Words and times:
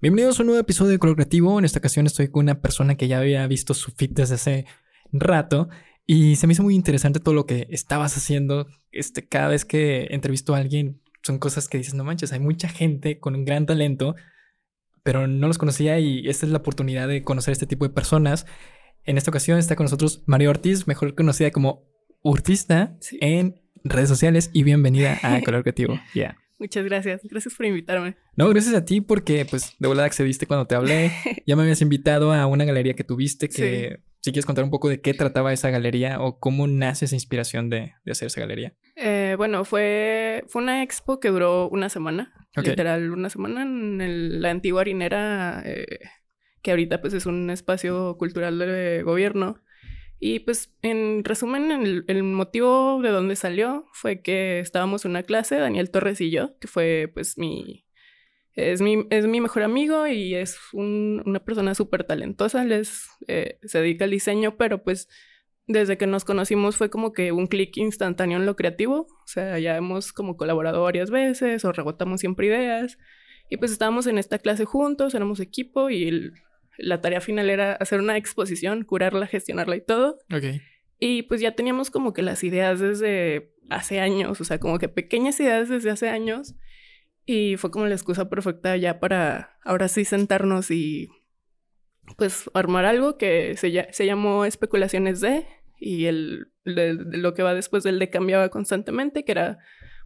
Bienvenidos 0.00 0.38
a 0.38 0.44
un 0.44 0.46
nuevo 0.46 0.60
episodio 0.60 0.92
de 0.92 1.00
Color 1.00 1.16
Creativo. 1.16 1.58
En 1.58 1.64
esta 1.64 1.80
ocasión 1.80 2.06
estoy 2.06 2.28
con 2.28 2.44
una 2.44 2.60
persona 2.60 2.94
que 2.94 3.08
ya 3.08 3.18
había 3.18 3.44
visto 3.48 3.74
su 3.74 3.90
fit 3.90 4.12
desde 4.12 4.36
hace 4.36 4.64
rato 5.10 5.70
y 6.06 6.36
se 6.36 6.46
me 6.46 6.52
hizo 6.52 6.62
muy 6.62 6.76
interesante 6.76 7.18
todo 7.18 7.34
lo 7.34 7.46
que 7.46 7.66
estabas 7.70 8.16
haciendo. 8.16 8.68
Este, 8.92 9.26
cada 9.26 9.48
vez 9.48 9.64
que 9.64 10.06
entrevisto 10.10 10.54
a 10.54 10.58
alguien, 10.58 11.02
son 11.24 11.40
cosas 11.40 11.66
que 11.66 11.78
dices, 11.78 11.94
no 11.94 12.04
manches, 12.04 12.32
hay 12.32 12.38
mucha 12.38 12.68
gente 12.68 13.18
con 13.18 13.34
un 13.34 13.44
gran 13.44 13.66
talento, 13.66 14.14
pero 15.02 15.26
no 15.26 15.48
los 15.48 15.58
conocía 15.58 15.98
y 15.98 16.28
esta 16.28 16.46
es 16.46 16.52
la 16.52 16.58
oportunidad 16.58 17.08
de 17.08 17.24
conocer 17.24 17.50
este 17.50 17.66
tipo 17.66 17.84
de 17.84 17.92
personas. 17.92 18.46
En 19.02 19.18
esta 19.18 19.32
ocasión 19.32 19.58
está 19.58 19.74
con 19.74 19.82
nosotros 19.82 20.22
María 20.26 20.48
Ortiz, 20.48 20.86
mejor 20.86 21.16
conocida 21.16 21.50
como 21.50 21.88
Urtista 22.22 22.96
en 23.20 23.60
redes 23.82 24.08
sociales 24.08 24.50
y 24.52 24.62
bienvenida 24.62 25.18
a 25.24 25.40
Color 25.44 25.62
Creativo. 25.62 25.98
Yeah. 26.14 26.36
Muchas 26.58 26.84
gracias. 26.84 27.22
Gracias 27.24 27.54
por 27.54 27.66
invitarme. 27.66 28.16
No, 28.36 28.48
gracias 28.48 28.74
a 28.74 28.84
ti 28.84 29.00
porque 29.00 29.46
pues 29.48 29.76
de 29.78 29.88
verdad 29.88 30.06
accediste 30.06 30.46
cuando 30.46 30.66
te 30.66 30.74
hablé. 30.74 31.12
ya 31.46 31.56
me 31.56 31.62
habías 31.62 31.80
invitado 31.80 32.32
a 32.32 32.46
una 32.46 32.64
galería 32.64 32.94
que 32.94 33.04
tuviste 33.04 33.48
que 33.48 34.00
si 34.20 34.32
quieres 34.32 34.46
contar 34.46 34.64
un 34.64 34.70
poco 34.70 34.88
de 34.88 35.00
qué 35.00 35.14
trataba 35.14 35.52
esa 35.52 35.70
galería 35.70 36.20
o 36.20 36.40
cómo 36.40 36.66
nace 36.66 37.04
esa 37.04 37.14
inspiración 37.14 37.70
de, 37.70 37.94
hacer 38.10 38.26
esa 38.26 38.40
galería. 38.40 38.74
Eh, 38.96 39.34
bueno, 39.38 39.64
fue, 39.64 40.44
fue 40.48 40.62
una 40.62 40.82
expo 40.82 41.20
que 41.20 41.28
duró 41.28 41.68
una 41.68 41.88
semana. 41.88 42.34
Literal, 42.56 43.12
una 43.12 43.30
semana 43.30 43.62
en 43.62 44.42
la 44.42 44.50
antigua 44.50 44.80
harinera, 44.80 45.62
eh, 45.64 46.00
que 46.60 46.72
ahorita 46.72 47.00
pues 47.00 47.14
es 47.14 47.26
un 47.26 47.50
espacio 47.50 48.16
cultural 48.18 48.58
de 48.58 49.02
gobierno. 49.04 49.62
Y 50.20 50.40
pues 50.40 50.74
en 50.82 51.22
resumen, 51.24 51.70
el, 52.08 52.22
motivo 52.24 53.00
de 53.02 53.10
donde 53.10 53.36
salió 53.36 53.86
fue 53.92 54.20
que 54.20 54.58
estábamos 54.58 55.04
en 55.04 55.12
una 55.12 55.22
clase, 55.22 55.56
Daniel 55.56 55.90
Torres 55.90 56.20
y 56.20 56.30
yo, 56.30 56.58
que 56.58 56.68
fue 56.68 57.10
pues 57.12 57.38
mi... 57.38 57.84
Es 58.54 58.80
mi, 58.80 59.06
es 59.10 59.28
mi 59.28 59.40
mejor 59.40 59.62
amigo 59.62 60.08
y 60.08 60.34
es 60.34 60.58
una 60.72 61.38
persona 61.44 61.76
súper 61.76 62.02
talentosa, 62.02 62.64
les, 62.64 63.08
eh, 63.28 63.60
se 63.62 63.80
dedica 63.80 64.04
al 64.04 64.10
diseño, 64.10 64.56
pero 64.56 64.82
pues 64.82 65.08
desde 65.68 65.96
que 65.96 66.08
nos 66.08 66.24
conocimos 66.24 66.76
fue 66.76 66.90
como 66.90 67.12
que 67.12 67.30
un 67.30 67.46
clic 67.46 67.76
instantáneo 67.76 68.36
en 68.36 68.46
lo 68.46 68.56
creativo, 68.56 69.02
o 69.02 69.26
sea, 69.26 69.60
ya 69.60 69.76
hemos 69.76 70.12
como 70.12 70.36
colaborado 70.36 70.82
varias 70.82 71.10
veces 71.12 71.64
o 71.64 71.70
rebotamos 71.70 72.18
siempre 72.18 72.48
ideas. 72.48 72.98
Y 73.48 73.58
pues 73.58 73.70
estábamos 73.70 74.08
en 74.08 74.18
esta 74.18 74.38
clase 74.38 74.64
juntos, 74.64 75.14
éramos 75.14 75.38
equipo 75.38 75.88
y 75.88 76.08
el, 76.08 76.32
la 76.78 77.00
tarea 77.00 77.20
final 77.20 77.50
era 77.50 77.72
hacer 77.74 78.00
una 78.00 78.16
exposición, 78.16 78.84
curarla, 78.84 79.26
gestionarla 79.26 79.76
y 79.76 79.80
todo. 79.80 80.18
Ok. 80.32 80.60
Y 81.00 81.22
pues 81.22 81.40
ya 81.40 81.52
teníamos 81.52 81.90
como 81.90 82.12
que 82.12 82.22
las 82.22 82.42
ideas 82.42 82.80
desde 82.80 83.52
hace 83.68 84.00
años, 84.00 84.40
o 84.40 84.44
sea, 84.44 84.58
como 84.58 84.78
que 84.78 84.88
pequeñas 84.88 85.38
ideas 85.40 85.68
desde 85.68 85.90
hace 85.90 86.08
años. 86.08 86.54
Y 87.26 87.56
fue 87.56 87.70
como 87.70 87.86
la 87.86 87.94
excusa 87.94 88.30
perfecta 88.30 88.76
ya 88.76 89.00
para 89.00 89.58
ahora 89.62 89.88
sí 89.88 90.04
sentarnos 90.04 90.70
y 90.70 91.08
pues 92.16 92.50
armar 92.54 92.86
algo 92.86 93.18
que 93.18 93.56
se, 93.58 93.88
se 93.92 94.06
llamó 94.06 94.46
especulaciones 94.46 95.20
de 95.20 95.46
y 95.78 96.06
el 96.06 96.50
de, 96.64 96.94
lo 96.94 97.34
que 97.34 97.42
va 97.42 97.54
después 97.54 97.84
del 97.84 97.98
de 97.98 98.10
cambiaba 98.10 98.48
constantemente, 98.48 99.24
que 99.24 99.32
era 99.32 99.58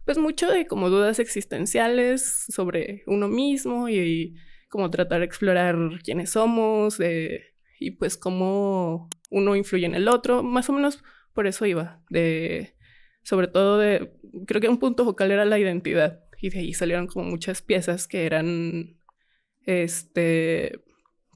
pues 0.05 0.17
mucho 0.17 0.49
de 0.49 0.67
como 0.67 0.89
dudas 0.89 1.19
existenciales 1.19 2.45
sobre 2.49 3.03
uno 3.07 3.29
mismo 3.29 3.87
y 3.87 4.35
como 4.73 4.89
tratar 4.89 5.19
de 5.19 5.27
explorar 5.27 5.77
quiénes 6.03 6.31
somos 6.31 6.99
eh, 6.99 7.53
y 7.79 7.91
pues 7.91 8.17
cómo 8.17 9.07
uno 9.29 9.55
influye 9.55 9.85
en 9.85 9.93
el 9.93 10.07
otro, 10.07 10.41
más 10.41 10.67
o 10.67 10.73
menos 10.73 11.03
por 11.31 11.45
eso 11.45 11.67
iba, 11.67 12.01
de, 12.09 12.75
sobre 13.21 13.47
todo 13.47 13.77
de, 13.77 14.13
creo 14.47 14.61
que 14.61 14.69
un 14.69 14.79
punto 14.79 15.05
focal 15.05 15.29
era 15.29 15.45
la 15.45 15.59
identidad 15.59 16.23
y 16.41 16.49
de 16.49 16.57
ahí 16.57 16.73
salieron 16.73 17.05
como 17.05 17.25
muchas 17.25 17.61
piezas 17.61 18.07
que 18.07 18.25
eran, 18.25 18.97
este, 19.67 20.81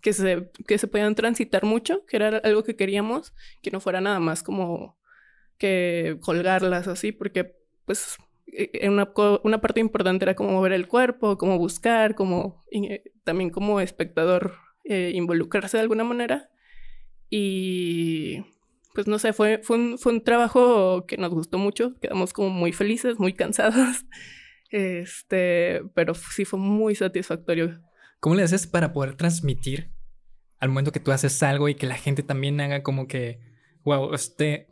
que 0.02 0.14
se, 0.14 0.50
que 0.66 0.80
se 0.80 0.88
podían 0.88 1.14
transitar 1.14 1.64
mucho, 1.64 2.08
que 2.08 2.18
era 2.18 2.38
algo 2.40 2.64
que 2.64 2.76
queríamos, 2.76 3.36
que 3.62 3.70
no 3.70 3.80
fuera 3.80 4.02
nada 4.02 4.20
más 4.20 4.42
como 4.42 4.98
que 5.60 6.18
colgarlas 6.22 6.88
así, 6.88 7.12
porque 7.12 7.56
pues 7.86 8.18
una, 8.84 9.12
una, 9.44 9.62
parte 9.62 9.80
importante 9.80 10.26
era 10.26 10.36
cómo 10.36 10.52
mover 10.52 10.72
el 10.72 10.88
cuerpo, 10.88 11.38
cómo 11.38 11.58
buscar, 11.58 12.16
cómo 12.16 12.64
eh, 12.72 13.04
también 13.24 13.50
como 13.50 13.80
espectador 13.80 14.56
eh, 14.84 15.12
involucrarse 15.14 15.78
de 15.78 15.82
alguna 15.82 16.04
manera. 16.04 16.50
Y 17.30 18.44
pues 18.94 19.06
no 19.08 19.20
sé, 19.20 19.34
fue, 19.34 19.60
fue, 19.62 19.78
un, 19.78 19.98
fue 19.98 20.14
un 20.14 20.24
trabajo 20.24 21.06
que 21.06 21.18
nos 21.18 21.32
gustó 21.32 21.58
mucho, 21.58 21.94
quedamos 22.00 22.34
como 22.34 22.50
muy 22.50 22.72
felices, 22.72 23.20
muy 23.20 23.34
cansados, 23.34 24.06
este, 24.72 25.84
pero 25.94 26.14
sí 26.16 26.46
fue 26.46 26.58
muy 26.58 26.96
satisfactorio. 26.96 27.80
¿Cómo 28.20 28.36
le 28.36 28.44
haces 28.44 28.66
para 28.66 28.94
poder 28.94 29.16
transmitir 29.16 29.92
al 30.60 30.70
momento 30.70 30.92
que 30.92 31.00
tú 31.00 31.12
haces 31.12 31.44
algo 31.44 31.70
y 31.70 31.76
que 31.76 31.86
la 31.86 31.96
gente 31.96 32.24
también 32.24 32.60
haga 32.60 32.82
como 32.82 33.08
que, 33.08 33.40
wow, 33.84 34.14
este, 34.14 34.68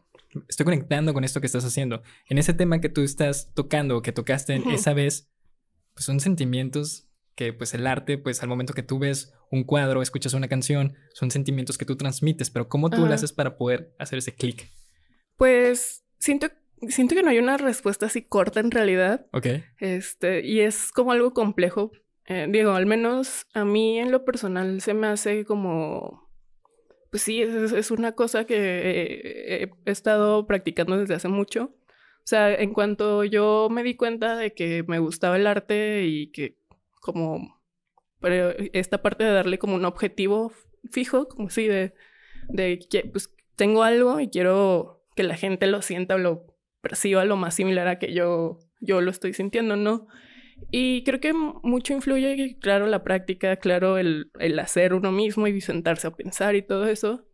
estoy 0.47 0.63
conectando 0.63 1.13
con 1.13 1.23
esto 1.23 1.39
que 1.39 1.47
estás 1.47 1.65
haciendo. 1.65 2.01
En 2.27 2.37
ese 2.37 2.53
tema 2.53 2.81
que 2.81 2.89
tú 2.89 3.01
estás 3.01 3.51
tocando, 3.53 4.01
que 4.01 4.11
tocaste 4.11 4.61
esa 4.73 4.93
vez, 4.93 5.29
pues 5.93 6.05
son 6.05 6.19
sentimientos 6.19 7.07
que 7.35 7.53
pues 7.53 7.73
el 7.73 7.85
arte, 7.85 8.17
pues 8.17 8.41
al 8.41 8.49
momento 8.49 8.73
que 8.73 8.83
tú 8.83 8.97
ves 8.97 9.33
un 9.51 9.63
cuadro, 9.63 10.01
escuchas 10.01 10.33
una 10.33 10.47
canción, 10.47 10.95
son 11.13 11.31
sentimientos 11.31 11.77
que 11.77 11.85
tú 11.85 11.97
transmites, 11.97 12.49
pero 12.49 12.69
¿cómo 12.69 12.89
tú 12.89 13.05
lo 13.05 13.13
haces 13.13 13.33
para 13.33 13.57
poder 13.57 13.93
hacer 13.99 14.19
ese 14.19 14.33
clic? 14.33 14.69
Pues 15.37 16.05
siento, 16.17 16.47
siento 16.87 17.15
que 17.15 17.23
no 17.23 17.29
hay 17.29 17.39
una 17.39 17.57
respuesta 17.57 18.05
así 18.05 18.21
corta 18.21 18.61
en 18.61 18.71
realidad. 18.71 19.27
Ok. 19.33 19.47
Este, 19.79 20.45
y 20.45 20.61
es 20.61 20.91
como 20.91 21.11
algo 21.11 21.33
complejo. 21.33 21.91
Eh, 22.27 22.47
digo, 22.49 22.71
al 22.71 22.85
menos 22.85 23.45
a 23.53 23.65
mí 23.65 23.99
en 23.99 24.11
lo 24.11 24.25
personal 24.25 24.81
se 24.81 24.93
me 24.93 25.07
hace 25.07 25.45
como 25.45 26.24
pues 27.15 27.23
sí, 27.23 27.41
es, 27.41 27.91
una 27.91 28.11
cosa 28.11 28.43
que 28.43 29.71
he 29.85 29.89
estado 29.89 30.45
practicando 30.47 30.97
desde 30.97 31.13
hace 31.13 31.29
mucho. 31.29 31.73
O 32.17 32.25
sea, 32.25 32.53
en 32.53 32.73
cuanto 32.73 33.23
yo 33.23 33.69
me 33.71 33.83
di 33.83 33.95
cuenta 33.95 34.35
de 34.35 34.53
que 34.53 34.83
me 34.83 34.99
gustaba 34.99 35.37
el 35.37 35.47
arte 35.47 36.03
y 36.03 36.29
que 36.33 36.57
como 36.99 37.61
esta 38.73 39.01
parte 39.01 39.23
de 39.23 39.31
darle 39.31 39.59
como 39.59 39.75
un 39.75 39.85
objetivo 39.85 40.51
fijo, 40.91 41.29
como 41.29 41.49
si 41.49 41.69
de, 41.69 41.93
de 42.49 42.79
que 42.79 43.05
pues 43.05 43.33
tengo 43.55 43.83
algo 43.83 44.19
y 44.19 44.27
quiero 44.27 45.07
que 45.15 45.23
la 45.23 45.37
gente 45.37 45.67
lo 45.67 45.81
sienta 45.81 46.15
o 46.15 46.17
lo 46.17 46.57
perciba 46.81 47.23
lo 47.23 47.37
más 47.37 47.55
similar 47.55 47.87
a 47.87 47.97
que 47.97 48.13
yo, 48.13 48.59
yo 48.81 48.99
lo 48.99 49.09
estoy 49.09 49.31
sintiendo, 49.31 49.77
¿no? 49.77 50.09
Y 50.71 51.03
creo 51.03 51.19
que 51.19 51.33
mucho 51.33 51.93
influye, 51.93 52.57
claro, 52.59 52.87
la 52.87 53.03
práctica, 53.03 53.57
claro, 53.57 53.97
el, 53.97 54.31
el 54.39 54.57
hacer 54.59 54.93
uno 54.93 55.11
mismo 55.11 55.47
y 55.47 55.61
sentarse 55.61 56.07
a 56.07 56.11
pensar 56.11 56.55
y 56.55 56.61
todo 56.61 56.87
eso. 56.87 57.25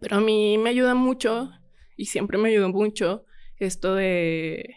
Pero 0.00 0.16
a 0.16 0.20
mí 0.20 0.56
me 0.58 0.70
ayuda 0.70 0.94
mucho, 0.94 1.50
y 1.96 2.06
siempre 2.06 2.38
me 2.38 2.48
ayudó 2.50 2.68
mucho, 2.70 3.24
esto 3.56 3.94
de 3.94 4.76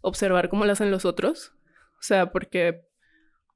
observar 0.00 0.48
cómo 0.48 0.64
lo 0.64 0.72
hacen 0.72 0.90
los 0.90 1.04
otros. 1.04 1.52
O 1.98 2.02
sea, 2.02 2.32
porque 2.32 2.82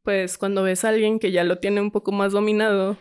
pues 0.02 0.38
cuando 0.38 0.62
ves 0.62 0.84
a 0.84 0.90
alguien 0.90 1.18
que 1.18 1.32
ya 1.32 1.42
lo 1.42 1.58
tiene 1.58 1.80
un 1.80 1.90
poco 1.90 2.12
más 2.12 2.32
dominado, 2.32 2.96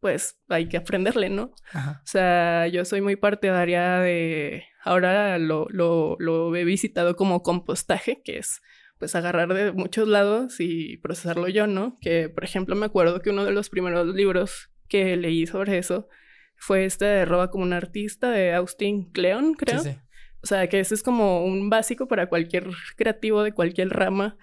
pues 0.00 0.38
hay 0.48 0.68
que 0.68 0.76
aprenderle, 0.76 1.30
¿no? 1.30 1.54
O 1.74 2.04
sea, 2.04 2.66
yo 2.66 2.84
soy 2.84 3.00
muy 3.00 3.16
partidaria 3.16 4.00
de, 4.00 4.64
ahora 4.84 5.38
lo, 5.38 5.66
lo, 5.70 6.16
lo 6.18 6.54
he 6.54 6.64
visitado 6.64 7.16
como 7.16 7.42
compostaje, 7.42 8.20
que 8.22 8.38
es 8.38 8.60
pues 9.02 9.16
agarrar 9.16 9.52
de 9.52 9.72
muchos 9.72 10.06
lados 10.06 10.60
y 10.60 10.98
procesarlo 10.98 11.48
yo, 11.48 11.66
¿no? 11.66 11.98
Que, 12.00 12.28
por 12.28 12.44
ejemplo, 12.44 12.76
me 12.76 12.86
acuerdo 12.86 13.20
que 13.20 13.30
uno 13.30 13.44
de 13.44 13.50
los 13.50 13.68
primeros 13.68 14.14
libros 14.14 14.70
que 14.88 15.16
leí 15.16 15.44
sobre 15.48 15.78
eso 15.78 16.06
fue 16.54 16.84
este 16.84 17.06
de 17.06 17.24
Roba 17.24 17.50
como 17.50 17.64
un 17.64 17.72
artista 17.72 18.30
de 18.30 18.54
Austin 18.54 19.10
Kleon, 19.10 19.54
creo. 19.54 19.80
Sí, 19.80 19.90
sí. 19.90 19.96
O 20.40 20.46
sea, 20.46 20.68
que 20.68 20.78
ese 20.78 20.94
es 20.94 21.02
como 21.02 21.44
un 21.44 21.68
básico 21.68 22.06
para 22.06 22.28
cualquier 22.28 22.68
creativo 22.94 23.42
de 23.42 23.50
cualquier 23.50 23.88
rama. 23.88 24.36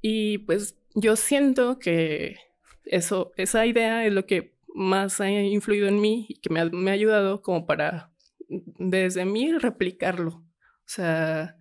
Y 0.00 0.38
pues 0.38 0.76
yo 0.96 1.14
siento 1.14 1.78
que 1.78 2.38
eso, 2.84 3.32
esa 3.36 3.66
idea 3.66 4.04
es 4.04 4.12
lo 4.12 4.26
que 4.26 4.56
más 4.74 5.20
ha 5.20 5.30
influido 5.30 5.86
en 5.86 6.00
mí 6.00 6.26
y 6.28 6.40
que 6.40 6.52
me 6.52 6.58
ha, 6.58 6.64
me 6.64 6.90
ha 6.90 6.94
ayudado 6.94 7.40
como 7.40 7.66
para 7.66 8.10
desde 8.48 9.26
mí 9.26 9.56
replicarlo. 9.56 10.30
O 10.32 10.86
sea, 10.86 11.56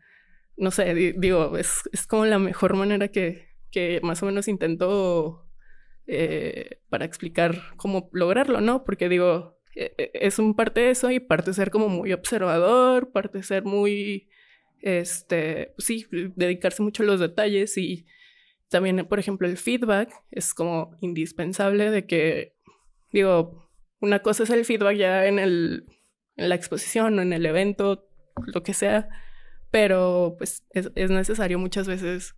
no 0.57 0.71
sé, 0.71 0.93
digo, 1.17 1.57
es, 1.57 1.81
es, 1.91 2.07
como 2.07 2.25
la 2.25 2.39
mejor 2.39 2.75
manera 2.75 3.07
que, 3.07 3.47
que 3.71 3.99
más 4.03 4.21
o 4.21 4.25
menos 4.25 4.47
intento 4.47 5.45
eh, 6.07 6.79
para 6.89 7.05
explicar 7.05 7.55
cómo 7.77 8.09
lograrlo, 8.11 8.61
¿no? 8.61 8.83
Porque 8.83 9.09
digo, 9.09 9.59
e, 9.75 9.93
e, 9.97 10.11
es 10.13 10.39
un 10.39 10.55
parte 10.55 10.81
de 10.81 10.91
eso 10.91 11.11
y 11.11 11.19
parte 11.19 11.53
ser 11.53 11.71
como 11.71 11.89
muy 11.89 12.13
observador, 12.13 13.11
parte 13.11 13.43
ser 13.43 13.63
muy, 13.63 14.29
este, 14.81 15.73
pues 15.75 15.85
sí, 15.85 16.07
dedicarse 16.35 16.83
mucho 16.83 17.03
a 17.03 17.05
los 17.05 17.19
detalles 17.19 17.77
y 17.77 18.05
también, 18.69 19.05
por 19.07 19.19
ejemplo, 19.19 19.47
el 19.47 19.57
feedback 19.57 20.11
es 20.31 20.53
como 20.53 20.97
indispensable 21.01 21.91
de 21.91 22.05
que, 22.05 22.55
digo, 23.11 23.69
una 23.99 24.19
cosa 24.19 24.43
es 24.43 24.49
el 24.49 24.65
feedback 24.65 24.95
ya 24.97 25.25
en, 25.25 25.39
el, 25.39 25.85
en 26.37 26.49
la 26.49 26.55
exposición 26.55 27.19
o 27.19 27.21
en 27.21 27.33
el 27.33 27.45
evento, 27.45 28.09
lo 28.47 28.63
que 28.63 28.73
sea, 28.73 29.09
pero 29.71 30.35
pues 30.37 30.65
es, 30.71 31.09
necesario 31.09 31.57
muchas 31.57 31.87
veces 31.87 32.35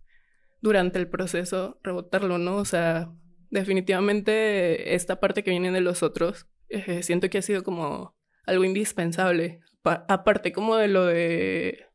durante 0.62 0.98
el 0.98 1.08
proceso 1.08 1.78
rebotarlo, 1.82 2.38
¿no? 2.38 2.56
O 2.56 2.64
sea, 2.64 3.12
definitivamente 3.50 4.94
esta 4.94 5.20
parte 5.20 5.42
que 5.42 5.50
viene 5.50 5.72
de 5.72 5.80
los 5.80 6.02
otros, 6.02 6.46
eh, 6.68 7.02
siento 7.02 7.28
que 7.28 7.38
ha 7.38 7.42
sido 7.42 7.64
como 7.64 8.16
algo 8.46 8.64
indispensable, 8.64 9.60
aparte 9.82 10.52
como 10.52 10.76
de 10.76 10.88
lo 10.88 11.04
de, 11.04 11.86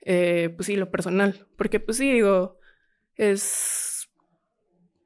eh, 0.00 0.50
pues 0.56 0.66
sí, 0.66 0.76
lo 0.76 0.90
personal, 0.90 1.46
porque 1.56 1.80
pues 1.80 1.98
sí, 1.98 2.12
digo, 2.12 2.58
es, 3.16 4.10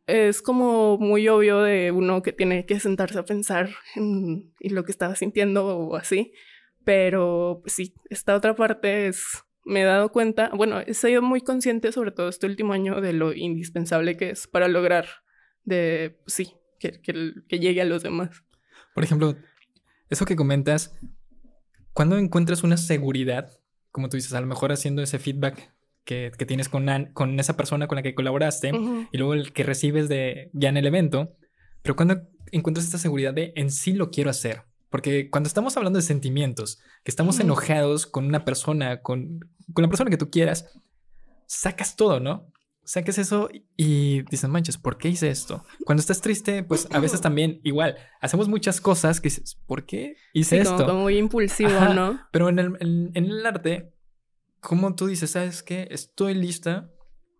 es 0.07 0.43
como 0.43 0.99
muy 0.99 1.29
obvio 1.29 1.63
de 1.63 1.91
uno 1.93 2.23
que 2.23 2.33
tiene 2.33 2.67
que 2.67 2.79
sentarse 2.79 3.19
a 3.19 3.25
pensar 3.25 3.71
en, 3.97 4.53
en 4.61 4.75
lo 4.75 4.85
que 4.85 4.93
estaba 4.93 5.17
sintiendo 5.17 5.67
o 5.67 5.97
así, 5.97 6.33
pero 6.85 7.61
pues 7.63 7.73
sí, 7.73 7.95
esta 8.11 8.37
otra 8.37 8.55
parte 8.55 9.09
es 9.09 9.46
me 9.67 9.83
he 9.83 9.85
dado 9.85 10.11
cuenta, 10.11 10.51
bueno, 10.55 10.81
he 10.81 10.95
sido 10.95 11.21
muy 11.23 11.41
consciente 11.41 11.91
sobre 11.91 12.13
todo 12.13 12.29
este 12.29 12.47
último 12.47 12.73
año 12.73 13.01
de 13.01 13.13
lo 13.13 13.35
indispensable 13.35 14.17
que 14.17 14.31
es 14.31 14.47
para 14.47 14.69
lograr 14.69 15.07
de, 15.65 16.21
sí, 16.27 16.53
que, 16.79 17.01
que, 17.03 17.59
llegue 17.59 17.81
a 17.81 17.85
los 17.85 18.05
demás. 18.05 18.45
Por 18.95 19.03
ejemplo, 19.03 19.37
eso 20.09 20.25
que 20.25 20.37
comentas, 20.37 20.97
cuando 21.93 22.17
encuentras 22.17 22.63
una 22.63 22.77
seguridad, 22.77 23.51
como 23.91 24.09
tú 24.09 24.17
dices, 24.17 24.35
a 24.35 24.41
lo 24.41 24.47
mejor 24.47 24.71
haciendo 24.71 25.03
ese 25.03 25.19
feedback 25.19 25.75
que, 26.05 26.31
que 26.39 26.47
tienes 26.47 26.69
con, 26.69 26.87
con 27.13 27.41
esa 27.41 27.57
persona 27.57 27.89
con 27.89 27.97
la 27.97 28.03
que 28.03 28.15
colaboraste 28.15 28.71
y 29.11 29.19
luego 29.19 29.35
el 29.35 29.53
que 29.53 29.65
recibes 29.65 30.09
de 30.09 30.51
ya 30.53 30.69
en 30.69 30.77
el 30.77 30.87
evento, 30.87 31.37
pero 31.83 31.97
cuando 31.97 32.23
encuentras 32.53 32.87
esta 32.87 32.99
seguridad 32.99 33.35
de 33.35 33.53
en 33.57 33.73
sí 33.73 33.95
lo 33.95 34.11
quiero 34.11 34.31
hacer, 34.31 34.63
porque 34.91 35.31
cuando 35.31 35.49
estamos 35.49 35.77
hablando 35.77 35.99
de 35.99 36.05
sentimientos, 36.05 36.79
que 37.05 37.11
estamos 37.11 37.41
enojados 37.41 38.07
con 38.07 38.27
una 38.27 38.45
persona, 38.45 39.03
con, 39.03 39.41
con 39.73 39.83
la 39.83 39.89
persona 39.89 40.11
que 40.11 40.17
tú 40.17 40.31
quieras, 40.31 40.71
sacas 41.47 41.97
todo, 41.97 42.21
¿no? 42.21 42.53
Sacas 42.85 43.19
eso 43.19 43.49
y 43.77 44.23
dices, 44.31 44.49
manches, 44.49 44.79
¿por 44.79 44.97
qué 44.97 45.09
hice 45.09 45.29
esto? 45.29 45.65
Cuando 45.85 46.01
estás 46.01 46.21
triste, 46.21 46.63
pues 46.63 46.87
a 46.93 47.01
veces 47.01 47.21
también 47.21 47.61
igual, 47.65 47.97
hacemos 48.21 48.49
muchas 48.49 48.81
cosas 48.81 49.21
que 49.21 49.29
dices, 49.29 49.57
¿por 49.67 49.87
qué 49.87 50.17
hice 50.33 50.61
esto? 50.61 50.87
Como, 50.87 51.01
muy 51.01 51.19
impulsivo, 51.19 51.81
¿no? 51.95 52.21
Pero 52.31 52.49
en 52.49 52.61
el, 52.61 52.77
en, 52.79 53.11
en 53.15 53.25
el 53.25 53.45
arte, 53.45 53.93
como 54.61 54.95
tú 54.95 55.09
dices, 55.09 55.33
¿sabes 55.33 55.65
qué? 55.65 55.89
Estoy 55.91 56.35
lista 56.35 56.93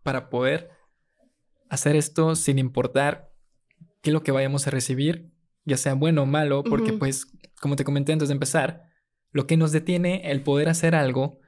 para 0.03 0.31
poder 0.31 0.71
hacer 1.69 1.95
esto 1.95 2.35
sin 2.35 2.59
importar 2.59 3.33
qué 4.03 4.11
es 4.11 4.15
lo 4.15 4.23
que 4.23 4.33
vayamos 4.33 4.67
a 4.67 4.71
recibir 4.71 5.31
ya 5.67 5.77
sea 5.77 5.95
bueno 5.95 6.23
o 6.23 6.27
malo, 6.27 6.65
porque 6.65 6.93
pues, 6.95 7.27
como 7.61 7.77
te 7.77 7.85
comenté 7.85 8.13
antes 8.13 8.29
de 8.29 8.35
empezar, 8.35 8.85
lo 9.33 9.47
que 9.47 9.57
nos 9.57 9.73
detiene 9.73 10.31
el 10.31 10.43
poder 10.43 10.69
hacer 10.69 10.95
algo 10.95 11.41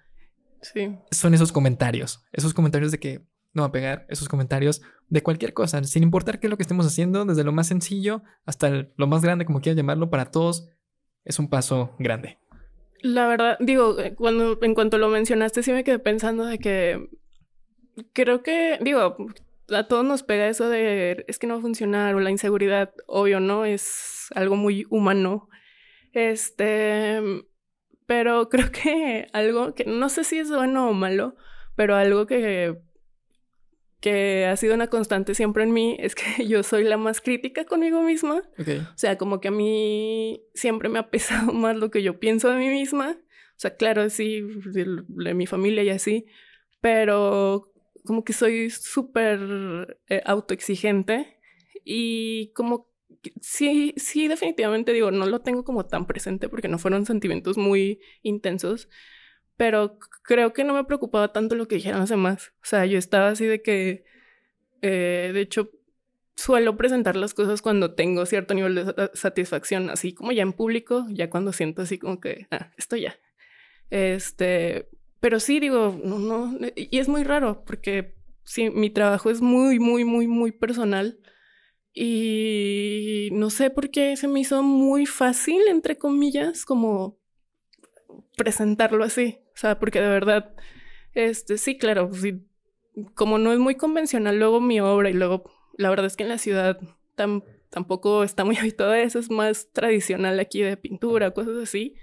sí. 0.60 0.96
son 1.10 1.32
esos 1.32 1.52
comentarios, 1.52 2.24
esos 2.32 2.52
comentarios 2.52 2.92
de 2.92 2.98
que 2.98 3.26
no 3.54 3.62
va 3.62 3.68
a 3.68 3.72
pegar, 3.72 4.06
esos 4.10 4.28
comentarios 4.28 4.82
de 5.08 5.22
cualquier 5.22 5.54
cosa, 5.54 5.82
sin 5.84 6.02
importar 6.02 6.38
qué 6.38 6.48
es 6.48 6.50
lo 6.50 6.56
que 6.56 6.62
estemos 6.62 6.86
haciendo, 6.86 7.24
desde 7.24 7.44
lo 7.44 7.52
más 7.52 7.68
sencillo 7.68 8.22
hasta 8.44 8.88
lo 8.94 9.06
más 9.06 9.22
grande, 9.22 9.46
como 9.46 9.60
quieras 9.60 9.76
llamarlo, 9.76 10.10
para 10.10 10.30
todos 10.30 10.68
es 11.24 11.38
un 11.38 11.48
paso 11.48 11.94
grande. 11.98 12.38
La 13.00 13.28
verdad, 13.28 13.56
digo, 13.60 13.98
eh, 14.00 14.14
cuando 14.14 14.58
en 14.62 14.74
cuanto 14.74 14.98
lo 14.98 15.08
mencionaste, 15.08 15.62
sí 15.62 15.72
me 15.72 15.84
quedé 15.84 15.98
pensando 15.98 16.44
de 16.44 16.58
que 16.58 17.08
creo 18.12 18.42
que, 18.42 18.78
digo, 18.82 19.16
a 19.70 19.84
todos 19.84 20.04
nos 20.04 20.22
pega 20.22 20.48
eso 20.48 20.68
de 20.68 21.24
es 21.28 21.38
que 21.38 21.46
no 21.46 21.54
va 21.54 21.58
a 21.58 21.62
funcionar 21.62 22.14
o 22.14 22.20
la 22.20 22.30
inseguridad, 22.30 22.92
obvio, 23.06 23.40
¿no? 23.40 23.64
Es 23.64 24.28
algo 24.34 24.56
muy 24.56 24.86
humano. 24.90 25.48
Este, 26.12 27.20
pero 28.06 28.48
creo 28.50 28.70
que 28.70 29.26
algo 29.32 29.74
que 29.74 29.84
no 29.84 30.08
sé 30.08 30.24
si 30.24 30.38
es 30.38 30.50
bueno 30.50 30.88
o 30.88 30.92
malo, 30.92 31.36
pero 31.76 31.96
algo 31.96 32.26
que 32.26 32.78
que 34.00 34.46
ha 34.46 34.56
sido 34.56 34.74
una 34.74 34.86
constante 34.86 35.34
siempre 35.34 35.64
en 35.64 35.72
mí 35.72 35.96
es 35.98 36.14
que 36.14 36.22
yo 36.46 36.62
soy 36.62 36.84
la 36.84 36.96
más 36.96 37.20
crítica 37.20 37.64
conmigo 37.64 38.02
misma. 38.02 38.42
O 38.58 38.96
sea, 38.98 39.18
como 39.18 39.40
que 39.40 39.48
a 39.48 39.52
mí 39.52 40.42
siempre 40.54 40.88
me 40.88 40.98
ha 40.98 41.10
pesado 41.10 41.52
más 41.52 41.76
lo 41.76 41.90
que 41.90 42.02
yo 42.02 42.18
pienso 42.18 42.50
de 42.50 42.58
mí 42.58 42.68
misma. 42.68 43.16
O 43.20 43.60
sea, 43.60 43.74
claro, 43.74 44.08
sí, 44.08 44.40
de 44.66 45.34
mi 45.34 45.46
familia 45.46 45.82
y 45.82 45.90
así, 45.90 46.26
pero 46.80 47.67
como 48.08 48.24
que 48.24 48.32
soy 48.32 48.70
súper 48.70 49.98
eh, 50.08 50.22
autoexigente 50.24 51.38
y 51.84 52.52
como 52.54 52.88
sí, 53.40 53.94
sí, 53.96 54.28
definitivamente 54.28 54.92
digo, 54.92 55.10
no 55.10 55.26
lo 55.26 55.40
tengo 55.42 55.64
como 55.64 55.86
tan 55.86 56.06
presente 56.06 56.48
porque 56.48 56.68
no 56.68 56.78
fueron 56.78 57.06
sentimientos 57.06 57.56
muy 57.58 58.00
intensos, 58.22 58.88
pero 59.56 59.98
creo 60.22 60.52
que 60.52 60.64
no 60.64 60.74
me 60.74 60.84
preocupaba 60.84 61.32
tanto 61.32 61.54
lo 61.54 61.68
que 61.68 61.76
dijeran 61.76 62.00
los 62.00 62.10
demás. 62.10 62.52
O 62.62 62.66
sea, 62.66 62.86
yo 62.86 62.98
estaba 62.98 63.28
así 63.28 63.46
de 63.46 63.62
que, 63.62 64.04
eh, 64.82 65.30
de 65.34 65.40
hecho, 65.40 65.70
suelo 66.36 66.76
presentar 66.76 67.16
las 67.16 67.34
cosas 67.34 67.62
cuando 67.62 67.94
tengo 67.94 68.24
cierto 68.26 68.54
nivel 68.54 68.74
de 68.76 69.10
satisfacción, 69.14 69.90
así 69.90 70.14
como 70.14 70.32
ya 70.32 70.42
en 70.42 70.52
público, 70.52 71.06
ya 71.10 71.30
cuando 71.30 71.52
siento 71.52 71.82
así 71.82 71.98
como 71.98 72.20
que, 72.20 72.46
ah, 72.50 72.72
esto 72.78 72.96
ya. 72.96 73.18
Este, 73.90 74.88
pero 75.20 75.40
sí, 75.40 75.60
digo, 75.60 75.98
no, 76.04 76.18
no, 76.18 76.58
y 76.74 76.98
es 76.98 77.08
muy 77.08 77.24
raro 77.24 77.64
porque 77.64 78.14
sí, 78.44 78.70
mi 78.70 78.90
trabajo 78.90 79.30
es 79.30 79.40
muy, 79.40 79.78
muy, 79.78 80.04
muy, 80.04 80.26
muy 80.26 80.52
personal 80.52 81.18
y 81.92 83.30
no 83.32 83.50
sé 83.50 83.70
por 83.70 83.90
qué 83.90 84.16
se 84.16 84.28
me 84.28 84.40
hizo 84.40 84.62
muy 84.62 85.06
fácil, 85.06 85.60
entre 85.68 85.98
comillas, 85.98 86.64
como 86.64 87.18
presentarlo 88.36 89.04
así, 89.04 89.40
o 89.54 89.56
sea, 89.56 89.78
porque 89.80 90.00
de 90.00 90.08
verdad, 90.08 90.54
este, 91.14 91.58
sí, 91.58 91.76
claro, 91.76 92.10
sí, 92.14 92.46
como 93.14 93.38
no 93.38 93.52
es 93.52 93.58
muy 93.58 93.74
convencional 93.74 94.38
luego 94.38 94.60
mi 94.60 94.80
obra 94.80 95.10
y 95.10 95.14
luego, 95.14 95.50
la 95.76 95.90
verdad 95.90 96.06
es 96.06 96.16
que 96.16 96.22
en 96.22 96.28
la 96.28 96.38
ciudad 96.38 96.78
tampoco 97.70 98.22
está 98.22 98.44
muy 98.44 98.56
habituado 98.58 98.92
a 98.92 99.00
eso, 99.00 99.18
es 99.18 99.30
más 99.30 99.70
tradicional 99.72 100.38
aquí 100.38 100.62
de 100.62 100.76
pintura, 100.76 101.32
cosas 101.32 101.56
así, 101.56 101.96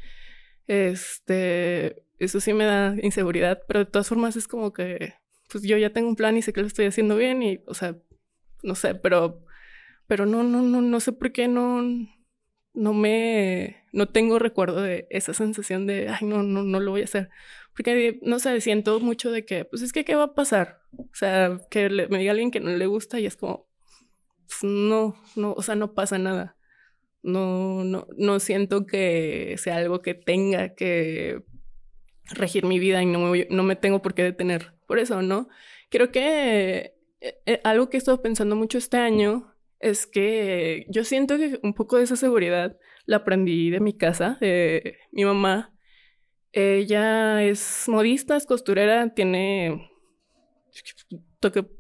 este, 0.68 2.05
eso 2.20 2.40
sí 2.40 2.54
me 2.54 2.66
da 2.66 2.96
inseguridad, 3.02 3.62
pero 3.68 3.80
de 3.80 3.86
todas 3.86 4.08
formas 4.08 4.36
es 4.36 4.48
como 4.48 4.74
que, 4.74 5.14
pues 5.50 5.64
yo 5.64 5.78
ya 5.78 5.92
tengo 5.92 6.10
un 6.10 6.16
plan 6.16 6.38
y 6.38 6.42
sé 6.42 6.54
que 6.54 6.62
lo 6.62 6.68
estoy 6.68 6.86
haciendo 6.86 7.16
bien 7.16 7.44
y, 7.44 7.62
o 7.68 7.74
sea, 7.74 7.98
no 8.64 8.76
sé, 8.76 8.96
pero, 8.96 9.44
pero 10.08 10.26
no, 10.26 10.44
no, 10.44 10.62
no, 10.62 10.82
no 10.82 11.00
sé 11.00 11.12
por 11.12 11.32
qué 11.32 11.48
no, 11.48 11.82
no 12.74 12.94
me, 12.94 13.84
no 13.92 14.08
tengo 14.08 14.40
recuerdo 14.40 14.82
de 14.82 15.08
esa 15.10 15.34
sensación 15.34 15.88
de, 15.88 16.10
ay, 16.10 16.28
no, 16.28 16.44
no, 16.44 16.64
no 16.64 16.80
lo 16.80 16.92
voy 16.92 17.02
a 17.02 17.06
hacer. 17.06 17.30
Porque, 17.76 18.20
no 18.22 18.40
sé, 18.40 18.60
siento 18.62 19.00
mucho 19.00 19.32
de 19.32 19.46
que, 19.46 19.66
pues 19.66 19.82
es 19.82 19.92
que, 19.92 20.06
¿qué 20.06 20.16
va 20.16 20.24
a 20.24 20.34
pasar? 20.36 20.82
O 20.98 21.10
sea, 21.14 21.60
que 21.70 21.90
me 21.90 22.20
diga 22.20 22.32
alguien 22.32 22.52
que 22.52 22.60
no 22.60 22.72
le 22.72 22.86
gusta 22.86 23.20
y 23.20 23.26
es 23.26 23.36
como, 23.36 23.68
pues, 24.48 24.64
no, 24.64 25.16
no, 25.36 25.54
o 25.54 25.62
sea, 25.62 25.76
no 25.76 25.94
pasa 25.94 26.18
nada. 26.18 26.58
No, 27.24 27.84
no, 27.84 28.08
no 28.18 28.40
siento 28.40 28.86
que 28.86 29.56
sea 29.58 29.78
algo 29.78 30.02
que 30.02 30.14
tenga 30.14 30.76
que 30.76 31.44
regir 32.32 32.66
mi 32.66 32.80
vida 32.80 33.02
y 33.02 33.06
no 33.06 33.20
me, 33.20 33.48
no 33.50 33.64
me 33.64 33.76
tengo 33.76 34.02
por 34.02 34.14
qué 34.14 34.24
detener 34.24 34.74
por 34.88 35.00
eso, 35.00 35.22
¿no? 35.22 35.48
Creo 35.90 36.12
que 36.12 36.96
eh, 37.22 37.42
eh, 37.46 37.62
algo 37.64 37.90
que 37.90 37.98
he 37.98 38.00
estado 38.00 38.22
pensando 38.22 38.56
mucho 38.56 38.78
este 38.78 38.98
año 38.98 39.54
es 39.80 40.08
que 40.08 40.86
yo 40.90 41.04
siento 41.04 41.38
que 41.38 41.60
un 41.64 41.74
poco 41.74 41.98
de 41.98 42.04
esa 42.04 42.16
seguridad 42.16 42.78
la 43.06 43.18
aprendí 43.18 43.70
de 43.70 43.80
mi 43.80 43.98
casa, 43.98 44.38
de 44.42 44.98
mi 45.12 45.26
mamá. 45.26 45.74
Ella 46.52 47.44
es 47.44 47.86
modista, 47.88 48.38
es 48.38 48.46
costurera, 48.46 49.14
tiene 49.14 49.90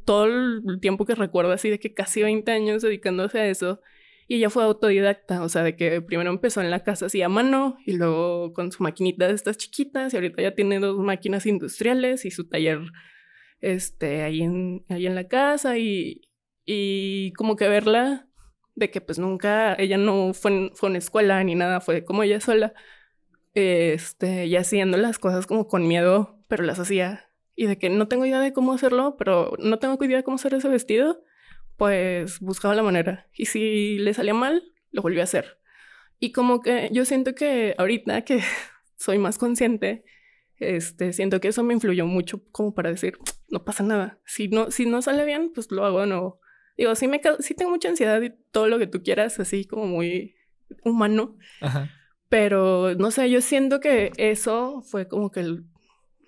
todo 0.05 0.25
el 0.25 0.79
tiempo 0.81 1.05
que 1.05 1.15
recuerdo 1.15 1.51
así 1.51 1.69
de 1.69 1.79
que 1.79 1.93
casi 1.93 2.21
20 2.21 2.51
años 2.51 2.81
dedicándose 2.81 3.39
a 3.39 3.47
eso. 3.47 3.81
Y 4.27 4.37
ella 4.37 4.49
fue 4.49 4.63
autodidacta, 4.63 5.43
o 5.43 5.49
sea, 5.49 5.61
de 5.61 5.75
que 5.75 6.01
primero 6.01 6.31
empezó 6.31 6.61
en 6.61 6.71
la 6.71 6.83
casa 6.83 7.05
así 7.05 7.21
a 7.21 7.29
mano 7.29 7.77
y 7.85 7.93
luego 7.93 8.53
con 8.53 8.71
su 8.71 8.81
maquinita 8.81 9.27
de 9.27 9.33
estas 9.33 9.57
chiquitas 9.57 10.13
y 10.13 10.17
ahorita 10.17 10.41
ya 10.41 10.55
tiene 10.55 10.79
dos 10.79 10.97
máquinas 10.97 11.45
industriales 11.45 12.25
y 12.25 12.31
su 12.31 12.47
taller 12.49 12.79
este, 13.61 14.23
ahí, 14.23 14.41
en, 14.41 14.83
ahí 14.89 15.05
en 15.05 15.13
la 15.13 15.27
casa 15.27 15.77
y, 15.77 16.21
y 16.65 17.33
como 17.33 17.55
que 17.55 17.67
verla 17.67 18.27
de 18.73 18.91
que 18.91 18.99
pues 18.99 19.19
nunca, 19.19 19.75
ella 19.75 19.97
no 19.97 20.33
fue, 20.33 20.71
fue 20.73 20.87
a 20.87 20.91
una 20.91 20.97
escuela 20.97 21.43
ni 21.43 21.55
nada, 21.55 21.79
fue 21.79 22.03
como 22.03 22.23
ella 22.23 22.39
sola, 22.41 22.73
este, 23.53 24.47
y 24.47 24.55
haciendo 24.57 24.97
las 24.97 25.17
cosas 25.19 25.47
como 25.47 25.67
con 25.67 25.87
miedo, 25.87 26.39
pero 26.49 26.63
las 26.63 26.79
hacía. 26.79 27.31
Y 27.55 27.67
de 27.67 27.77
que 27.77 27.89
no 27.89 28.07
tengo 28.07 28.25
idea 28.25 28.41
de 28.41 28.51
cómo 28.51 28.73
hacerlo, 28.73 29.15
pero 29.17 29.53
no 29.59 29.79
tengo 29.79 30.03
idea 30.03 30.17
de 30.17 30.23
cómo 30.23 30.35
hacer 30.35 30.53
ese 30.53 30.67
vestido 30.67 31.23
pues 31.77 32.39
buscaba 32.39 32.75
la 32.75 32.83
manera. 32.83 33.27
Y 33.33 33.45
si 33.47 33.97
le 33.97 34.13
salía 34.13 34.33
mal, 34.33 34.63
lo 34.91 35.01
volvió 35.01 35.21
a 35.21 35.25
hacer. 35.25 35.59
Y 36.19 36.31
como 36.31 36.61
que 36.61 36.89
yo 36.91 37.05
siento 37.05 37.35
que 37.35 37.75
ahorita 37.77 38.23
que 38.23 38.41
soy 38.97 39.17
más 39.17 39.37
consciente, 39.37 40.05
este, 40.57 41.13
siento 41.13 41.41
que 41.41 41.49
eso 41.49 41.63
me 41.63 41.73
influyó 41.73 42.05
mucho 42.05 42.41
como 42.51 42.73
para 42.73 42.89
decir, 42.89 43.17
no 43.49 43.65
pasa 43.65 43.83
nada. 43.83 44.19
Si 44.25 44.47
no, 44.47 44.71
si 44.71 44.85
no 44.85 45.01
sale 45.01 45.25
bien, 45.25 45.51
pues 45.53 45.69
lo 45.71 45.85
hago 45.85 46.01
de 46.01 46.07
nuevo. 46.07 46.39
Digo, 46.77 46.95
sí, 46.95 47.07
me, 47.07 47.21
sí 47.39 47.53
tengo 47.53 47.71
mucha 47.71 47.89
ansiedad 47.89 48.21
y 48.21 48.33
todo 48.51 48.67
lo 48.67 48.79
que 48.79 48.87
tú 48.87 49.01
quieras, 49.01 49.39
así 49.39 49.65
como 49.65 49.85
muy 49.85 50.35
humano. 50.83 51.37
Pero 52.27 52.95
no 52.95 53.11
sé, 53.11 53.29
yo 53.29 53.41
siento 53.41 53.79
que 53.79 54.11
eso 54.17 54.81
fue 54.81 55.07
como 55.07 55.31
que 55.31 55.57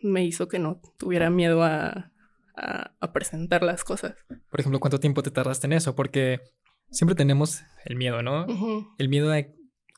me 0.01 0.23
hizo 0.23 0.47
que 0.47 0.59
no 0.59 0.81
tuviera 0.97 1.29
miedo 1.29 1.63
a, 1.63 2.11
a, 2.57 3.13
presentar 3.13 3.63
las 3.63 3.83
cosas. 3.83 4.15
Por 4.49 4.59
ejemplo, 4.59 4.79
¿cuánto 4.79 4.99
tiempo 4.99 5.23
te 5.23 5.31
tardaste 5.31 5.67
en 5.67 5.73
eso? 5.73 5.95
Porque 5.95 6.41
siempre 6.91 7.15
tenemos 7.15 7.61
el 7.85 7.95
miedo, 7.95 8.21
¿no? 8.21 8.45
El 8.97 9.09
miedo 9.09 9.31
a, 9.31 9.45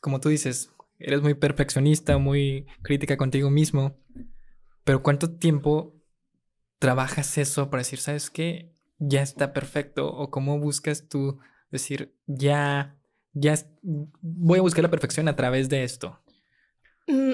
como 0.02 0.20
tú 0.20 0.30
dices, 0.30 0.72
eres 1.00 1.22
muy 1.22 1.34
perfeccionista, 1.34 2.18
muy 2.18 2.68
crítica 2.82 3.18
contigo 3.18 3.50
mismo, 3.50 3.98
pero 4.84 5.02
¿cuánto 5.02 5.38
tiempo 5.38 5.96
trabajas 6.78 7.38
eso 7.38 7.70
para 7.70 7.82
decir, 7.82 8.00
sabes 8.00 8.30
qué? 8.30 8.74
Ya 8.98 9.22
está 9.22 9.54
perfecto 9.54 10.08
o 10.08 10.30
cómo 10.30 10.60
buscas 10.60 11.08
tú 11.08 11.40
decir, 11.72 12.16
ya, 12.26 12.98
ya 13.34 13.56
voy 13.82 14.60
a 14.60 14.64
buscar 14.64 14.84
la 14.84 14.90
perfección 14.90 15.28
a 15.28 15.36
través 15.36 15.70
de 15.70 15.84
esto. 15.84 16.20
Mm, 17.08 17.34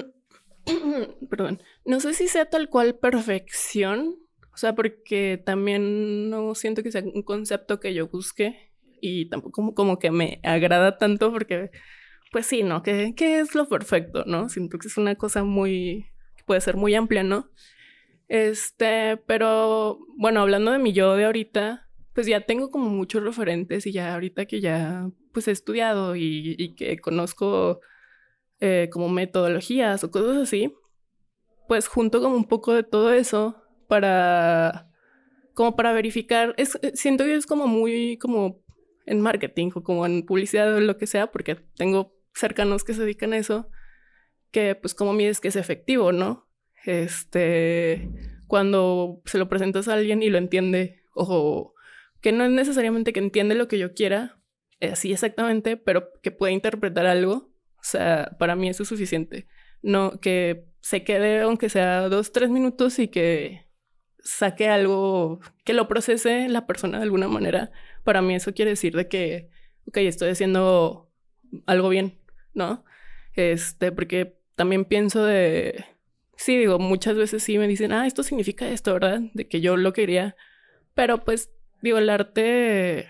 perdón, 1.30 1.62
no 1.84 2.00
sé 2.00 2.14
si 2.14 2.28
sea 2.28 2.48
tal 2.48 2.68
cual 2.68 2.96
perfección, 2.96 4.16
o 4.56 4.58
sea, 4.58 4.74
porque 4.74 5.38
también 5.44 6.30
no 6.30 6.54
siento 6.54 6.82
que 6.82 6.90
sea 6.90 7.02
un 7.02 7.22
concepto 7.22 7.78
que 7.78 7.92
yo 7.92 8.08
busque 8.08 8.72
y 9.02 9.28
tampoco 9.28 9.74
como, 9.74 9.98
que 9.98 10.10
me 10.10 10.40
agrada 10.42 10.96
tanto 10.96 11.30
porque, 11.30 11.70
pues 12.32 12.46
sí, 12.46 12.62
¿no? 12.62 12.82
¿Qué, 12.82 13.12
¿Qué 13.14 13.38
es 13.38 13.54
lo 13.54 13.68
perfecto, 13.68 14.24
no? 14.26 14.48
Siento 14.48 14.78
que 14.78 14.88
es 14.88 14.96
una 14.96 15.14
cosa 15.16 15.44
muy, 15.44 16.06
puede 16.46 16.62
ser 16.62 16.78
muy 16.78 16.94
amplia, 16.94 17.22
¿no? 17.22 17.50
Este, 18.28 19.18
pero 19.26 19.98
bueno, 20.16 20.40
hablando 20.40 20.72
de 20.72 20.78
mi 20.78 20.94
yo 20.94 21.16
de 21.16 21.26
ahorita, 21.26 21.90
pues 22.14 22.26
ya 22.26 22.40
tengo 22.40 22.70
como 22.70 22.88
muchos 22.88 23.22
referentes 23.22 23.86
y 23.86 23.92
ya 23.92 24.14
ahorita 24.14 24.46
que 24.46 24.62
ya 24.62 25.10
pues 25.32 25.48
he 25.48 25.50
estudiado 25.50 26.16
y, 26.16 26.74
que 26.78 26.96
conozco 26.98 27.80
eh, 28.60 28.88
como 28.90 29.10
metodologías 29.10 30.02
o 30.02 30.10
cosas 30.10 30.38
así, 30.38 30.72
pues 31.68 31.88
junto 31.88 32.22
como 32.22 32.36
un 32.36 32.48
poco 32.48 32.72
de 32.72 32.84
todo 32.84 33.12
eso 33.12 33.62
para 33.86 34.90
como 35.54 35.74
para 35.74 35.92
verificar, 35.92 36.54
eh, 36.58 36.66
siento 36.94 37.24
que 37.24 37.34
es 37.34 37.46
como 37.46 37.66
muy 37.66 38.18
como 38.18 38.62
en 39.06 39.20
marketing 39.20 39.70
o 39.74 39.82
como 39.82 40.04
en 40.04 40.24
publicidad 40.26 40.74
o 40.74 40.80
lo 40.80 40.98
que 40.98 41.06
sea, 41.06 41.28
porque 41.32 41.56
tengo 41.76 42.14
cercanos 42.34 42.84
que 42.84 42.92
se 42.92 43.00
dedican 43.00 43.32
a 43.32 43.38
eso, 43.38 43.70
que 44.50 44.74
pues 44.74 44.94
como 44.94 45.14
mides 45.14 45.40
que 45.40 45.48
es 45.48 45.56
efectivo, 45.56 46.12
¿no? 46.12 46.48
Este, 46.84 48.10
cuando 48.46 49.22
se 49.24 49.38
lo 49.38 49.48
presentas 49.48 49.88
a 49.88 49.94
alguien 49.94 50.22
y 50.22 50.28
lo 50.28 50.38
entiende, 50.38 51.02
o 51.14 51.74
que 52.20 52.32
no 52.32 52.44
es 52.44 52.50
necesariamente 52.50 53.12
que 53.12 53.20
entiende 53.20 53.54
lo 53.54 53.68
que 53.68 53.78
yo 53.78 53.94
quiera, 53.94 54.40
así 54.80 55.12
exactamente, 55.12 55.76
pero 55.76 56.10
que 56.22 56.30
puede 56.30 56.52
interpretar 56.52 57.06
algo, 57.06 57.32
o 57.32 57.82
sea, 57.82 58.36
para 58.38 58.56
mí 58.56 58.68
eso 58.68 58.82
es 58.82 58.88
suficiente. 58.88 59.46
No, 59.82 60.20
que 60.20 60.66
se 60.80 61.04
quede 61.04 61.40
aunque 61.40 61.68
sea 61.68 62.08
dos, 62.08 62.32
tres 62.32 62.50
minutos 62.50 62.98
y 62.98 63.08
que 63.08 63.65
saque 64.26 64.68
algo, 64.68 65.40
que 65.64 65.72
lo 65.72 65.86
procese 65.86 66.48
la 66.48 66.66
persona 66.66 66.98
de 66.98 67.04
alguna 67.04 67.28
manera, 67.28 67.70
para 68.02 68.22
mí 68.22 68.34
eso 68.34 68.52
quiere 68.52 68.72
decir 68.72 68.96
de 68.96 69.08
que, 69.08 69.48
ok, 69.86 69.98
estoy 69.98 70.30
haciendo 70.30 71.08
algo 71.66 71.88
bien, 71.88 72.18
¿no? 72.52 72.84
Este, 73.34 73.92
porque 73.92 74.36
también 74.56 74.84
pienso 74.84 75.24
de, 75.24 75.84
sí, 76.36 76.58
digo, 76.58 76.80
muchas 76.80 77.16
veces 77.16 77.44
sí 77.44 77.56
me 77.56 77.68
dicen, 77.68 77.92
ah, 77.92 78.06
esto 78.06 78.24
significa 78.24 78.68
esto, 78.68 78.92
¿verdad? 78.94 79.20
De 79.32 79.46
que 79.46 79.60
yo 79.60 79.76
lo 79.76 79.92
quería, 79.92 80.34
pero 80.94 81.24
pues, 81.24 81.50
digo, 81.80 81.98
el 81.98 82.10
arte, 82.10 83.08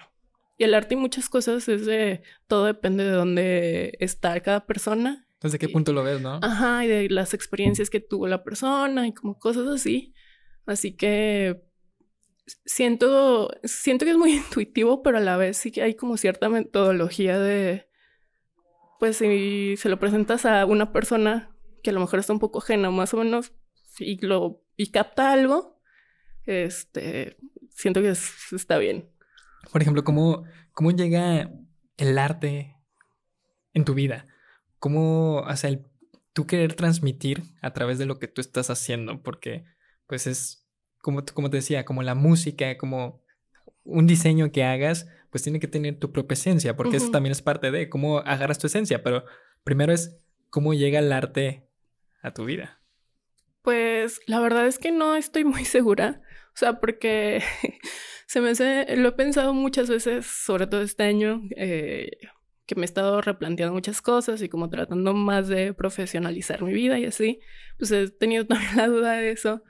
y 0.58 0.64
el 0.64 0.74
arte 0.74 0.96
y 0.96 0.98
muchas 0.98 1.30
cosas 1.30 1.66
es 1.68 1.86
de, 1.86 2.22
todo 2.46 2.66
depende 2.66 3.04
de 3.04 3.10
dónde 3.10 3.96
está 4.00 4.38
cada 4.40 4.66
persona. 4.66 5.26
¿Desde 5.40 5.58
qué 5.58 5.70
punto 5.70 5.94
lo 5.94 6.02
ves, 6.02 6.20
no? 6.20 6.40
Ajá, 6.42 6.84
y 6.84 6.88
de 6.88 7.08
las 7.08 7.32
experiencias 7.32 7.88
que 7.88 8.00
tuvo 8.00 8.26
la 8.26 8.44
persona 8.44 9.06
y 9.06 9.14
como 9.14 9.38
cosas 9.38 9.66
así. 9.68 10.12
Así 10.66 10.96
que 10.96 11.62
siento, 12.64 13.50
siento 13.64 14.04
que 14.04 14.10
es 14.12 14.16
muy 14.16 14.32
intuitivo, 14.36 15.02
pero 15.02 15.18
a 15.18 15.20
la 15.20 15.36
vez 15.36 15.56
sí 15.56 15.70
que 15.70 15.82
hay 15.82 15.94
como 15.94 16.16
cierta 16.16 16.48
metodología 16.48 17.38
de, 17.38 17.88
pues 18.98 19.18
si 19.18 19.76
se 19.76 19.88
lo 19.88 19.98
presentas 19.98 20.44
a 20.44 20.66
una 20.66 20.92
persona 20.92 21.56
que 21.82 21.90
a 21.90 21.92
lo 21.92 22.00
mejor 22.00 22.18
está 22.18 22.32
un 22.32 22.40
poco 22.40 22.58
ajena, 22.58 22.90
más 22.90 23.14
o 23.14 23.18
menos, 23.18 23.52
y 23.98 24.24
lo, 24.24 24.62
y 24.76 24.88
capta 24.88 25.32
algo, 25.32 25.80
este, 26.44 27.36
siento 27.70 28.02
que 28.02 28.10
está 28.10 28.78
bien. 28.78 29.10
Por 29.70 29.82
ejemplo, 29.82 30.04
¿cómo, 30.04 30.44
¿cómo 30.72 30.90
llega 30.90 31.50
el 31.96 32.18
arte 32.18 32.76
en 33.72 33.84
tu 33.84 33.94
vida? 33.94 34.26
¿Cómo, 34.78 35.38
o 35.38 35.56
sea, 35.56 35.70
el, 35.70 35.86
tú 36.32 36.46
querer 36.46 36.74
transmitir 36.74 37.42
a 37.62 37.72
través 37.72 37.98
de 37.98 38.06
lo 38.06 38.18
que 38.18 38.28
tú 38.28 38.40
estás 38.40 38.70
haciendo? 38.70 39.22
Porque 39.22 39.64
pues 40.06 40.26
es, 40.26 40.66
como, 41.00 41.24
como 41.24 41.50
te 41.50 41.58
decía, 41.58 41.84
como 41.84 42.02
la 42.02 42.14
música, 42.14 42.76
como 42.78 43.22
un 43.84 44.06
diseño 44.06 44.50
que 44.52 44.64
hagas, 44.64 45.08
pues 45.30 45.42
tiene 45.42 45.60
que 45.60 45.68
tener 45.68 45.98
tu 45.98 46.12
propia 46.12 46.34
esencia, 46.34 46.76
porque 46.76 46.96
eso 46.96 47.10
también 47.10 47.32
es 47.32 47.42
parte 47.42 47.70
de 47.70 47.88
cómo 47.88 48.18
agarras 48.18 48.58
tu 48.58 48.66
esencia, 48.66 49.02
pero 49.02 49.24
primero 49.64 49.92
es 49.92 50.24
cómo 50.50 50.74
llega 50.74 50.98
el 50.98 51.12
arte 51.12 51.68
a 52.22 52.32
tu 52.32 52.44
vida. 52.44 52.80
Pues 53.62 54.20
la 54.26 54.40
verdad 54.40 54.66
es 54.66 54.78
que 54.78 54.92
no 54.92 55.16
estoy 55.16 55.44
muy 55.44 55.64
segura, 55.66 56.22
o 56.54 56.56
sea, 56.56 56.80
porque 56.80 57.42
se 58.26 58.40
me 58.40 58.50
hace, 58.50 58.96
lo 58.96 59.10
he 59.10 59.12
pensado 59.12 59.54
muchas 59.54 59.88
veces, 59.88 60.26
sobre 60.26 60.66
todo 60.66 60.82
este 60.82 61.02
año, 61.02 61.42
eh, 61.56 62.10
que 62.66 62.74
me 62.74 62.82
he 62.82 62.84
estado 62.84 63.20
replanteando 63.20 63.74
muchas 63.74 64.02
cosas 64.02 64.42
y 64.42 64.48
como 64.48 64.68
tratando 64.68 65.14
más 65.14 65.48
de 65.48 65.72
profesionalizar 65.72 66.62
mi 66.62 66.72
vida 66.72 66.98
y 66.98 67.04
así, 67.06 67.40
pues 67.78 67.90
he 67.92 68.10
tenido 68.10 68.46
también 68.48 68.76
la 68.76 68.88
duda 68.88 69.12
de 69.12 69.30
eso. 69.30 69.62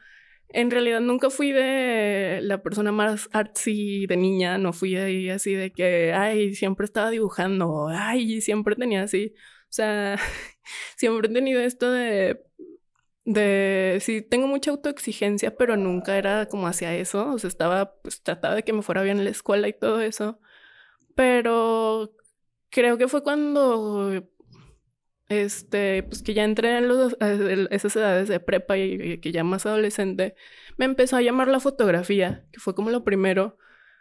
En 0.49 0.71
realidad 0.71 1.01
nunca 1.01 1.31
fui 1.31 1.53
de 1.53 2.41
la 2.43 2.63
persona 2.63 2.93
más 2.93 3.29
artsy 3.33 4.07
de 4.07 4.17
niña, 4.17 4.59
no 4.59 4.73
fui 4.73 4.97
ahí 4.97 5.29
así 5.29 5.55
de 5.55 5.73
que, 5.73 6.13
ay, 6.13 6.55
siempre 6.55 6.85
estaba 6.85 7.11
dibujando, 7.11 7.89
ay, 7.89 8.41
siempre 8.41 8.77
tenía 8.77 9.03
así, 9.03 9.35
o 9.37 9.73
sea, 9.73 10.17
siempre 10.97 11.29
he 11.29 11.33
tenido 11.33 11.61
esto 11.61 11.91
de, 11.91 12.41
de, 13.25 13.99
sí, 14.01 14.23
tengo 14.23 14.47
mucha 14.47 14.71
autoexigencia, 14.71 15.57
pero 15.57 15.77
nunca 15.77 16.17
era 16.17 16.47
como 16.47 16.69
hacia 16.69 16.95
eso, 16.97 17.33
o 17.33 17.39
sea, 17.39 17.49
estaba, 17.49 17.95
pues 18.03 18.23
trataba 18.23 18.55
de 18.55 18.63
que 18.63 18.73
me 18.73 18.83
fuera 18.83 19.03
bien 19.03 19.19
en 19.19 19.25
la 19.25 19.31
escuela 19.31 19.69
y 19.69 19.73
todo 19.73 20.01
eso, 20.01 20.41
pero 21.17 22.15
creo 22.71 22.99
que 22.99 23.09
fue 23.09 23.23
cuando 23.23 24.29
este, 25.29 26.03
pues 26.05 26.23
que 26.23 26.35
ya 26.35 26.45
entré 26.45 26.79
en 26.79 26.89
los, 26.89 27.17
esas 27.71 27.97
edades 27.97 28.29
de 28.29 28.41
prepa 28.41 28.79
y, 28.79 29.19
que 29.19 29.33
ya 29.33 29.45
más 29.45 29.67
adolescente, 29.67 30.35
me 30.77 30.85
empezó 30.85 31.17
a 31.17 31.23
llamar 31.23 31.49
la 31.49 31.61
fotografía, 31.61 32.47
que 32.53 32.61
fue 32.61 32.75
como 32.75 32.91
lo 32.91 33.05
primero. 33.05 33.59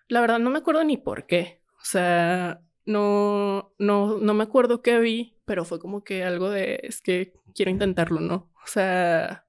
La 0.08 0.22
verdad 0.22 0.40
no 0.40 0.50
me 0.52 0.60
acuerdo 0.60 0.84
ni 0.84 0.98
por 0.98 1.26
qué. 1.26 1.62
O 1.82 1.86
sea, 1.86 2.62
no, 2.86 3.74
no, 3.80 4.18
no 4.20 4.34
me 4.34 4.44
acuerdo 4.44 4.82
qué 4.82 5.00
vi, 5.00 5.38
pero 5.46 5.66
fue 5.66 5.80
como 5.80 6.04
que 6.04 6.24
algo 6.24 6.50
de, 6.50 6.80
es 6.84 7.02
que 7.02 7.34
quiero 7.54 7.72
intentarlo, 7.72 8.20
¿no? 8.22 8.52
O 8.64 8.68
sea, 8.68 9.46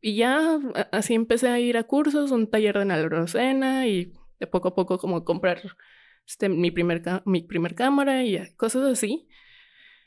y 0.00 0.16
ya 0.16 0.58
así 0.92 1.14
empecé 1.14 1.48
a 1.48 1.60
ir 1.60 1.76
a 1.76 1.84
cursos, 1.84 2.30
un 2.30 2.50
taller 2.50 2.78
de 2.78 2.84
Nalrocena 2.84 3.86
y 3.88 4.12
de 4.40 4.46
poco 4.46 4.68
a 4.68 4.74
poco 4.74 4.98
como 4.98 5.24
comprar 5.24 5.62
este, 6.26 6.48
mi, 6.48 6.70
primer 6.70 7.02
mi 7.24 7.42
primer 7.42 7.74
cámara 7.74 8.24
y 8.24 8.54
cosas 8.56 8.84
así. 8.84 9.28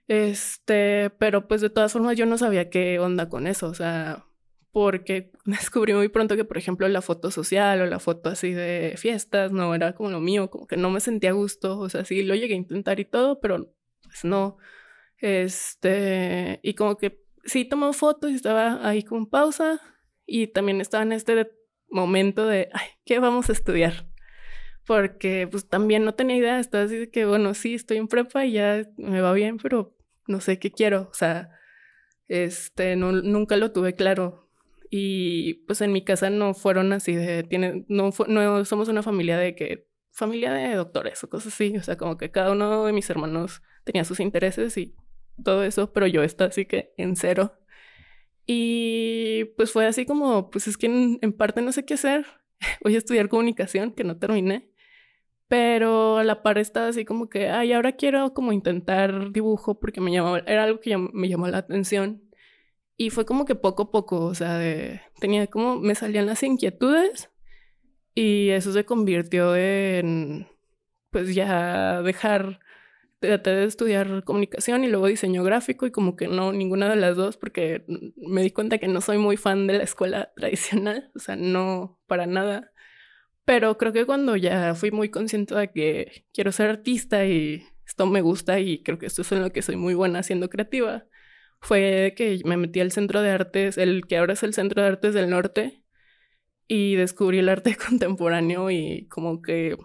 Este, 0.08 1.10
pero 1.20 1.48
pues 1.48 1.62
de 1.62 1.70
todas 1.70 1.92
formas 1.92 2.16
yo 2.18 2.26
no 2.26 2.38
sabía 2.38 2.70
qué 2.70 3.00
onda 3.00 3.28
con 3.28 3.46
eso, 3.46 3.68
o 3.68 3.74
sea, 3.74 4.26
porque 4.72 5.32
descubrí 5.46 5.94
muy 5.94 6.10
pronto 6.10 6.36
que, 6.36 6.46
por 6.46 6.58
ejemplo, 6.58 6.88
la 6.88 7.02
foto 7.02 7.32
social 7.32 7.82
o 7.82 7.86
la 7.88 8.00
foto 8.00 8.30
así 8.30 8.52
de 8.52 8.94
fiestas 8.98 9.52
no 9.52 9.74
era 9.76 9.94
como 9.94 10.12
lo 10.12 10.20
mío, 10.20 10.50
como 10.50 10.68
que 10.68 10.78
no 10.78 10.90
me 10.90 11.00
sentía 11.00 11.32
a 11.32 11.34
gusto, 11.34 11.80
o 11.80 11.90
sea, 11.90 12.06
sí 12.06 12.24
lo 12.24 12.36
llegué 12.36 12.54
a 12.54 12.58
intentar 12.58 13.00
y 13.00 13.06
todo, 13.06 13.40
pero 13.40 13.74
pues 14.04 14.24
no. 14.24 14.58
Este, 15.18 16.60
y 16.64 16.76
como 16.76 16.98
que 16.98 17.24
sí 17.44 17.66
tomó 17.66 17.92
fotos 17.94 18.32
y 18.32 18.36
estaba 18.36 18.88
ahí 18.88 19.04
con 19.04 19.28
pausa 19.28 19.82
y 20.26 20.48
también 20.48 20.80
estaba 20.80 21.04
en 21.04 21.14
este 21.14 21.52
momento 21.90 22.46
de, 22.46 22.70
ay, 22.74 22.88
¿qué 23.06 23.20
vamos 23.20 23.50
a 23.50 23.54
estudiar? 23.54 24.08
Porque 24.86 25.48
pues 25.50 25.68
también 25.68 26.06
no 26.06 26.14
tenía 26.14 26.38
idea, 26.38 26.60
estaba 26.60 26.86
así 26.86 26.98
de 26.98 27.10
que, 27.10 27.26
bueno, 27.26 27.54
sí, 27.56 27.74
estoy 27.74 27.98
en 27.98 28.08
prepa 28.08 28.46
y 28.46 28.54
ya 28.54 28.84
me 28.98 29.22
va 29.22 29.34
bien, 29.34 29.58
pero 29.58 29.97
no 30.28 30.42
sé 30.42 30.60
qué 30.60 30.72
quiero, 30.72 31.10
o 31.12 31.14
sea, 31.14 31.52
este, 32.28 32.96
no, 32.96 33.12
nunca 33.12 33.58
lo 33.58 33.72
tuve 33.72 33.96
claro. 33.96 34.50
Y 34.90 35.56
pues 35.66 35.82
en 35.82 35.92
mi 35.92 36.04
casa 36.04 36.30
no 36.30 36.54
fueron 36.54 36.94
así 36.94 37.14
de, 37.16 37.44
tiene, 37.44 37.86
no, 37.90 38.12
no 38.28 38.66
somos 38.66 38.88
una 38.88 39.04
familia 39.04 39.38
de 39.38 39.56
que, 39.56 39.88
familia 40.12 40.52
de 40.54 40.76
doctores 40.76 41.24
o 41.24 41.30
cosas 41.30 41.54
así, 41.54 41.78
o 41.78 41.84
sea, 41.84 41.98
como 41.98 42.18
que 42.18 42.32
cada 42.32 42.52
uno 42.52 42.86
de 42.86 42.94
mis 42.94 43.10
hermanos 43.10 43.62
tenía 43.84 44.04
sus 44.04 44.20
intereses 44.20 44.78
y 44.78 44.96
todo 45.44 45.64
eso, 45.64 45.94
pero 45.94 46.08
yo 46.08 46.24
estaba 46.24 46.50
así 46.50 46.66
que 46.66 46.94
en 46.98 47.16
cero. 47.16 47.60
Y 48.46 49.46
pues 49.58 49.72
fue 49.72 49.86
así 49.86 50.06
como, 50.06 50.50
pues 50.50 50.68
es 50.68 50.78
que 50.78 50.88
en, 50.88 51.20
en 51.22 51.34
parte 51.34 51.62
no 51.62 51.72
sé 51.72 51.86
qué 51.86 51.96
hacer, 51.96 52.26
voy 52.84 52.96
a 52.96 52.98
estudiar 52.98 53.30
comunicación, 53.30 53.92
que 53.94 54.04
no 54.04 54.18
terminé. 54.18 54.72
Pero 55.48 56.18
a 56.18 56.24
la 56.24 56.44
par 56.44 56.58
estaba 56.58 56.88
así 56.90 57.06
como 57.06 57.30
que, 57.30 57.50
ay, 57.50 57.74
ahora 57.74 57.94
quiero 57.94 58.34
como 58.34 58.52
intentar 58.52 59.32
dibujo 59.32 59.80
porque 59.80 60.02
me 60.02 60.12
llamó, 60.12 60.38
era 60.38 60.64
algo 60.64 60.80
que 60.82 60.98
me 60.98 61.30
llamó 61.30 61.48
la 61.48 61.60
atención. 61.60 62.24
Y 62.98 63.12
fue 63.12 63.26
como 63.26 63.46
que 63.46 63.56
poco 63.56 63.84
a 63.84 63.92
poco, 63.92 64.26
o 64.26 64.34
sea, 64.36 64.60
tenía 65.20 65.48
como, 65.48 65.78
me 65.80 65.96
salían 65.96 66.26
las 66.26 66.44
inquietudes 66.44 67.30
y 68.16 68.50
eso 68.50 68.74
se 68.74 68.86
convirtió 68.86 69.56
en, 69.56 70.48
pues 71.12 71.36
ya 71.36 72.02
dejar, 72.02 72.60
traté 73.20 73.52
de 73.52 73.66
estudiar 73.66 74.24
comunicación 74.24 74.84
y 74.84 74.88
luego 74.88 75.08
diseño 75.08 75.44
gráfico 75.44 75.86
y 75.86 75.92
como 75.92 76.16
que 76.16 76.28
no, 76.28 76.52
ninguna 76.52 76.90
de 76.90 76.96
las 76.96 77.16
dos 77.16 77.38
porque 77.38 77.86
me 78.18 78.42
di 78.42 78.52
cuenta 78.52 78.80
que 78.80 78.88
no 78.88 79.02
soy 79.02 79.20
muy 79.20 79.38
fan 79.38 79.68
de 79.68 79.78
la 79.78 79.84
escuela 79.84 80.32
tradicional, 80.36 81.12
o 81.16 81.20
sea, 81.20 81.36
no 81.36 82.00
para 82.08 82.26
nada. 82.26 82.72
Pero 83.48 83.78
creo 83.78 83.94
que 83.94 84.06
cuando 84.06 84.36
ya 84.36 84.76
fui 84.76 84.92
muy 84.92 85.08
consciente 85.08 85.56
de 85.56 85.72
que 85.72 86.26
quiero 86.34 86.52
ser 86.52 86.70
artista 86.70 87.26
y 87.26 87.64
esto 87.86 88.06
me 88.06 88.20
gusta 88.20 88.60
y 88.60 88.84
creo 88.84 89.00
que 89.00 89.06
esto 89.06 89.22
es 89.22 89.32
en 89.32 89.42
lo 89.42 89.54
que 89.54 89.62
soy 89.62 89.78
muy 89.78 89.94
buena 89.94 90.22
siendo 90.22 90.50
creativa, 90.50 91.06
fue 91.62 92.14
que 92.18 92.42
me 92.44 92.58
metí 92.58 92.82
al 92.82 92.92
centro 92.92 93.22
de 93.22 93.30
artes, 93.30 93.78
el 93.78 94.06
que 94.06 94.18
ahora 94.18 94.34
es 94.34 94.44
el 94.44 94.54
Centro 94.54 94.82
de 94.82 94.90
Artes 94.90 95.14
del 95.14 95.30
Norte, 95.30 95.82
y 96.68 96.96
descubrí 96.96 97.40
el 97.40 97.48
arte 97.48 97.78
contemporáneo 97.90 98.70
y 98.70 99.08
como 99.08 99.42
que 99.42 99.78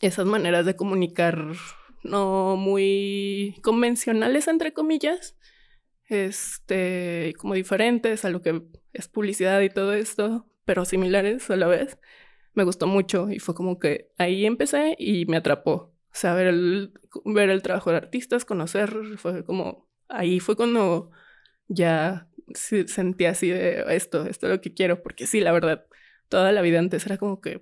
esas 0.00 0.26
maneras 0.26 0.64
de 0.64 0.76
comunicar 0.76 1.44
no 2.04 2.54
muy 2.56 3.56
convencionales, 3.64 4.46
entre 4.46 4.72
comillas, 4.72 5.36
este, 6.08 7.34
como 7.36 7.54
diferentes 7.54 8.24
a 8.24 8.30
lo 8.30 8.42
que 8.42 8.62
es 8.92 9.08
publicidad 9.08 9.60
y 9.60 9.70
todo 9.70 9.92
esto, 9.92 10.46
pero 10.64 10.84
similares 10.84 11.50
a 11.50 11.56
la 11.56 11.66
vez, 11.66 11.98
me 12.54 12.64
gustó 12.64 12.86
mucho 12.86 13.30
y 13.30 13.38
fue 13.38 13.54
como 13.54 13.78
que 13.78 14.10
ahí 14.18 14.46
empecé 14.46 14.96
y 14.98 15.26
me 15.26 15.36
atrapó. 15.36 15.72
O 15.72 16.16
sea, 16.16 16.34
ver 16.34 16.46
el, 16.46 16.92
ver 17.24 17.50
el 17.50 17.62
trabajo 17.62 17.90
de 17.90 17.96
artistas, 17.96 18.44
conocer, 18.44 18.94
fue 19.18 19.44
como, 19.44 19.88
ahí 20.08 20.40
fue 20.40 20.56
cuando 20.56 21.10
ya 21.66 22.28
sentí 22.54 23.24
así 23.24 23.50
de 23.50 23.84
esto, 23.96 24.26
esto 24.26 24.46
es 24.46 24.52
lo 24.52 24.60
que 24.60 24.74
quiero, 24.74 25.02
porque 25.02 25.26
sí, 25.26 25.40
la 25.40 25.52
verdad, 25.52 25.86
toda 26.28 26.52
la 26.52 26.62
vida 26.62 26.78
antes 26.78 27.04
era 27.06 27.18
como 27.18 27.40
que, 27.40 27.60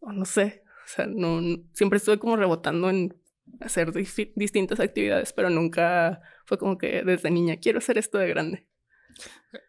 oh, 0.00 0.12
no 0.12 0.24
sé, 0.24 0.64
o 0.66 0.88
sea, 0.88 1.06
no, 1.06 1.40
siempre 1.74 1.98
estuve 1.98 2.18
como 2.18 2.36
rebotando 2.36 2.90
en 2.90 3.16
hacer 3.60 3.92
distintas 3.92 4.80
actividades, 4.80 5.32
pero 5.32 5.50
nunca 5.50 6.22
fue 6.44 6.58
como 6.58 6.78
que 6.78 7.02
desde 7.04 7.30
niña 7.30 7.56
quiero 7.58 7.78
hacer 7.78 7.98
esto 7.98 8.18
de 8.18 8.28
grande. 8.28 8.66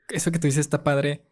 Eso 0.09 0.31
que 0.31 0.39
tú 0.39 0.47
dices 0.47 0.61
está 0.61 0.83
padre 0.83 1.27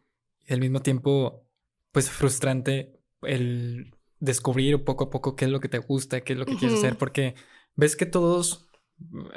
y 0.45 0.53
al 0.53 0.59
mismo 0.59 0.81
tiempo, 0.81 1.47
pues 1.91 2.09
frustrante 2.09 3.00
el 3.23 3.95
descubrir 4.19 4.83
poco 4.83 5.05
a 5.05 5.09
poco 5.09 5.35
qué 5.35 5.45
es 5.45 5.51
lo 5.51 5.59
que 5.59 5.69
te 5.69 5.79
gusta, 5.79 6.21
qué 6.21 6.33
es 6.33 6.39
lo 6.39 6.45
que 6.45 6.55
quieres 6.55 6.77
hacer, 6.77 6.97
porque 6.97 7.35
ves 7.75 7.95
que 7.95 8.05
todos 8.05 8.71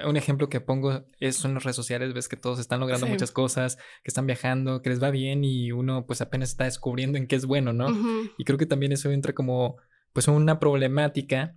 un 0.06 0.16
ejemplo 0.16 0.48
que 0.48 0.60
pongo 0.60 1.04
es 1.20 1.44
en 1.44 1.54
las 1.54 1.64
redes 1.64 1.76
sociales, 1.76 2.12
ves 2.12 2.28
que 2.28 2.36
todos 2.36 2.58
están 2.58 2.80
logrando 2.80 3.06
muchas 3.06 3.30
cosas, 3.30 3.76
que 3.76 4.08
están 4.08 4.26
viajando, 4.26 4.82
que 4.82 4.90
les 4.90 5.02
va 5.02 5.10
bien 5.10 5.44
y 5.44 5.72
uno 5.72 6.06
pues 6.06 6.20
apenas 6.20 6.50
está 6.50 6.64
descubriendo 6.64 7.18
en 7.18 7.26
qué 7.26 7.36
es 7.36 7.46
bueno, 7.46 7.72
¿no? 7.72 7.88
Y 8.36 8.44
creo 8.44 8.58
que 8.58 8.66
también 8.66 8.92
eso 8.92 9.10
entra 9.10 9.32
como 9.32 9.76
pues 10.12 10.28
una 10.28 10.58
problemática 10.58 11.56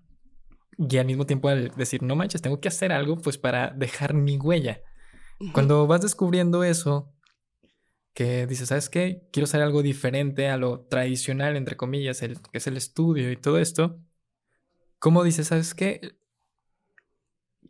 y 0.78 0.98
al 0.98 1.06
mismo 1.06 1.26
tiempo 1.26 1.50
al 1.50 1.70
decir, 1.76 2.04
no 2.04 2.16
manches, 2.16 2.42
tengo 2.42 2.60
que 2.60 2.68
hacer 2.68 2.92
algo 2.92 3.18
pues 3.18 3.38
para 3.38 3.72
dejar 3.72 4.14
mi 4.14 4.38
huella. 4.38 4.82
Cuando 5.54 5.86
vas 5.86 6.02
descubriendo 6.02 6.64
eso, 6.64 7.14
que 8.18 8.48
dices, 8.48 8.70
¿sabes 8.70 8.90
qué? 8.90 9.28
Quiero 9.32 9.44
hacer 9.44 9.62
algo 9.62 9.84
diferente 9.84 10.50
a 10.50 10.58
lo 10.58 10.88
tradicional, 10.88 11.56
entre 11.56 11.78
comillas, 11.78 12.24
el, 12.24 12.42
que 12.42 12.58
es 12.58 12.66
el 12.66 12.76
estudio 12.76 13.32
y 13.32 13.38
todo 13.38 13.60
esto. 13.60 14.02
¿Cómo 14.98 15.24
dices, 15.24 15.46
¿sabes 15.46 15.76
qué? 15.76 16.18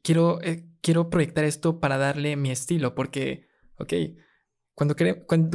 quiero, 0.01 0.41
eh, 0.41 0.65
quiero 0.79 1.09
proyectar 1.09 1.43
esto 1.43 1.81
para 1.81 1.97
darle 1.97 2.37
mi 2.37 2.49
estilo, 2.49 2.95
porque, 2.95 3.49
ok, 3.77 3.91
cuando, 4.73 4.95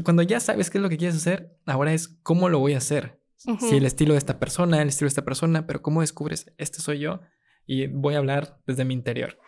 cuando, 0.03 0.23
ya 0.23 0.41
sabes 0.41 0.69
qué 0.69 0.77
es 0.77 0.83
lo 0.83 0.91
que 0.91 0.99
quieres 0.99 1.17
hacer, 1.17 1.57
ahora 1.65 1.95
es 1.95 2.09
cómo 2.23 2.51
lo 2.51 2.59
voy 2.59 2.75
a 2.75 2.79
hacer. 2.79 3.19
Si 3.37 3.77
el 3.77 3.87
estilo 3.87 4.13
de 4.13 4.19
esta 4.19 4.39
persona, 4.39 4.83
el 4.83 4.89
estilo 4.89 5.07
de 5.07 5.13
esta 5.13 5.25
persona, 5.25 5.67
pero 5.67 5.81
cómo 5.81 6.03
descubres, 6.03 6.53
este 6.59 6.81
soy 6.81 6.99
yo 6.99 7.23
y 7.65 7.87
voy 7.87 8.15
a 8.15 8.19
hablar 8.19 8.61
desde 8.67 8.85
mi 8.85 8.93
interior. 8.93 9.39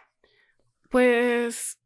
Pues 0.88 1.83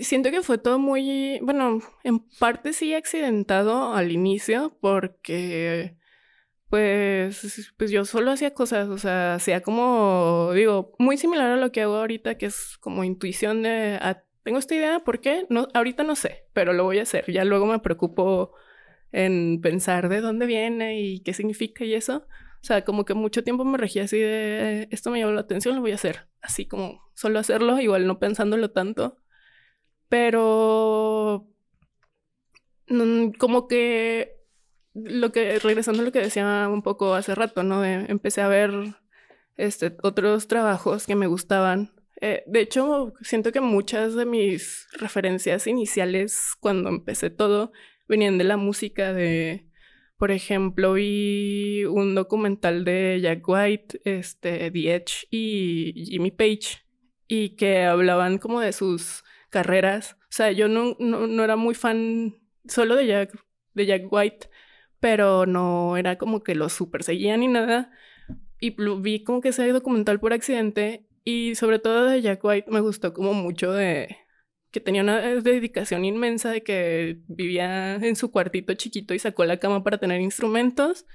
siento 0.00 0.30
que 0.30 0.42
fue 0.42 0.58
todo 0.58 0.78
muy, 0.78 1.38
bueno, 1.42 1.80
en 2.04 2.20
parte 2.38 2.72
sí 2.72 2.94
accidentado 2.94 3.94
al 3.94 4.12
inicio 4.12 4.76
porque 4.80 5.96
pues, 6.68 7.72
pues 7.76 7.90
yo 7.90 8.04
solo 8.04 8.32
hacía 8.32 8.52
cosas, 8.54 8.88
o 8.88 8.98
sea, 8.98 9.34
hacía 9.34 9.62
como, 9.62 10.50
digo, 10.54 10.94
muy 10.98 11.16
similar 11.16 11.50
a 11.50 11.56
lo 11.56 11.70
que 11.72 11.82
hago 11.82 11.96
ahorita, 11.96 12.38
que 12.38 12.46
es 12.46 12.76
como 12.78 13.04
intuición 13.04 13.62
de, 13.62 13.98
ah, 14.00 14.22
tengo 14.42 14.58
esta 14.58 14.74
idea, 14.74 15.00
¿por 15.00 15.20
qué? 15.20 15.46
No, 15.50 15.68
ahorita 15.74 16.02
no 16.02 16.16
sé, 16.16 16.46
pero 16.52 16.72
lo 16.72 16.84
voy 16.84 16.98
a 16.98 17.02
hacer. 17.02 17.30
Ya 17.32 17.44
luego 17.44 17.66
me 17.66 17.80
preocupo 17.80 18.52
en 19.12 19.60
pensar 19.60 20.08
de 20.08 20.20
dónde 20.20 20.46
viene 20.46 21.00
y 21.00 21.20
qué 21.20 21.34
significa 21.34 21.84
y 21.84 21.94
eso. 21.94 22.26
O 22.62 22.64
sea, 22.66 22.84
como 22.84 23.04
que 23.04 23.14
mucho 23.14 23.44
tiempo 23.44 23.64
me 23.64 23.78
regía 23.78 24.04
así 24.04 24.18
de, 24.18 24.88
esto 24.90 25.10
me 25.10 25.20
llamó 25.20 25.32
la 25.32 25.40
atención, 25.42 25.76
lo 25.76 25.82
voy 25.82 25.92
a 25.92 25.96
hacer. 25.96 26.28
Así 26.40 26.66
como 26.66 27.00
solo 27.14 27.38
hacerlo, 27.38 27.80
igual 27.80 28.06
no 28.06 28.18
pensándolo 28.18 28.70
tanto. 28.70 29.18
Pero 30.08 31.46
mm, 32.88 33.30
como 33.38 33.68
que 33.68 34.36
lo 34.94 35.30
que, 35.32 35.58
regresando 35.58 36.02
a 36.02 36.04
lo 36.04 36.12
que 36.12 36.20
decía 36.20 36.68
un 36.70 36.82
poco 36.82 37.14
hace 37.14 37.34
rato, 37.34 37.62
¿no? 37.62 37.84
empecé 37.84 38.40
a 38.40 38.48
ver 38.48 38.72
este, 39.56 39.96
otros 40.02 40.48
trabajos 40.48 41.06
que 41.06 41.14
me 41.14 41.26
gustaban. 41.26 41.92
Eh, 42.20 42.44
de 42.46 42.60
hecho, 42.60 43.12
siento 43.20 43.52
que 43.52 43.60
muchas 43.60 44.14
de 44.14 44.24
mis 44.24 44.86
referencias 44.92 45.66
iniciales 45.66 46.52
cuando 46.60 46.88
empecé 46.88 47.28
todo 47.28 47.72
venían 48.08 48.38
de 48.38 48.44
la 48.44 48.56
música 48.56 49.12
de, 49.12 49.68
por 50.16 50.30
ejemplo, 50.30 50.94
vi 50.94 51.84
un 51.84 52.14
documental 52.14 52.84
de 52.84 53.20
Jack 53.20 53.46
White, 53.46 54.00
este, 54.04 54.70
The 54.70 54.94
Edge 54.94 55.26
y 55.30 56.06
Jimmy 56.06 56.30
Page, 56.30 56.84
y 57.28 57.50
que 57.56 57.82
hablaban 57.84 58.38
como 58.38 58.60
de 58.60 58.72
sus 58.72 59.24
carreras. 59.56 60.18
O 60.24 60.36
sea, 60.36 60.52
yo 60.52 60.68
no, 60.68 60.96
no, 60.98 61.26
no 61.26 61.42
era 61.42 61.56
muy 61.56 61.74
fan 61.74 62.34
solo 62.68 62.94
de 62.94 63.06
Jack, 63.06 63.38
de 63.72 63.86
Jack 63.86 64.12
White, 64.12 64.50
pero 65.00 65.46
no 65.46 65.96
era 65.96 66.18
como 66.18 66.42
que 66.42 66.54
lo 66.54 66.68
super 66.68 67.02
seguía 67.02 67.38
ni 67.38 67.48
nada. 67.48 67.90
Y 68.60 68.76
vi 69.00 69.24
como 69.24 69.40
que 69.40 69.48
ese 69.48 69.66
documental 69.72 70.20
por 70.20 70.34
accidente 70.34 71.06
y 71.24 71.54
sobre 71.54 71.78
todo 71.78 72.04
de 72.04 72.20
Jack 72.20 72.44
White 72.44 72.70
me 72.70 72.80
gustó 72.80 73.14
como 73.14 73.32
mucho 73.32 73.72
de 73.72 74.14
que 74.72 74.80
tenía 74.80 75.00
una 75.02 75.20
dedicación 75.40 76.04
inmensa 76.04 76.50
de 76.50 76.62
que 76.62 77.22
vivía 77.28 77.94
en 77.94 78.14
su 78.14 78.30
cuartito 78.30 78.74
chiquito 78.74 79.14
y 79.14 79.18
sacó 79.18 79.46
la 79.46 79.56
cama 79.58 79.82
para 79.82 79.96
tener 79.96 80.20
instrumentos 80.20 81.06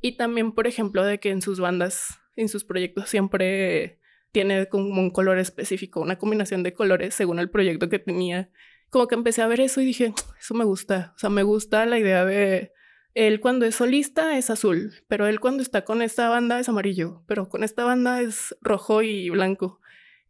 y 0.00 0.16
también 0.16 0.50
por 0.50 0.66
ejemplo 0.66 1.04
de 1.04 1.20
que 1.20 1.30
en 1.30 1.42
sus 1.42 1.60
bandas, 1.60 2.18
en 2.34 2.48
sus 2.48 2.64
proyectos 2.64 3.08
siempre 3.08 4.00
tiene 4.34 4.68
como 4.68 5.00
un 5.00 5.10
color 5.10 5.38
específico, 5.38 6.00
una 6.00 6.18
combinación 6.18 6.64
de 6.64 6.74
colores 6.74 7.14
según 7.14 7.38
el 7.38 7.50
proyecto 7.50 7.88
que 7.88 8.00
tenía. 8.00 8.50
Como 8.90 9.06
que 9.06 9.14
empecé 9.14 9.42
a 9.42 9.46
ver 9.46 9.60
eso 9.60 9.80
y 9.80 9.86
dije, 9.86 10.12
eso 10.38 10.54
me 10.54 10.64
gusta, 10.64 11.12
o 11.14 11.18
sea, 11.18 11.30
me 11.30 11.44
gusta 11.44 11.86
la 11.86 12.00
idea 12.00 12.24
de 12.24 12.72
él 13.14 13.38
cuando 13.38 13.64
es 13.64 13.76
solista 13.76 14.36
es 14.36 14.50
azul, 14.50 14.92
pero 15.06 15.28
él 15.28 15.38
cuando 15.38 15.62
está 15.62 15.84
con 15.84 16.02
esta 16.02 16.28
banda 16.28 16.58
es 16.58 16.68
amarillo, 16.68 17.22
pero 17.28 17.48
con 17.48 17.62
esta 17.62 17.84
banda 17.84 18.20
es 18.22 18.56
rojo 18.60 19.02
y 19.02 19.30
blanco. 19.30 19.80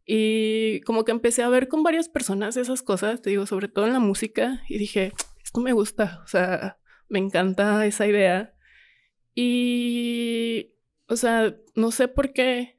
Y 0.05 0.81
como 0.81 1.03
que 1.03 1.11
empecé 1.11 1.41
a 1.41 1.49
ver 1.49 1.67
con 1.67 1.81
varias 1.81 2.07
personas 2.07 2.57
esas 2.57 2.83
cosas, 2.83 3.23
te 3.23 3.31
digo, 3.31 3.47
sobre 3.47 3.69
todo 3.69 3.87
en 3.87 3.93
la 3.93 3.99
música, 3.99 4.61
y 4.69 4.77
dije, 4.77 5.13
esto 5.43 5.61
me 5.61 5.73
gusta, 5.73 6.21
o 6.23 6.27
sea, 6.27 6.77
me 7.09 7.17
encanta 7.17 7.83
esa 7.87 8.05
idea. 8.05 8.53
Y, 9.33 10.75
o 11.07 11.15
sea, 11.15 11.55
no 11.73 11.89
sé 11.89 12.07
por 12.07 12.33
qué, 12.33 12.74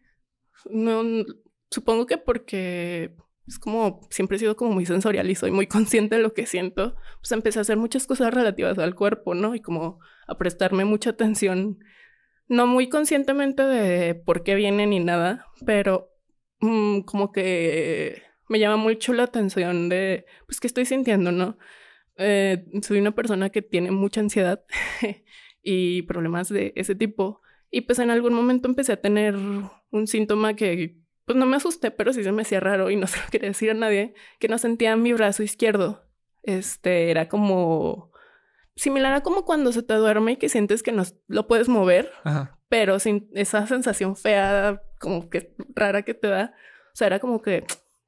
no, 0.71 1.25
supongo 1.71 2.07
que 2.07 2.19
porque 2.19 3.15
es 3.47 3.59
como, 3.59 4.01
siempre 4.11 4.37
he 4.37 4.41
sido 4.41 4.57
como 4.57 4.73
muy 4.73 4.87
sensorial 4.87 5.31
y 5.31 5.35
soy 5.35 5.51
muy 5.51 5.67
consciente 5.69 6.17
de 6.17 6.23
lo 6.23 6.33
que 6.35 6.47
siento, 6.47 6.97
pues 7.21 7.33
empecé 7.33 7.59
a 7.59 7.63
hacer 7.63 7.77
muchas 7.77 8.07
cosas 8.07 8.35
relativas 8.35 8.79
al 8.79 8.95
cuerpo, 8.95 9.35
¿no? 9.35 9.55
Y 9.55 9.61
como 9.61 10.01
a 10.27 10.39
prestarme 10.39 10.85
mucha 10.85 11.11
atención, 11.11 11.79
no 12.49 12.67
muy 12.67 12.89
conscientemente 12.89 13.63
de 13.63 14.15
por 14.15 14.43
qué 14.43 14.55
viene 14.55 14.87
ni 14.87 15.01
nada, 15.01 15.47
pero 15.65 16.11
mm, 16.61 17.01
como 17.01 17.33
que 17.33 18.23
me 18.49 18.59
llama 18.59 18.77
mucho 18.77 19.13
la 19.13 19.25
atención 19.25 19.89
de, 19.89 20.27
pues, 20.47 20.61
qué 20.61 20.67
estoy 20.67 20.85
sintiendo, 20.85 21.33
¿no? 21.33 21.59
Eh, 22.17 22.65
soy 22.83 22.99
una 22.99 23.15
persona 23.15 23.51
que 23.51 23.63
tiene 23.63 23.91
mucha 23.91 24.21
ansiedad 24.21 24.65
y 25.63 26.03
problemas 26.03 26.49
de 26.49 26.73
ese 26.77 26.95
tipo. 26.95 27.43
Y 27.71 27.83
pues 27.83 27.99
en 27.99 28.11
algún 28.11 28.35
momento 28.35 28.69
empecé 28.69 28.93
a 28.93 29.01
tener 29.01 29.37
un 29.37 30.07
síntoma 30.07 30.55
que 30.55 31.07
pues 31.27 31.37
no 31.37 31.45
me 31.45 31.57
asusté, 31.57 31.91
pero 31.91 32.13
sí 32.13 32.23
se 32.23 32.33
me 32.33 32.43
hacía 32.43 32.61
raro 32.61 32.89
y 32.91 32.97
no 32.97 33.07
se 33.07 33.19
lo 33.19 33.27
quería 33.31 33.49
decir 33.49 33.71
a 33.71 33.75
nadie, 33.75 34.15
que 34.39 34.49
no 34.49 34.57
sentía 34.59 34.97
mi 34.97 35.13
brazo 35.13 35.43
izquierdo. 35.43 36.05
Este, 36.43 37.11
era 37.11 37.29
como 37.29 38.13
similar 38.77 39.13
a 39.15 39.23
como 39.23 39.45
cuando 39.45 39.73
se 39.73 39.83
te 39.83 39.95
duerme 39.95 40.33
y 40.33 40.37
que 40.37 40.49
sientes 40.49 40.83
que 40.83 40.93
no 40.93 41.03
lo 41.27 41.49
puedes 41.49 41.69
mover, 41.69 42.13
pero 42.69 42.99
sin 43.01 43.29
esa 43.35 43.67
sensación 43.67 44.17
fea, 44.17 44.81
como 45.01 45.29
que 45.29 45.55
rara 45.75 46.03
que 46.03 46.15
te 46.15 46.29
da. 46.29 46.55
O 46.93 46.97
sea, 46.97 47.09
era 47.09 47.19
como 47.19 47.43
que 47.43 47.65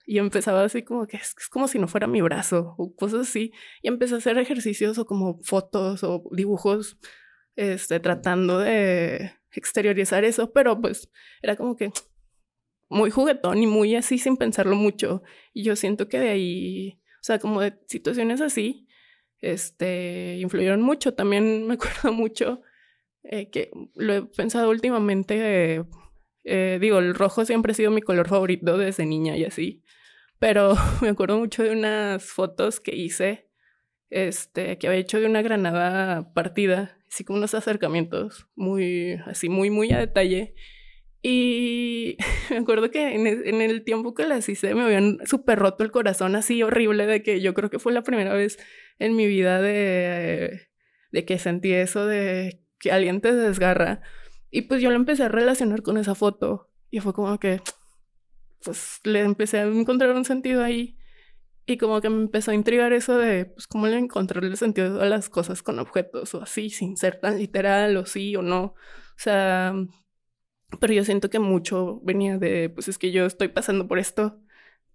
y 0.06 0.18
empezaba 0.18 0.64
así 0.64 0.84
como 0.84 1.06
que 1.06 1.18
es, 1.18 1.34
es, 1.38 1.48
como 1.48 1.68
si 1.68 1.78
no 1.78 1.86
fuera 1.86 2.06
mi 2.06 2.22
brazo 2.22 2.74
o 2.78 2.94
cosas 2.94 3.28
así. 3.28 3.52
Y 3.82 3.88
empecé 3.88 4.14
a 4.14 4.18
hacer 4.18 4.38
ejercicios 4.38 4.98
o 4.98 5.04
como 5.04 5.40
fotos 5.42 6.02
o 6.04 6.22
dibujos, 6.32 6.96
este, 7.56 8.00
tratando 8.00 8.58
de 8.60 9.32
exteriorizar 9.58 10.24
eso, 10.24 10.52
pero 10.52 10.80
pues 10.80 11.10
era 11.42 11.56
como 11.56 11.76
que 11.76 11.90
muy 12.88 13.10
juguetón 13.10 13.62
y 13.62 13.66
muy 13.66 13.94
así 13.96 14.18
sin 14.18 14.36
pensarlo 14.36 14.76
mucho. 14.76 15.22
Y 15.52 15.64
yo 15.64 15.76
siento 15.76 16.08
que 16.08 16.18
de 16.18 16.30
ahí, 16.30 17.00
o 17.20 17.22
sea, 17.22 17.38
como 17.38 17.60
de 17.60 17.78
situaciones 17.86 18.40
así, 18.40 18.88
este, 19.40 20.38
influyeron 20.38 20.82
mucho. 20.82 21.14
También 21.14 21.66
me 21.66 21.74
acuerdo 21.74 22.12
mucho 22.12 22.62
eh, 23.22 23.50
que 23.50 23.70
lo 23.94 24.14
he 24.14 24.22
pensado 24.22 24.70
últimamente, 24.70 25.84
eh, 26.44 26.78
digo, 26.80 26.98
el 26.98 27.14
rojo 27.14 27.44
siempre 27.44 27.72
ha 27.72 27.74
sido 27.74 27.90
mi 27.90 28.00
color 28.00 28.28
favorito 28.28 28.78
desde 28.78 29.04
niña 29.06 29.36
y 29.36 29.44
así, 29.44 29.84
pero 30.38 30.74
me 31.02 31.08
acuerdo 31.08 31.38
mucho 31.38 31.62
de 31.62 31.72
unas 31.72 32.24
fotos 32.24 32.80
que 32.80 32.96
hice, 32.96 33.50
este, 34.10 34.78
que 34.78 34.86
había 34.86 35.00
hecho 35.00 35.20
de 35.20 35.26
una 35.26 35.42
granada 35.42 36.32
partida, 36.32 36.97
así 37.10 37.24
como 37.24 37.38
unos 37.38 37.54
acercamientos 37.54 38.46
muy, 38.54 39.14
así, 39.26 39.48
muy, 39.48 39.70
muy 39.70 39.92
a 39.92 39.98
detalle. 39.98 40.54
Y 41.22 42.16
me 42.50 42.58
acuerdo 42.58 42.90
que 42.90 43.14
en, 43.14 43.26
e, 43.26 43.48
en, 43.48 43.60
el 43.60 43.84
tiempo 43.84 44.14
que 44.14 44.26
las 44.26 44.48
hice 44.48 44.74
me 44.74 44.82
habían 44.82 45.18
súper 45.24 45.58
roto 45.58 45.84
el 45.84 45.90
corazón 45.90 46.36
así 46.36 46.62
horrible 46.62 47.06
de 47.06 47.22
que 47.22 47.40
yo 47.40 47.54
creo 47.54 47.70
que 47.70 47.78
fue 47.78 47.92
la 47.92 48.02
primera 48.02 48.32
vez 48.34 48.58
en 48.98 49.16
mi 49.16 49.26
vida 49.26 49.60
de, 49.60 50.68
de 51.10 51.24
que 51.24 51.38
sentí 51.38 51.72
eso 51.72 52.06
de 52.06 52.62
que 52.78 52.92
alguien 52.92 53.20
te 53.20 53.34
desgarra. 53.34 54.02
Y 54.50 54.62
pues 54.62 54.80
yo 54.80 54.90
lo 54.90 54.96
empecé 54.96 55.24
a 55.24 55.28
relacionar 55.28 55.82
con 55.82 55.98
esa 55.98 56.14
foto 56.14 56.70
y 56.90 57.00
fue 57.00 57.12
como 57.12 57.38
que, 57.38 57.60
pues 58.62 59.00
le 59.04 59.20
empecé 59.20 59.58
a 59.58 59.64
encontrar 59.64 60.14
un 60.14 60.24
sentido 60.24 60.64
ahí. 60.64 60.97
Y 61.70 61.76
como 61.76 62.00
que 62.00 62.08
me 62.08 62.22
empezó 62.22 62.50
a 62.50 62.54
intrigar 62.54 62.94
eso 62.94 63.18
de, 63.18 63.44
pues, 63.44 63.66
cómo 63.66 63.86
le 63.88 63.98
encontrarle 63.98 64.56
sentido 64.56 65.02
a 65.02 65.04
las 65.04 65.28
cosas 65.28 65.62
con 65.62 65.78
objetos 65.78 66.34
o 66.34 66.42
así, 66.42 66.70
sin 66.70 66.96
ser 66.96 67.20
tan 67.20 67.36
literal 67.36 67.94
o 67.98 68.06
sí 68.06 68.34
o 68.36 68.40
no. 68.40 68.62
O 68.64 68.74
sea, 69.18 69.74
pero 70.80 70.94
yo 70.94 71.04
siento 71.04 71.28
que 71.28 71.38
mucho 71.38 72.00
venía 72.02 72.38
de, 72.38 72.70
pues 72.70 72.88
es 72.88 72.96
que 72.96 73.12
yo 73.12 73.26
estoy 73.26 73.48
pasando 73.48 73.86
por 73.86 73.98
esto 73.98 74.40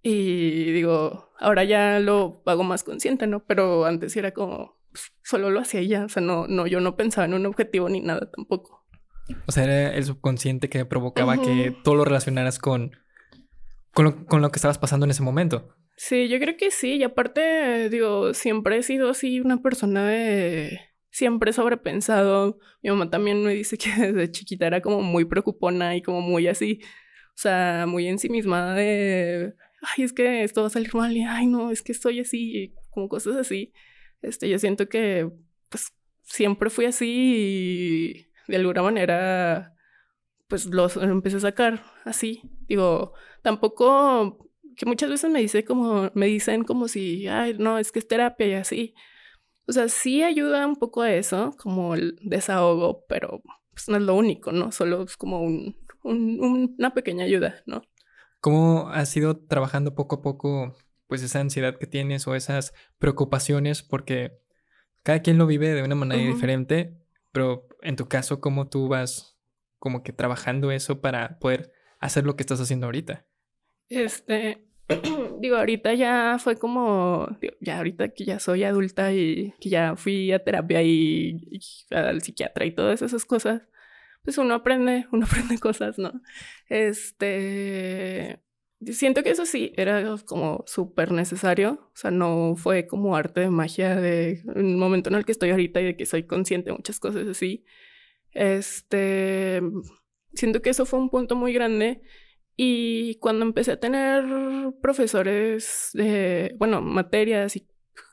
y 0.01 0.71
digo, 0.71 1.31
ahora 1.37 1.63
ya 1.63 1.99
lo 1.99 2.41
hago 2.47 2.63
más 2.63 2.83
consciente, 2.83 3.27
¿no? 3.27 3.45
Pero 3.45 3.85
antes 3.85 4.17
era 4.17 4.31
como, 4.31 4.79
pues, 4.91 5.13
solo 5.23 5.51
lo 5.51 5.59
hacía 5.59 5.83
ya, 5.83 6.05
o 6.05 6.09
sea, 6.09 6.23
no, 6.23 6.47
no, 6.47 6.65
yo 6.65 6.81
no 6.81 6.95
pensaba 6.95 7.25
en 7.25 7.35
un 7.35 7.45
objetivo 7.45 7.87
ni 7.87 8.01
nada 8.01 8.31
tampoco. 8.31 8.83
O 9.45 9.51
sea, 9.51 9.65
era 9.65 9.93
el 9.93 10.03
subconsciente 10.05 10.69
que 10.69 10.85
provocaba 10.85 11.39
que 11.39 11.77
todo 11.83 11.93
lo 11.93 12.03
relacionaras 12.03 12.57
con, 12.57 12.95
con 13.93 14.05
lo, 14.05 14.25
con 14.25 14.41
lo 14.41 14.49
que 14.49 14.57
estabas 14.57 14.79
pasando 14.79 15.05
en 15.05 15.11
ese 15.11 15.21
momento. 15.21 15.75
Sí, 15.95 16.27
yo 16.27 16.39
creo 16.39 16.57
que 16.57 16.71
sí. 16.71 16.95
Y 16.95 17.03
aparte, 17.03 17.89
digo, 17.89 18.33
siempre 18.33 18.77
he 18.77 18.83
sido 18.83 19.09
así 19.09 19.39
una 19.39 19.61
persona 19.61 20.07
de 20.07 20.79
siempre 21.13 21.53
sobrepensado. 21.53 22.59
Mi 22.81 22.89
mamá 22.89 23.09
también 23.09 23.43
me 23.43 23.53
dice 23.53 23.77
que 23.79 23.89
desde 23.91 24.31
chiquita 24.31 24.67
era 24.67 24.81
como 24.81 25.01
muy 25.01 25.25
preocupona 25.25 25.95
y 25.95 26.01
como 26.01 26.21
muy 26.21 26.47
así, 26.47 26.81
o 27.29 27.37
sea, 27.37 27.85
muy 27.87 28.07
ensimismada 28.07 28.75
de, 28.75 29.55
ay, 29.81 30.03
es 30.03 30.13
que 30.13 30.43
esto 30.43 30.61
va 30.61 30.67
a 30.67 30.69
salir 30.71 30.93
mal 30.95 31.15
y, 31.15 31.23
ay, 31.23 31.47
no, 31.47 31.71
es 31.71 31.81
que 31.81 31.91
estoy 31.91 32.19
así, 32.19 32.73
como 32.91 33.09
cosas 33.09 33.35
así. 33.37 33.73
Este, 34.21 34.49
yo 34.49 34.59
siento 34.59 34.89
que, 34.89 35.29
pues, 35.69 35.93
siempre 36.23 36.69
fui 36.69 36.85
así 36.85 37.05
y 38.47 38.51
de 38.51 38.57
alguna 38.57 38.81
manera, 38.83 39.75
pues, 40.47 40.65
lo, 40.65 40.89
empecé 41.01 41.37
a 41.37 41.41
sacar 41.41 41.83
así. 42.05 42.41
Digo, 42.67 43.13
tampoco, 43.41 44.49
que 44.75 44.85
muchas 44.85 45.09
veces 45.09 45.29
me 45.29 45.39
dice 45.39 45.63
como, 45.63 46.11
me 46.13 46.27
dicen 46.27 46.63
como 46.63 46.87
si, 46.87 47.27
ay, 47.27 47.55
no, 47.57 47.77
es 47.77 47.91
que 47.91 47.99
es 47.99 48.07
terapia 48.07 48.47
y 48.47 48.53
así. 48.53 48.95
O 49.67 49.71
sea, 49.71 49.87
sí 49.87 50.23
ayuda 50.23 50.67
un 50.67 50.75
poco 50.75 51.01
a 51.01 51.13
eso, 51.13 51.55
como 51.57 51.95
el 51.95 52.17
desahogo, 52.21 53.05
pero 53.07 53.41
pues 53.71 53.87
no 53.87 53.97
es 53.97 54.03
lo 54.03 54.15
único, 54.15 54.51
¿no? 54.51 54.71
Solo 54.71 55.03
es 55.03 55.17
como 55.17 55.41
un, 55.41 55.75
una 56.03 56.93
pequeña 56.93 57.25
ayuda, 57.25 57.55
¿no? 57.65 57.81
¿Cómo 58.39 58.89
has 58.89 59.15
ido 59.15 59.37
trabajando 59.37 59.95
poco 59.95 60.15
a 60.17 60.21
poco, 60.21 60.75
pues 61.07 61.23
esa 61.23 61.39
ansiedad 61.39 61.77
que 61.77 61.87
tienes 61.87 62.27
o 62.27 62.35
esas 62.35 62.73
preocupaciones? 62.99 63.83
Porque 63.83 64.41
cada 65.01 65.21
quien 65.21 65.37
lo 65.37 65.47
vive 65.47 65.69
de 65.69 65.83
una 65.83 65.95
manera 65.95 66.21
diferente, 66.21 66.97
pero 67.31 67.67
en 67.81 67.95
tu 67.95 68.07
caso, 68.07 68.41
¿cómo 68.41 68.67
tú 68.67 68.89
vas 68.89 69.37
como 69.79 70.03
que 70.03 70.13
trabajando 70.13 70.71
eso 70.71 70.99
para 71.01 71.39
poder 71.39 71.71
hacer 71.99 72.25
lo 72.25 72.35
que 72.35 72.43
estás 72.43 72.59
haciendo 72.59 72.87
ahorita? 72.87 73.25
Este, 73.89 74.63
digo, 75.39 75.57
ahorita 75.57 75.93
ya 75.93 76.37
fue 76.39 76.57
como, 76.57 77.27
ya 77.61 77.77
ahorita 77.77 78.09
que 78.09 78.25
ya 78.25 78.39
soy 78.39 78.63
adulta 78.63 79.13
y 79.13 79.53
que 79.59 79.69
ya 79.69 79.95
fui 79.95 80.31
a 80.31 80.43
terapia 80.43 80.81
y, 80.83 81.59
al 81.91 82.21
psiquiatra 82.21 82.65
y 82.65 82.71
todas 82.71 83.01
esas 83.01 83.25
cosas, 83.25 83.61
pues 84.23 84.37
uno 84.37 84.55
aprende, 84.55 85.07
uno 85.11 85.25
aprende 85.29 85.59
cosas, 85.59 85.97
¿no? 85.97 86.21
Este, 86.69 88.41
siento 88.91 89.23
que 89.23 89.31
eso 89.31 89.45
sí 89.45 89.73
era 89.77 90.15
como 90.25 90.63
súper 90.67 91.11
necesario, 91.11 91.89
o 91.93 91.95
sea, 91.95 92.11
no 92.11 92.55
fue 92.57 92.87
como 92.87 93.15
arte 93.15 93.41
de 93.41 93.49
magia 93.49 93.95
de 93.95 94.41
un 94.55 94.77
momento 94.77 95.09
en 95.09 95.15
el 95.15 95.25
que 95.25 95.31
estoy 95.31 95.51
ahorita 95.51 95.81
y 95.81 95.85
de 95.85 95.97
que 95.97 96.05
soy 96.05 96.23
consciente 96.23 96.69
de 96.71 96.77
muchas 96.77 96.99
cosas 96.99 97.27
así. 97.27 97.65
Este, 98.31 99.61
siento 100.33 100.61
que 100.61 100.71
eso 100.71 100.85
fue 100.85 100.99
un 100.99 101.09
punto 101.09 101.35
muy 101.35 101.53
grande 101.53 102.01
y 102.55 103.15
cuando 103.15 103.45
empecé 103.45 103.73
a 103.73 103.79
tener 103.79 104.25
profesores 104.81 105.89
de, 105.93 106.55
bueno, 106.57 106.81
materias 106.81 107.55
y 107.55 107.67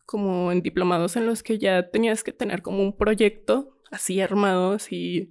como 0.07 0.51
en 0.51 0.63
diplomados 0.63 1.17
en 1.17 1.27
los 1.27 1.43
que 1.43 1.59
ya 1.59 1.91
tenías 1.91 2.25
que 2.25 2.33
tener 2.33 2.63
como 2.63 2.83
un 2.83 2.97
proyecto 2.97 3.79
así 3.91 4.21
armado, 4.21 4.73
así 4.73 5.31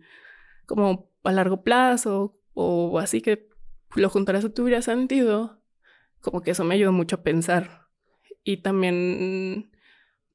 como 0.66 1.12
a 1.24 1.32
largo 1.32 1.64
plazo 1.64 2.40
o 2.54 3.00
así 3.00 3.22
que 3.22 3.50
lo 3.96 4.10
juntaras 4.10 4.46
a 4.46 4.54
tuviera 4.54 4.82
sentido, 4.82 5.62
como 6.22 6.42
que 6.42 6.52
eso 6.52 6.64
me 6.64 6.76
ayudó 6.76 6.92
mucho 6.92 7.18
a 7.18 7.24
pensar. 7.24 7.88
Y 8.44 8.58
también, 8.58 9.72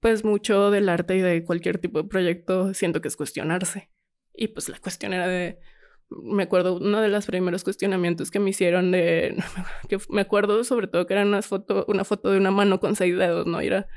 pues 0.01 0.25
mucho 0.25 0.71
del 0.71 0.89
arte 0.89 1.17
y 1.17 1.21
de 1.21 1.45
cualquier 1.45 1.79
tipo 1.79 2.03
de 2.03 2.09
proyecto 2.09 2.75
siento 2.75 3.01
que 3.01 3.09
es 3.09 3.17
cuestionarse. 3.17 3.91
Y 4.35 4.49
pues 4.49 4.69
la 4.69 4.79
cuestión 4.79 5.13
era 5.13 5.29
de, 5.29 5.61
me 6.11 6.45
acuerdo 6.45 6.77
uno 6.77 7.01
de 7.01 7.09
los 7.09 7.27
primeros 7.27 7.65
cuestionamientos 7.65 8.31
que 8.31 8.39
me 8.39 8.51
hicieron 8.51 8.91
de 8.93 9.37
me 10.09 10.21
acuerdo 10.21 10.63
sobre 10.65 10.87
todo 10.87 11.07
que 11.07 11.15
era 11.15 11.23
una 11.23 11.43
foto 11.43 11.85
una 11.89 12.05
foto 12.05 12.31
de 12.31 12.39
una 12.39 12.51
mano 12.51 12.81
con 12.81 12.97
seis 12.97 13.17
dedos 13.17 13.47
no 13.47 13.63
y 13.63 13.67
era 13.67 13.89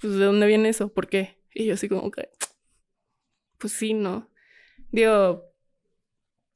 pues 0.00 0.14
de 0.14 0.24
dónde 0.24 0.46
viene 0.46 0.68
eso 0.68 0.92
por 0.92 1.08
qué 1.08 1.38
y 1.54 1.66
yo 1.66 1.74
así 1.74 1.88
como 1.88 2.10
que 2.10 2.28
pues 3.58 3.72
sí 3.72 3.94
no 3.94 4.30
digo 4.90 5.44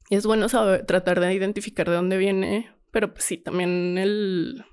es 0.09 0.25
bueno 0.25 0.49
saber 0.49 0.85
tratar 0.85 1.19
de 1.19 1.33
identificar 1.33 1.89
de 1.89 1.95
dónde 1.95 2.17
viene 2.17 2.71
pero 2.91 3.13
pues 3.13 3.25
sí 3.25 3.37
también 3.37 3.97
el 3.97 4.65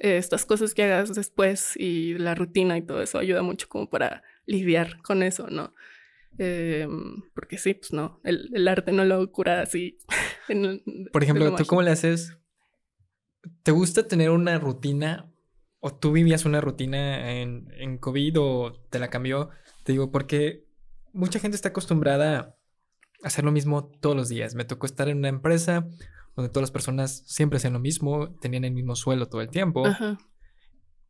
estas 0.00 0.44
cosas 0.44 0.74
que 0.74 0.82
hagas 0.82 1.14
después 1.14 1.76
y 1.76 2.14
la 2.18 2.34
rutina 2.34 2.76
y 2.76 2.82
todo 2.82 3.00
eso 3.00 3.18
ayuda 3.18 3.42
mucho 3.42 3.68
como 3.68 3.88
para 3.88 4.22
lidiar 4.44 5.00
con 5.02 5.22
eso 5.22 5.48
no 5.48 5.74
eh, 6.38 6.88
porque 7.34 7.58
sí, 7.58 7.74
pues 7.74 7.92
no, 7.92 8.20
el, 8.24 8.50
el, 8.54 8.68
arte 8.68 8.92
no 8.92 9.04
lo 9.04 9.30
cura 9.30 9.62
así. 9.62 9.98
Por 11.12 11.22
ejemplo, 11.22 11.54
¿tú 11.54 11.64
cómo 11.66 11.82
le 11.82 11.90
haces? 11.90 12.36
¿Te 13.62 13.72
gusta 13.72 14.08
tener 14.08 14.30
una 14.30 14.58
rutina? 14.58 15.30
¿O 15.80 15.94
tú 15.94 16.12
vivías 16.12 16.44
una 16.44 16.60
rutina 16.60 17.32
en, 17.32 17.68
en 17.76 17.98
COVID 17.98 18.40
o 18.40 18.72
te 18.90 18.98
la 18.98 19.10
cambió? 19.10 19.50
Te 19.84 19.92
digo, 19.92 20.10
porque 20.10 20.64
mucha 21.12 21.38
gente 21.38 21.56
está 21.56 21.68
acostumbrada 21.70 22.38
a 23.22 23.26
hacer 23.26 23.44
lo 23.44 23.52
mismo 23.52 23.90
todos 24.00 24.16
los 24.16 24.28
días. 24.28 24.54
Me 24.54 24.64
tocó 24.64 24.86
estar 24.86 25.08
en 25.08 25.18
una 25.18 25.28
empresa 25.28 25.86
donde 26.36 26.48
todas 26.48 26.62
las 26.62 26.70
personas 26.70 27.22
siempre 27.26 27.58
hacían 27.58 27.74
lo 27.74 27.80
mismo, 27.80 28.34
tenían 28.40 28.64
el 28.64 28.72
mismo 28.72 28.96
suelo 28.96 29.28
todo 29.28 29.40
el 29.40 29.50
tiempo. 29.50 29.84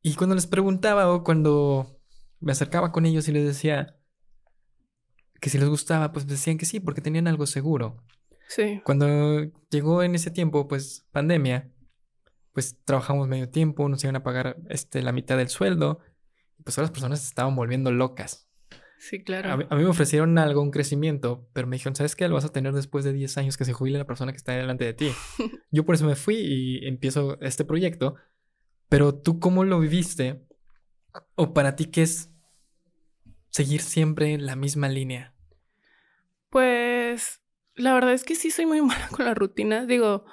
Y 0.03 0.15
cuando 0.15 0.35
les 0.35 0.47
preguntaba 0.47 1.11
o 1.11 1.25
cuando 1.25 1.99
me 2.41 2.53
acercaba 2.53 2.93
con 2.93 3.07
ellos 3.07 3.27
y 3.29 3.33
les 3.33 3.45
decía, 3.45 3.94
que 5.45 5.51
si 5.51 5.59
les 5.59 5.69
gustaba, 5.69 6.11
pues 6.11 6.27
decían 6.27 6.57
que 6.57 6.65
sí, 6.65 6.81
porque 6.81 7.03
tenían 7.03 7.29
algo 7.29 7.45
seguro. 7.45 8.03
Sí. 8.49 8.81
Cuando 8.83 9.43
llegó 9.69 10.03
en 10.03 10.15
ese 10.15 10.31
tiempo, 10.31 10.67
pues 10.69 11.07
pandemia, 11.13 11.71
pues 12.55 12.83
trabajamos 12.83 13.29
medio 13.29 13.51
tiempo, 13.51 13.87
nos 13.91 14.03
iban 14.03 14.17
a 14.17 14.23
pagar 14.23 14.57
este, 14.71 15.03
la 15.03 15.13
mitad 15.13 15.37
del 15.37 15.51
sueldo, 15.51 15.99
pues 16.65 16.77
todas 16.77 16.89
las 16.89 16.93
personas 16.93 17.21
se 17.21 17.27
estaban 17.27 17.55
volviendo 17.55 17.93
locas. 17.93 18.49
Sí, 18.99 19.23
claro. 19.23 19.53
A, 19.53 19.57
mí 19.59 19.67
me 19.69 19.85
ofrecieron 19.85 20.39
algo, 20.39 20.63
un 20.63 20.71
crecimiento, 20.71 21.47
pero 21.53 21.67
me 21.67 21.77
dijeron, 21.77 21.95
¿sabes 21.95 22.17
qué? 22.17 22.27
Lo 22.27 22.37
vas 22.37 22.47
a 22.47 22.53
tener 22.53 22.73
después 22.73 23.05
de 23.05 23.13
10 23.13 23.37
años 23.37 23.59
que 23.59 23.67
se 23.67 23.75
jubile 23.75 23.99
la 23.99 24.07
persona 24.07 24.33
que 24.33 24.39
está 24.39 24.53
delante 24.53 24.87
de 24.87 24.95
ti. 24.95 25.11
Yo 25.71 25.85
por 25.85 25.95
eso 25.95 26.07
me 26.07 26.17
fui 26.17 26.37
y 26.37 26.89
empiezo 26.89 27.39
este 27.43 27.67
proyecto, 27.67 28.15
pero 28.89 29.15
tú 29.15 29.41
cómo 29.41 29.65
lo 29.65 29.79
viviste? 29.79 30.43
¿O 31.35 31.53
para 31.53 31.77
ti 31.77 31.85
qué 31.85 32.01
es 32.01 32.31
seguir 33.51 33.83
siempre 33.83 34.39
la 34.39 34.57
misma 34.57 34.89
línea? 34.89 35.34
Pues 36.55 37.43
la 37.75 37.95
verdad 37.95 38.13
es 38.13 38.23
que 38.23 38.37
sí 38.37 38.53
soy 38.53 38.65
muy 38.65 38.81
mala 38.83 39.09
con 39.09 39.25
la 39.25 39.35
rutina. 39.35 39.87
Digo, 39.87 40.25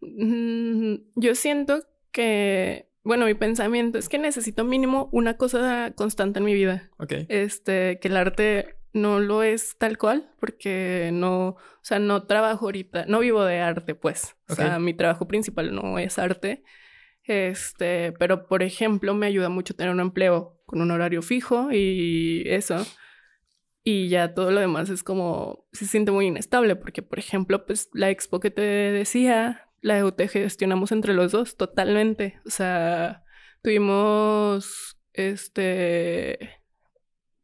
mm, 0.00 0.94
yo 1.16 1.34
siento 1.34 1.82
que, 2.12 2.88
bueno, 3.02 3.26
mi 3.26 3.34
pensamiento 3.34 3.98
es 3.98 4.08
que 4.08 4.18
necesito 4.18 4.62
mínimo 4.62 5.08
una 5.10 5.36
cosa 5.36 5.92
constante 5.96 6.38
en 6.38 6.44
mi 6.44 6.54
vida. 6.54 6.88
Ok. 6.98 7.14
Este, 7.28 7.98
que 7.98 8.06
el 8.06 8.16
arte 8.16 8.76
no 8.92 9.18
lo 9.18 9.42
es 9.42 9.76
tal 9.76 9.98
cual, 9.98 10.30
porque 10.38 11.10
no, 11.12 11.48
o 11.48 11.82
sea, 11.82 11.98
no 11.98 12.28
trabajo 12.28 12.66
ahorita, 12.66 13.06
no 13.06 13.18
vivo 13.18 13.44
de 13.44 13.58
arte, 13.58 13.96
pues. 13.96 14.36
O 14.48 14.54
sea, 14.54 14.78
mi 14.78 14.94
trabajo 14.94 15.26
principal 15.26 15.74
no 15.74 15.98
es 15.98 16.16
arte. 16.20 16.62
Este, 17.24 18.12
pero 18.12 18.46
por 18.46 18.62
ejemplo, 18.62 19.14
me 19.14 19.26
ayuda 19.26 19.48
mucho 19.48 19.74
tener 19.74 19.92
un 19.92 19.98
empleo 19.98 20.62
con 20.64 20.80
un 20.80 20.92
horario 20.92 21.22
fijo 21.22 21.72
y 21.72 22.44
eso. 22.46 22.86
Y 23.88 24.08
ya 24.08 24.34
todo 24.34 24.50
lo 24.50 24.58
demás 24.58 24.90
es 24.90 25.04
como, 25.04 25.64
se 25.72 25.86
siente 25.86 26.10
muy 26.10 26.26
inestable, 26.26 26.74
porque 26.74 27.02
por 27.02 27.20
ejemplo, 27.20 27.66
pues 27.66 27.88
la 27.92 28.10
expo 28.10 28.40
que 28.40 28.50
te 28.50 28.60
decía, 28.60 29.68
la 29.80 29.96
EUT 29.98 30.20
gestionamos 30.22 30.90
entre 30.90 31.14
los 31.14 31.30
dos 31.30 31.56
totalmente. 31.56 32.40
O 32.44 32.50
sea, 32.50 33.22
tuvimos, 33.62 34.98
este, 35.12 36.58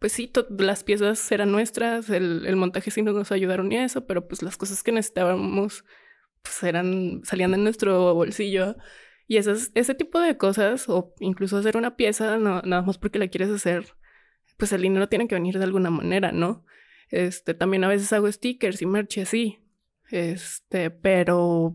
pues 0.01 0.11
sí, 0.15 0.33
las 0.59 0.83
piezas 0.83 1.31
eran 1.31 1.53
nuestras, 1.53 2.11
el, 2.11 2.57
montaje 2.57 2.91
sí 2.91 3.03
nos 3.03 3.31
ayudaron 3.31 3.71
y 3.71 3.77
eso, 3.77 4.05
pero 4.09 4.27
pues 4.27 4.43
las 4.43 4.57
cosas 4.57 4.83
que 4.83 4.91
necesitábamos 4.91 5.85
pues 6.43 6.61
eran, 6.65 7.21
salían 7.23 7.53
de 7.53 7.59
nuestro 7.59 8.15
bolsillo. 8.15 8.75
Y 9.29 9.37
esas, 9.37 9.71
ese 9.77 9.95
tipo 9.95 10.19
de 10.19 10.37
cosas, 10.37 10.89
o 10.89 11.15
incluso 11.21 11.57
hacer 11.57 11.77
una 11.77 11.95
pieza, 11.95 12.37
no, 12.39 12.63
nada 12.63 12.83
más 12.83 12.99
porque 12.99 13.21
la 13.21 13.29
quieres 13.29 13.51
hacer, 13.51 13.95
pues 14.63 14.71
el 14.71 14.83
dinero 14.83 15.09
tiene 15.09 15.27
que 15.27 15.35
venir 15.35 15.59
de 15.59 15.65
alguna 15.65 15.91
manera, 15.91 16.31
¿no? 16.31 16.65
Este, 17.09 17.53
también 17.53 17.83
a 17.83 17.89
veces 17.89 18.13
hago 18.13 18.31
stickers 18.31 18.81
y 18.81 18.87
merch 18.87 19.19
así. 19.19 19.59
Este, 20.09 20.89
pero 20.93 21.75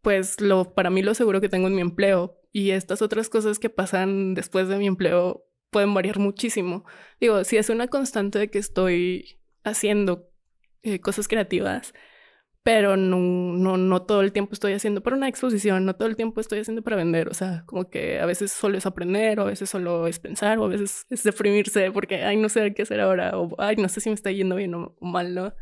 pues 0.00 0.40
lo, 0.40 0.74
para 0.74 0.90
mí 0.90 1.00
lo 1.00 1.14
seguro 1.14 1.40
que 1.40 1.48
tengo 1.48 1.68
en 1.68 1.76
mi 1.76 1.80
empleo. 1.80 2.40
Y 2.50 2.70
estas 2.70 3.02
otras 3.02 3.28
cosas 3.28 3.60
que 3.60 3.70
pasan 3.70 4.34
después 4.34 4.66
de 4.66 4.78
mi 4.78 4.88
empleo, 4.88 5.44
pueden 5.70 5.94
variar 5.94 6.18
muchísimo. 6.18 6.84
Digo, 7.20 7.44
si 7.44 7.56
es 7.56 7.70
una 7.70 7.86
constante 7.86 8.40
de 8.40 8.50
que 8.50 8.58
estoy 8.58 9.38
haciendo 9.62 10.28
eh, 10.82 10.98
cosas 10.98 11.28
creativas, 11.28 11.94
pero 12.62 12.96
no, 12.96 13.18
no, 13.18 13.76
no 13.76 14.02
todo 14.02 14.20
el 14.20 14.32
tiempo 14.32 14.52
estoy 14.52 14.72
haciendo 14.72 15.02
para 15.02 15.16
una 15.16 15.28
exposición, 15.28 15.84
no 15.84 15.96
todo 15.96 16.08
el 16.08 16.16
tiempo 16.16 16.40
estoy 16.40 16.60
haciendo 16.60 16.82
para 16.82 16.96
vender, 16.96 17.28
o 17.28 17.34
sea, 17.34 17.64
como 17.66 17.90
que 17.90 18.20
a 18.20 18.26
veces 18.26 18.52
solo 18.52 18.78
es 18.78 18.86
aprender, 18.86 19.40
o 19.40 19.42
a 19.42 19.46
veces 19.46 19.68
solo 19.68 20.06
es 20.06 20.20
pensar, 20.20 20.58
o 20.58 20.64
a 20.64 20.68
veces 20.68 21.06
es 21.10 21.22
deprimirse 21.24 21.90
porque, 21.90 22.22
ay, 22.22 22.36
no 22.36 22.48
sé 22.48 22.72
qué 22.74 22.82
hacer 22.82 23.00
ahora, 23.00 23.36
o 23.36 23.54
ay, 23.58 23.76
no 23.76 23.88
sé 23.88 24.00
si 24.00 24.10
me 24.10 24.14
está 24.14 24.30
yendo 24.30 24.56
bien 24.56 24.74
o 24.74 24.94
mal, 25.00 25.34
¿no? 25.34 25.54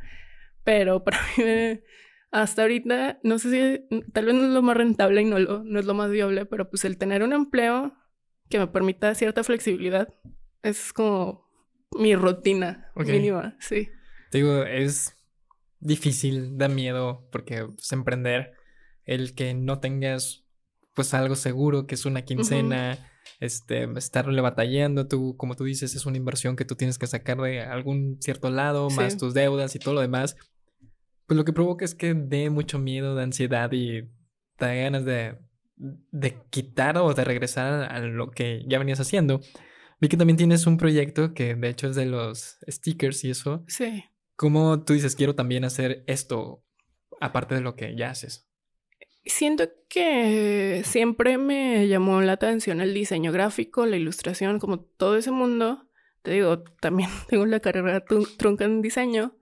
Pero 0.63 1.03
para 1.03 1.19
mí, 1.39 1.81
hasta 2.31 2.63
ahorita, 2.63 3.19
no 3.23 3.39
sé 3.39 3.51
si, 3.51 4.03
tal 4.13 4.27
vez 4.27 4.35
no 4.35 4.45
es 4.45 4.51
lo 4.51 4.63
más 4.63 4.77
rentable 4.77 5.23
y 5.23 5.25
no, 5.25 5.39
lo, 5.39 5.65
no 5.65 5.81
es 5.81 5.87
lo 5.87 5.95
más 5.95 6.11
viable, 6.11 6.45
pero 6.45 6.69
pues 6.69 6.85
el 6.85 6.99
tener 6.99 7.23
un 7.23 7.33
empleo 7.33 7.95
que 8.51 8.59
me 8.59 8.67
permita 8.67 9.15
cierta 9.15 9.43
flexibilidad. 9.43 10.13
Es 10.63 10.93
como 10.93 11.49
mi 11.93 12.15
rutina 12.15 12.93
mínima, 12.95 13.57
sí. 13.61 13.89
Te 14.31 14.39
digo, 14.39 14.65
es 14.65 15.17
difícil, 15.81 16.57
da 16.57 16.69
miedo, 16.69 17.29
porque 17.33 17.65
pues, 17.65 17.91
emprender, 17.93 18.53
el 19.05 19.35
que 19.35 19.55
no 19.55 19.81
tengas 19.81 20.45
pues 20.95 21.15
algo 21.15 21.37
seguro, 21.37 21.87
que 21.87 21.95
es 21.95 22.05
una 22.05 22.23
quincena, 22.23 23.11
este, 23.39 23.89
estarle 23.97 24.41
batallando, 24.41 25.09
tú, 25.09 25.37
como 25.37 25.57
tú 25.57 25.65
dices, 25.65 25.95
es 25.95 26.05
una 26.05 26.17
inversión 26.17 26.57
que 26.57 26.65
tú 26.65 26.75
tienes 26.75 26.99
que 26.99 27.07
sacar 27.07 27.39
de 27.39 27.63
algún 27.63 28.19
cierto 28.21 28.51
lado, 28.51 28.91
más 28.91 29.17
tus 29.17 29.35
deudas 29.35 29.75
y 29.75 29.79
todo 29.79 29.95
lo 29.95 30.01
demás. 30.01 30.37
Pues 31.27 31.37
lo 31.37 31.45
que 31.45 31.53
provoca 31.53 31.85
es 31.85 31.95
que 31.95 32.15
dé 32.15 32.51
mucho 32.51 32.79
miedo, 32.79 33.15
de 33.15 33.23
ansiedad 33.23 33.71
y 33.73 34.03
te 34.57 34.67
da 34.67 34.75
ganas 34.75 35.05
de 35.05 35.39
de 35.81 36.43
quitar 36.51 36.99
o 36.99 37.15
de 37.15 37.25
regresar 37.25 37.91
a 37.91 38.01
lo 38.01 38.31
que 38.31 38.63
ya 38.69 38.79
venías 38.79 39.01
haciendo. 39.01 39.41
Vi 40.01 40.09
que 40.09 40.17
también 40.17 40.37
tienes 40.37 40.67
un 40.67 40.77
proyecto 40.77 41.35
que 41.35 41.55
de 41.55 41.69
hecho 41.69 41.89
es 41.89 41.97
de 41.97 42.07
los 42.07 42.59
stickers 42.69 43.25
y 43.25 43.31
eso. 43.31 43.65
Sí. 43.67 44.05
¿Cómo 44.41 44.83
tú 44.85 44.95
dices, 44.95 45.17
quiero 45.17 45.35
también 45.35 45.67
hacer 45.67 46.03
esto 46.07 46.65
aparte 47.21 47.55
de 47.55 47.61
lo 47.61 47.77
que 47.77 47.95
ya 47.95 48.09
haces? 48.09 48.49
Siento 49.27 49.69
que 49.87 50.81
siempre 50.87 51.37
me 51.37 51.87
llamó 51.89 52.23
la 52.23 52.33
atención 52.33 52.81
el 52.81 52.95
diseño 52.95 53.33
gráfico, 53.33 53.85
la 53.85 53.99
ilustración, 53.99 54.59
como 54.59 54.81
todo 54.81 55.19
ese 55.19 55.31
mundo. 55.31 55.91
Te 56.23 56.31
digo, 56.31 56.63
también 56.81 57.11
tengo 57.29 57.45
la 57.45 57.61
carrera 57.61 58.03
trunca 58.39 58.65
en 58.65 58.81
diseño. 58.81 59.37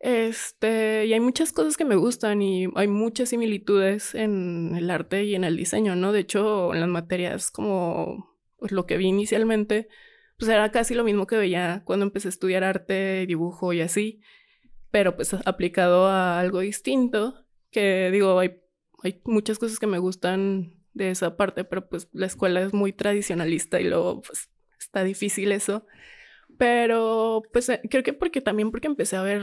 Este, 0.00 1.06
y 1.06 1.14
hay 1.14 1.20
muchas 1.20 1.50
cosas 1.52 1.78
que 1.78 1.86
me 1.86 1.96
gustan 1.96 2.42
y 2.42 2.66
hay 2.74 2.88
muchas 2.88 3.30
similitudes 3.30 4.14
en 4.14 4.74
el 4.76 4.90
arte 4.90 5.24
y 5.24 5.34
en 5.34 5.44
el 5.44 5.56
diseño, 5.56 5.96
¿no? 5.96 6.12
De 6.12 6.20
hecho, 6.20 6.74
en 6.74 6.80
las 6.80 6.90
materias 6.90 7.50
como 7.50 8.36
pues, 8.58 8.70
lo 8.70 8.84
que 8.84 8.98
vi 8.98 9.06
inicialmente, 9.06 9.88
pues 10.40 10.50
era 10.50 10.72
casi 10.72 10.94
lo 10.94 11.04
mismo 11.04 11.26
que 11.26 11.36
veía 11.36 11.82
cuando 11.84 12.06
empecé 12.06 12.28
a 12.28 12.30
estudiar 12.30 12.64
arte, 12.64 13.26
dibujo 13.26 13.74
y 13.74 13.82
así, 13.82 14.22
pero 14.90 15.14
pues 15.14 15.34
aplicado 15.34 16.06
a 16.06 16.40
algo 16.40 16.60
distinto, 16.60 17.46
que 17.70 18.10
digo, 18.10 18.38
hay, 18.38 18.62
hay 19.02 19.20
muchas 19.26 19.58
cosas 19.58 19.78
que 19.78 19.86
me 19.86 19.98
gustan 19.98 20.82
de 20.94 21.10
esa 21.10 21.36
parte, 21.36 21.64
pero 21.64 21.90
pues 21.90 22.08
la 22.12 22.24
escuela 22.24 22.62
es 22.62 22.72
muy 22.72 22.94
tradicionalista 22.94 23.80
y 23.80 23.84
luego 23.84 24.22
pues 24.22 24.48
está 24.78 25.04
difícil 25.04 25.52
eso. 25.52 25.84
Pero 26.56 27.42
pues 27.52 27.68
eh, 27.68 27.82
creo 27.90 28.02
que 28.02 28.14
porque 28.14 28.40
también 28.40 28.70
porque 28.70 28.88
empecé 28.88 29.16
a 29.16 29.22
ver 29.22 29.42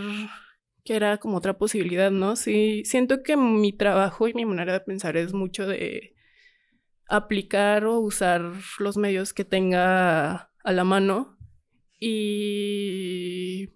que 0.84 0.96
era 0.96 1.18
como 1.18 1.38
otra 1.38 1.60
posibilidad, 1.60 2.10
¿no? 2.10 2.36
Sí, 2.36 2.84
siento 2.86 3.22
que 3.22 3.38
mi 3.38 3.72
trabajo 3.72 4.28
y 4.28 4.34
mi 4.34 4.46
manera 4.46 4.74
de 4.74 4.80
pensar 4.80 5.16
es 5.16 5.34
mucho 5.34 5.68
de 5.68 6.16
aplicar 7.08 7.86
o 7.86 8.00
usar 8.00 8.52
los 8.80 8.98
medios 8.98 9.34
que 9.34 9.46
tenga 9.46 10.52
a 10.68 10.74
la 10.74 10.84
mano 10.84 11.38
y 11.98 13.70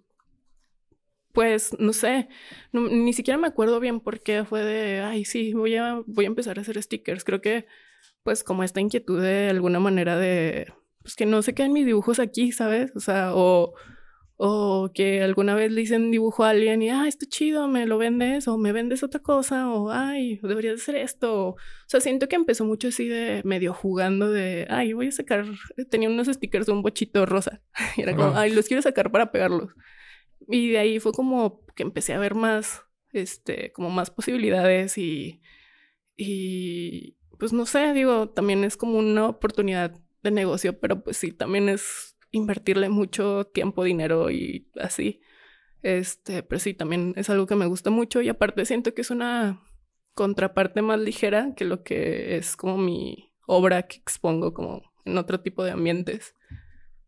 pues 1.32 1.74
no 1.78 1.94
sé, 1.94 2.28
ni 2.72 3.14
siquiera 3.14 3.38
me 3.38 3.46
acuerdo 3.46 3.80
bien 3.80 3.98
por 4.00 4.20
qué 4.20 4.44
fue 4.44 4.62
de, 4.62 5.00
ay, 5.00 5.24
sí, 5.24 5.54
voy 5.54 5.74
a, 5.76 6.02
voy 6.06 6.26
a 6.26 6.28
empezar 6.28 6.58
a 6.58 6.60
hacer 6.60 6.80
stickers. 6.82 7.24
Creo 7.24 7.40
que 7.40 7.64
pues 8.22 8.44
como 8.44 8.62
esta 8.62 8.82
inquietud 8.82 9.22
de 9.22 9.48
alguna 9.48 9.80
manera 9.80 10.18
de, 10.18 10.70
pues 11.00 11.16
que 11.16 11.24
no 11.24 11.40
se 11.40 11.54
queden 11.54 11.72
mis 11.72 11.86
dibujos 11.86 12.18
aquí, 12.18 12.52
¿sabes? 12.52 12.92
O 12.94 13.00
sea, 13.00 13.34
o 13.34 13.72
o 14.44 14.90
que 14.92 15.22
alguna 15.22 15.54
vez 15.54 15.70
le 15.70 15.82
hice 15.82 15.96
dibujo 16.00 16.42
a 16.42 16.50
alguien 16.50 16.82
y, 16.82 16.90
ah, 16.90 17.06
está 17.06 17.26
chido, 17.26 17.68
me 17.68 17.86
lo 17.86 17.96
vendes, 17.96 18.48
o 18.48 18.58
me 18.58 18.72
vendes 18.72 19.04
otra 19.04 19.20
cosa, 19.20 19.70
o, 19.70 19.92
ay, 19.92 20.40
deberías 20.42 20.80
hacer 20.82 20.96
esto. 20.96 21.50
O 21.50 21.56
sea, 21.86 22.00
siento 22.00 22.26
que 22.26 22.34
empezó 22.34 22.64
mucho 22.64 22.88
así 22.88 23.06
de 23.06 23.42
medio 23.44 23.72
jugando 23.72 24.28
de, 24.28 24.66
ay, 24.68 24.94
voy 24.94 25.06
a 25.06 25.12
sacar, 25.12 25.46
tenía 25.90 26.08
unos 26.08 26.26
stickers 26.26 26.66
de 26.66 26.72
un 26.72 26.82
bochito 26.82 27.24
rosa. 27.24 27.62
Y 27.96 28.02
era 28.02 28.16
como, 28.16 28.36
ay, 28.36 28.52
los 28.52 28.66
quiero 28.66 28.82
sacar 28.82 29.12
para 29.12 29.30
pegarlos. 29.30 29.70
Y 30.48 30.70
de 30.70 30.78
ahí 30.78 30.98
fue 30.98 31.12
como 31.12 31.64
que 31.76 31.84
empecé 31.84 32.12
a 32.12 32.18
ver 32.18 32.34
más, 32.34 32.82
este, 33.12 33.70
como 33.70 33.90
más 33.90 34.10
posibilidades 34.10 34.98
y, 34.98 35.40
y, 36.16 37.16
pues 37.38 37.52
no 37.52 37.64
sé, 37.64 37.92
digo, 37.92 38.30
también 38.30 38.64
es 38.64 38.76
como 38.76 38.98
una 38.98 39.28
oportunidad 39.28 39.94
de 40.24 40.30
negocio, 40.32 40.80
pero 40.80 41.04
pues 41.04 41.16
sí, 41.16 41.30
también 41.30 41.68
es 41.68 42.11
invertirle 42.32 42.88
mucho 42.88 43.44
tiempo, 43.44 43.84
dinero 43.84 44.30
y 44.30 44.68
así. 44.80 45.20
Este, 45.82 46.42
pero 46.42 46.58
sí, 46.58 46.74
también 46.74 47.14
es 47.16 47.30
algo 47.30 47.46
que 47.46 47.56
me 47.56 47.66
gusta 47.66 47.90
mucho 47.90 48.22
y 48.22 48.28
aparte 48.28 48.64
siento 48.64 48.94
que 48.94 49.02
es 49.02 49.10
una 49.10 49.62
contraparte 50.14 50.82
más 50.82 51.00
ligera 51.00 51.54
que 51.56 51.64
lo 51.64 51.82
que 51.82 52.36
es 52.36 52.56
como 52.56 52.78
mi 52.78 53.32
obra 53.46 53.82
que 53.84 53.96
expongo 53.96 54.52
como 54.54 54.82
en 55.04 55.18
otro 55.18 55.40
tipo 55.40 55.64
de 55.64 55.72
ambientes. 55.72 56.34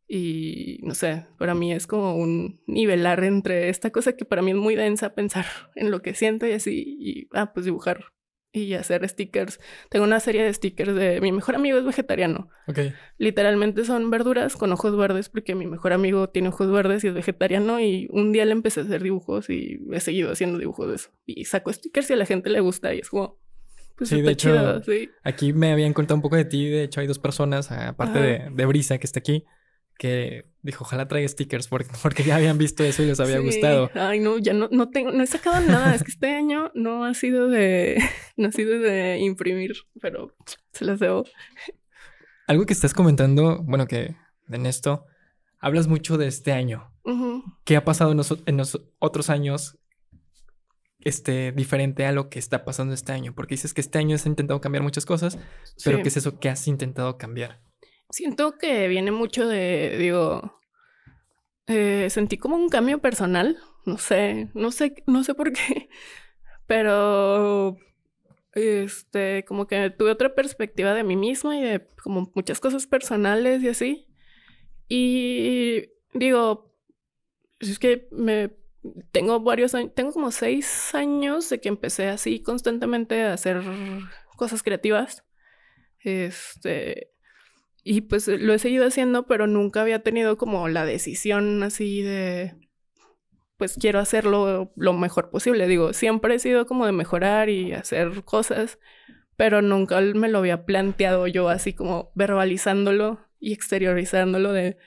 Y 0.07 0.81
no 0.83 0.95
sé, 0.95 1.27
para 1.39 1.55
mí 1.55 1.73
es 1.73 1.87
como 1.87 2.15
un 2.17 2.61
nivelar 2.67 3.25
entre 3.25 3.71
esta 3.71 3.91
cosa 3.91 4.17
que 4.17 4.27
para 4.27 4.43
mí 4.43 4.51
es 4.51 4.57
muy 4.57 4.75
densa 4.75 5.15
pensar 5.15 5.47
en 5.77 5.91
lo 5.91 6.03
que 6.03 6.15
siento 6.15 6.47
y 6.47 6.53
así, 6.53 6.97
y 6.99 7.29
ah, 7.33 7.53
pues 7.55 7.65
dibujar 7.65 8.05
y 8.55 8.75
hacer 8.75 9.07
stickers. 9.07 9.61
Tengo 9.91 10.05
una 10.05 10.21
serie 10.21 10.45
de 10.45 10.55
stickers 10.55 10.95
de 10.95 11.21
mi 11.21 11.33
mejor 11.33 11.57
amigo 11.57 11.77
es 11.77 11.85
vegetariano. 11.85 12.49
Ok. 12.69 12.79
Literalmente 13.19 13.85
son 13.85 14.11
verduras 14.11 14.57
con 14.57 14.73
ojos 14.73 14.97
verdes 14.97 15.29
porque 15.29 15.57
mi 15.57 15.67
mejor 15.67 15.93
amigo 15.93 16.29
tiene 16.29 16.49
ojos 16.49 16.71
verdes 16.71 17.03
y 17.03 17.09
es 17.09 17.15
vegetariano 17.15 17.81
y 17.81 18.07
un 18.11 18.33
día 18.33 18.45
le 18.45 18.53
empecé 18.53 18.81
a 18.81 18.85
hacer 18.85 19.03
dibujos 19.03 19.51
y 19.51 19.81
he 19.93 19.99
seguido 19.99 20.31
haciendo 20.31 20.59
dibujos 20.59 20.89
de 20.89 20.95
eso. 20.95 21.11
Y 21.27 21.45
saco 21.47 21.73
stickers 21.73 22.09
y 22.11 22.13
a 22.13 22.17
la 22.17 22.27
gente 22.27 22.49
le 22.49 22.61
gusta 22.61 22.95
y 22.95 23.01
es 23.01 23.11
como... 23.11 23.43
Pues 23.97 24.11
sí, 24.11 24.23
de 24.23 24.33
hecho, 24.33 24.83
sí. 24.83 25.09
aquí 25.23 25.53
me 25.53 25.71
habían 25.71 25.93
contado 25.93 26.17
un 26.17 26.23
poco 26.23 26.35
de 26.35 26.45
ti. 26.45 26.69
De 26.69 26.83
hecho, 26.83 27.01
hay 27.01 27.07
dos 27.07 27.21
personas, 27.21 27.71
aparte 27.71 28.19
de, 28.19 28.51
de 28.53 28.67
Brisa, 28.67 28.99
que 28.99 29.07
está 29.07 29.21
aquí, 29.21 29.45
que 29.99 30.47
dijo, 30.65 30.83
ojalá 30.83 31.07
traiga 31.07 31.29
stickers 31.29 31.69
porque, 31.69 31.91
porque 32.03 32.25
ya 32.25 32.37
habían 32.37 32.59
visto 32.59 32.83
eso 32.83 33.03
y 33.03 33.07
les 33.07 33.21
había 33.21 33.39
gustado. 33.39 33.91
Ay, 33.95 34.19
no, 34.19 34.39
ya 34.39 34.53
no, 34.53 34.69
no 34.73 34.91
tengo, 34.91 35.13
no 35.13 35.23
he 35.23 35.27
sacado 35.27 35.61
nada. 35.61 35.95
es 35.95 36.03
que 36.03 36.11
este 36.11 36.35
año 36.35 36.73
no 36.75 37.05
ha 37.05 37.15
sido 37.15 37.49
de, 37.49 38.03
no 38.37 38.49
ha 38.49 38.53
sido 38.53 38.79
de 38.81 39.19
imprimir, 39.19 39.75
pero 40.01 40.35
se 40.73 40.85
las 40.85 40.99
debo. 40.99 41.25
Algo 42.47 42.67
que 42.67 42.73
estás 42.73 42.95
comentando, 42.95 43.63
bueno, 43.63 43.87
que 43.87 44.17
en 44.49 44.67
esto 44.67 45.07
hablas 45.61 45.87
mucho 45.87 46.19
de 46.19 46.27
este 46.27 46.53
año. 46.53 46.91
¿Qué 47.65 47.77
ha 47.77 47.85
pasado 47.85 48.13
en 48.13 48.17
los, 48.17 48.35
en 48.47 48.57
los 48.57 48.81
otros 48.99 49.29
años 49.29 49.79
este, 51.01 51.53
diferente 51.53 52.07
a 52.07 52.13
lo 52.13 52.31
que 52.31 52.39
está 52.39 52.65
pasando 52.65 52.95
este 52.95 53.13
año? 53.13 53.35
Porque 53.35 53.55
dices 53.55 53.75
que 53.75 53.83
este 53.83 53.99
año 53.99 54.17
has 54.17 54.25
intentado 54.25 54.63
cambiar 54.63 54.83
muchas 54.83 55.05
cosas, 55.05 55.39
pero 55.85 56.03
¿qué 56.03 56.09
es 56.09 56.17
eso 56.17 56.39
que 56.39 56.49
has 56.49 56.67
intentado 56.67 57.19
cambiar? 57.19 57.61
Siento 58.11 58.59
que 58.59 58.89
viene 58.89 59.11
mucho 59.11 59.49
de, 59.49 59.97
digo, 59.99 60.61
eh, 61.67 62.09
sentí 62.11 62.39
como 62.39 62.57
un 62.57 62.69
cambio 62.69 63.01
personal. 63.01 63.59
No 63.87 63.99
sé, 63.99 64.51
no 64.55 64.71
sé, 64.71 65.03
no 65.07 65.25
sé 65.25 65.35
por 65.35 65.53
qué. 65.53 65.89
Pero 66.67 67.77
este, 68.53 69.45
como 69.45 69.67
que 69.67 69.91
tuve 69.91 70.11
otra 70.11 70.35
perspectiva 70.35 70.95
de 70.95 71.05
mí 71.05 71.17
misma 71.17 71.59
y 71.59 71.63
de 71.63 71.87
como 72.03 72.31
muchas 72.35 72.61
cosas 72.61 72.87
personales 72.87 73.63
y 73.63 73.69
así. 73.69 74.07
Y 74.89 75.87
digo, 76.13 76.75
es 77.61 77.79
que 77.79 78.09
me 78.13 78.57
tengo 79.13 79.41
varios 79.41 79.75
años, 79.75 79.95
tengo 79.95 80.13
como 80.13 80.31
seis 80.31 80.95
años 80.95 81.49
de 81.49 81.61
que 81.61 81.69
empecé 81.69 82.09
así 82.09 82.43
constantemente 82.43 83.23
a 83.23 83.33
hacer 83.33 83.63
cosas 84.37 84.63
creativas. 84.63 85.25
Este, 86.01 87.14
y 87.85 88.01
pues 88.01 88.27
lo 88.27 88.55
he 88.55 88.59
seguido 88.59 88.87
haciendo, 88.87 89.27
pero 89.27 89.47
nunca 89.47 89.83
había 89.83 90.03
tenido 90.03 90.39
como 90.39 90.69
la 90.69 90.87
decisión 90.87 91.63
así 91.63 92.01
de, 92.01 92.55
pues 93.59 93.77
quiero 93.79 94.01
hacerlo 94.01 94.73
lo 94.75 94.95
mejor 94.95 95.31
posible. 95.31 95.69
Digo, 95.69 95.93
siempre 95.93 96.35
he 96.35 96.39
sido 96.39 96.67
como 96.67 96.87
de 96.87 96.93
mejorar 96.93 97.51
y 97.51 97.75
hacer 97.75 98.25
cosas, 98.25 98.79
pero 99.37 99.61
nunca 99.61 100.01
me 100.01 100.31
lo 100.31 100.39
había 100.39 100.65
planteado 100.65 101.27
yo 101.27 101.51
así 101.51 101.75
como 101.75 102.11
verbalizándolo 102.15 103.21
y 103.39 103.53
exteriorizándolo 103.53 104.55
de, 104.55 104.79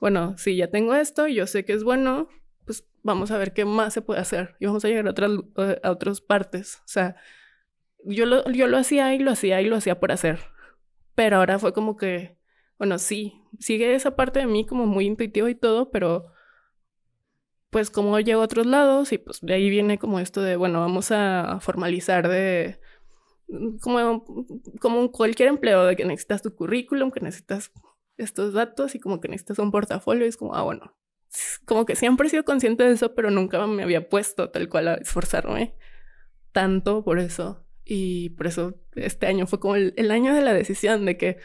bueno, 0.00 0.38
si 0.38 0.56
ya 0.56 0.70
tengo 0.70 0.94
esto, 0.94 1.28
yo 1.28 1.46
sé 1.46 1.66
que 1.66 1.74
es 1.74 1.84
bueno, 1.84 2.30
pues 2.64 2.88
vamos 3.02 3.30
a 3.30 3.36
ver 3.36 3.52
qué 3.52 3.66
más 3.66 3.92
se 3.92 4.00
puede 4.00 4.20
hacer 4.20 4.56
y 4.58 4.64
vamos 4.64 4.86
a 4.86 4.88
llegar 4.88 5.06
a 5.06 5.10
otras, 5.10 5.32
a 5.82 5.90
otras 5.90 6.22
partes. 6.22 6.76
O 6.78 6.88
sea, 6.88 7.16
yo 8.04 8.24
lo, 8.24 8.50
yo 8.50 8.68
lo 8.68 8.78
hacía 8.78 9.14
y 9.14 9.18
lo 9.18 9.32
hacía 9.32 9.60
y 9.60 9.66
lo 9.66 9.76
hacía 9.76 10.00
por 10.00 10.12
hacer. 10.12 10.38
Pero 11.14 11.36
ahora 11.36 11.58
fue 11.58 11.72
como 11.72 11.96
que, 11.96 12.37
bueno, 12.78 12.98
sí, 12.98 13.42
sigue 13.58 13.94
esa 13.94 14.16
parte 14.16 14.40
de 14.40 14.46
mí 14.46 14.66
como 14.66 14.86
muy 14.86 15.06
intuitivo 15.06 15.48
y 15.48 15.54
todo, 15.54 15.90
pero 15.90 16.32
pues 17.70 17.90
como 17.90 18.18
llego 18.20 18.40
a 18.40 18.44
otros 18.44 18.66
lados 18.66 19.12
y 19.12 19.18
pues 19.18 19.40
de 19.42 19.54
ahí 19.54 19.68
viene 19.68 19.98
como 19.98 20.20
esto 20.20 20.42
de, 20.42 20.56
bueno, 20.56 20.80
vamos 20.80 21.10
a 21.10 21.58
formalizar 21.60 22.28
de, 22.28 22.80
como, 23.80 24.24
como 24.80 25.10
cualquier 25.10 25.48
empleo, 25.48 25.84
de 25.84 25.96
que 25.96 26.04
necesitas 26.04 26.42
tu 26.42 26.54
currículum, 26.54 27.10
que 27.10 27.20
necesitas 27.20 27.72
estos 28.16 28.52
datos 28.52 28.94
y 28.94 29.00
como 29.00 29.20
que 29.20 29.28
necesitas 29.28 29.58
un 29.58 29.70
portafolio 29.70 30.24
y 30.24 30.28
es 30.28 30.36
como, 30.36 30.54
ah, 30.54 30.62
bueno, 30.62 30.96
como 31.64 31.86
que 31.86 31.96
siempre 31.96 32.26
he 32.26 32.30
sido 32.30 32.44
consciente 32.44 32.84
de 32.84 32.92
eso, 32.92 33.14
pero 33.14 33.30
nunca 33.30 33.66
me 33.66 33.82
había 33.82 34.08
puesto 34.08 34.50
tal 34.50 34.68
cual 34.68 34.88
a 34.88 34.94
esforzarme 34.94 35.76
tanto 36.52 37.04
por 37.04 37.18
eso. 37.18 37.64
Y 37.84 38.30
por 38.30 38.46
eso 38.46 38.74
este 38.96 39.26
año 39.26 39.46
fue 39.46 39.60
como 39.60 39.76
el, 39.76 40.10
año 40.10 40.34
de 40.34 40.42
la 40.42 40.52
decisión 40.52 41.06
de 41.06 41.16
que, 41.16 41.38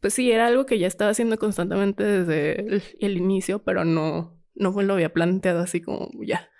pues 0.00 0.14
sí, 0.14 0.30
era 0.30 0.46
algo 0.46 0.66
que 0.66 0.78
ya 0.78 0.86
estaba 0.86 1.10
haciendo 1.10 1.38
constantemente 1.38 2.02
desde 2.02 2.82
el, 3.00 3.16
inicio, 3.16 3.62
pero 3.62 3.84
no, 3.84 4.38
no 4.54 4.72
me 4.72 4.82
lo 4.82 4.94
había 4.94 5.12
planteado 5.12 5.60
así 5.60 5.80
como 5.80 6.10
ya. 6.24 6.50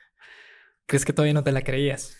¿Crees 0.86 1.04
que 1.04 1.12
todavía 1.12 1.34
no 1.34 1.44
te 1.44 1.52
la 1.52 1.62
creías? 1.62 2.16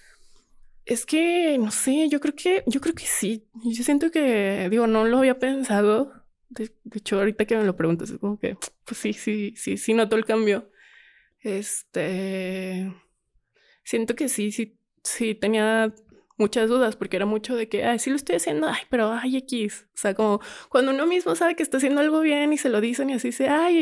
Es 0.86 1.06
que, 1.06 1.56
no 1.58 1.70
sé, 1.70 2.08
yo 2.08 2.20
creo 2.20 2.34
que, 2.34 2.64
yo 2.66 2.80
creo 2.80 2.94
que 2.94 3.06
sí. 3.06 3.48
Yo 3.64 3.84
siento 3.84 4.10
que, 4.10 4.68
digo, 4.70 4.86
no 4.86 5.04
lo 5.04 5.18
había 5.18 5.38
pensado 5.38 6.20
de, 6.50 6.72
hecho, 6.92 7.18
ahorita 7.18 7.44
que 7.44 7.56
me 7.56 7.64
lo 7.64 7.76
preguntas, 7.76 8.10
es 8.10 8.18
como 8.18 8.38
que, 8.38 8.56
pues 8.84 8.98
sí, 8.98 9.12
sí, 9.12 9.54
sí, 9.56 9.76
sí 9.76 9.94
noto 9.94 10.16
el 10.16 10.24
cambio. 10.24 10.70
Este, 11.40 12.92
siento 13.84 14.14
que 14.16 14.28
sí, 14.28 14.50
sí, 14.52 14.76
sí 15.02 15.34
tenía 15.34 15.94
muchas 16.40 16.68
dudas 16.68 16.96
porque 16.96 17.16
era 17.16 17.26
mucho 17.26 17.54
de 17.54 17.68
que, 17.68 17.84
ay, 17.84 17.98
sí 17.98 18.10
lo 18.10 18.16
estoy 18.16 18.36
haciendo, 18.36 18.68
ay, 18.68 18.82
pero 18.90 19.12
ay, 19.12 19.36
X. 19.36 19.86
O 19.94 19.98
sea, 19.98 20.14
como 20.14 20.40
cuando 20.68 20.92
uno 20.92 21.06
mismo 21.06 21.34
sabe 21.36 21.54
que 21.54 21.62
está 21.62 21.76
haciendo 21.76 22.00
algo 22.00 22.20
bien 22.20 22.52
y 22.52 22.58
se 22.58 22.68
lo 22.70 22.80
dicen 22.80 23.10
y 23.10 23.14
así 23.14 23.32
se, 23.32 23.48
ay, 23.48 23.76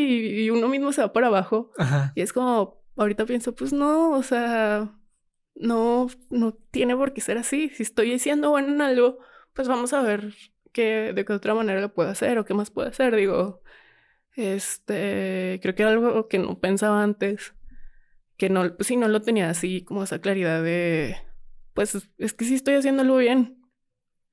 y, 0.44 0.51
uno 0.51 0.68
mismo 0.68 0.92
se 0.92 1.01
va 1.01 1.12
por 1.12 1.25
abajo. 1.25 1.73
Y 2.14 2.21
es 2.21 2.33
como, 2.33 2.83
ahorita 2.97 3.25
pienso, 3.27 3.55
pues 3.55 3.73
no, 3.73 4.11
o 4.11 4.23
sea, 4.23 4.92
no, 5.55 6.09
no 6.31 6.53
tiene 6.71 6.97
por 6.97 7.14
qué 7.14 7.21
ser 7.21 7.38
así. 7.38 7.71
Si 7.71 7.83
estoy 7.83 8.12
haciendo 8.12 8.51
bueno 8.51 8.68
en 8.68 8.83
algo, 8.83 9.18
pues 9.55 9.68
vamos 9.68 9.92
a 9.92 10.03
ver 10.03 10.35
de 10.75 11.25
qué 11.27 11.33
otra 11.33 11.55
manera 11.55 11.81
lo 11.81 11.92
puedo 11.92 12.09
hacer 12.09 12.38
o 12.38 12.44
qué 12.44 12.55
más 12.55 12.71
puedo 12.71 12.88
hacer. 12.88 13.16
Digo, 13.16 13.62
este, 14.35 15.59
creo 15.62 15.75
que 15.75 15.83
era 15.83 15.92
algo 15.92 16.29
que 16.29 16.38
no 16.38 16.59
pensaba 16.61 17.03
antes, 17.03 17.55
que 18.37 18.51
no, 18.51 18.77
pues 18.77 18.87
sí, 18.88 18.97
no 18.97 19.09
lo 19.09 19.23
tenía 19.23 19.51
así 19.51 19.83
como 19.85 20.05
esa 20.05 20.21
claridad 20.21 20.62
de, 20.62 21.16
pues 21.79 22.09
es 22.19 22.35
que 22.35 22.45
sí 22.45 22.57
estoy 22.57 22.75
haciendo 22.75 23.03
algo 23.03 23.19
bien. 23.19 23.62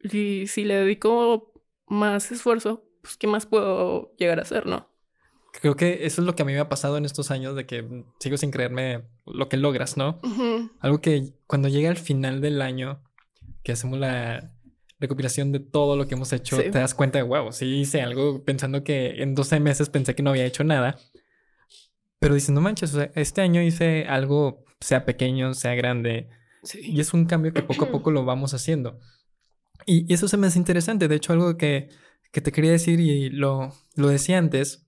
Y 0.01 0.47
si 0.47 0.63
le 0.63 0.77
dedico 0.77 1.53
más 1.85 2.31
esfuerzo, 2.31 2.89
pues 3.03 3.17
qué 3.17 3.27
más 3.27 3.45
puedo 3.45 4.15
llegar 4.17 4.39
a 4.39 4.41
hacer, 4.41 4.65
¿no? 4.65 4.89
Creo 5.51 5.75
que 5.75 6.07
eso 6.07 6.21
es 6.21 6.25
lo 6.25 6.35
que 6.35 6.41
a 6.41 6.45
mí 6.45 6.53
me 6.53 6.59
ha 6.59 6.69
pasado 6.69 6.97
en 6.97 7.05
estos 7.05 7.29
años 7.29 7.55
de 7.55 7.67
que 7.67 8.03
sigo 8.19 8.37
sin 8.37 8.49
creerme 8.49 9.03
lo 9.27 9.47
que 9.47 9.57
logras, 9.57 9.95
¿no? 9.95 10.19
Algo 10.79 11.01
que 11.01 11.33
cuando 11.45 11.67
llega 11.67 11.91
al 11.91 11.97
final 11.97 12.41
del 12.41 12.63
año, 12.63 13.03
que 13.61 13.73
hacemos 13.73 13.99
la, 13.99 14.51
recopilación 14.99 15.51
de 15.51 15.59
todo 15.59 15.97
lo 15.97 16.07
que 16.07 16.15
hemos 16.15 16.33
hecho, 16.33 16.57
te 16.57 16.71
das 16.71 16.95
cuenta 16.95 17.19
de, 17.19 17.23
wow, 17.25 17.51
sí 17.51 17.81
hice 17.81 18.01
algo 18.01 18.43
pensando 18.43 18.83
que 18.83 19.21
en 19.21 19.35
12 19.35 19.59
meses 19.59 19.89
pensé 19.89 20.15
que 20.15 20.23
no 20.23 20.31
había 20.31 20.45
hecho 20.45 20.63
nada. 20.63 20.97
Pero 22.17 22.33
dices, 22.33 22.49
no 22.49 22.61
manches, 22.61 22.95
o 22.95 22.97
sea, 22.97 23.11
este 23.13 23.41
año 23.41 23.61
hice 23.61 24.05
algo, 24.07 24.65
sea 24.79 25.05
pequeño, 25.05 25.53
sea 25.53 25.75
grande. 25.75 26.27
Y 26.73 26.99
es 26.99 27.13
un 27.13 27.25
cambio 27.25 27.53
que 27.53 27.63
poco 27.63 27.85
a 27.85 27.89
poco 27.91 28.11
lo 28.11 28.25
vamos 28.25 28.53
haciendo. 28.53 28.99
Y, 29.85 30.11
eso 30.13 30.27
se 30.27 30.37
me 30.37 30.47
hace 30.47 30.59
interesante. 30.59 31.07
De 31.07 31.15
hecho, 31.15 31.33
algo 31.33 31.57
que, 31.57 31.89
que 32.31 32.41
te 32.41 32.51
quería 32.51 32.71
decir 32.71 32.99
y 32.99 33.29
lo, 33.29 33.73
lo 33.95 34.07
decía 34.07 34.37
antes, 34.37 34.87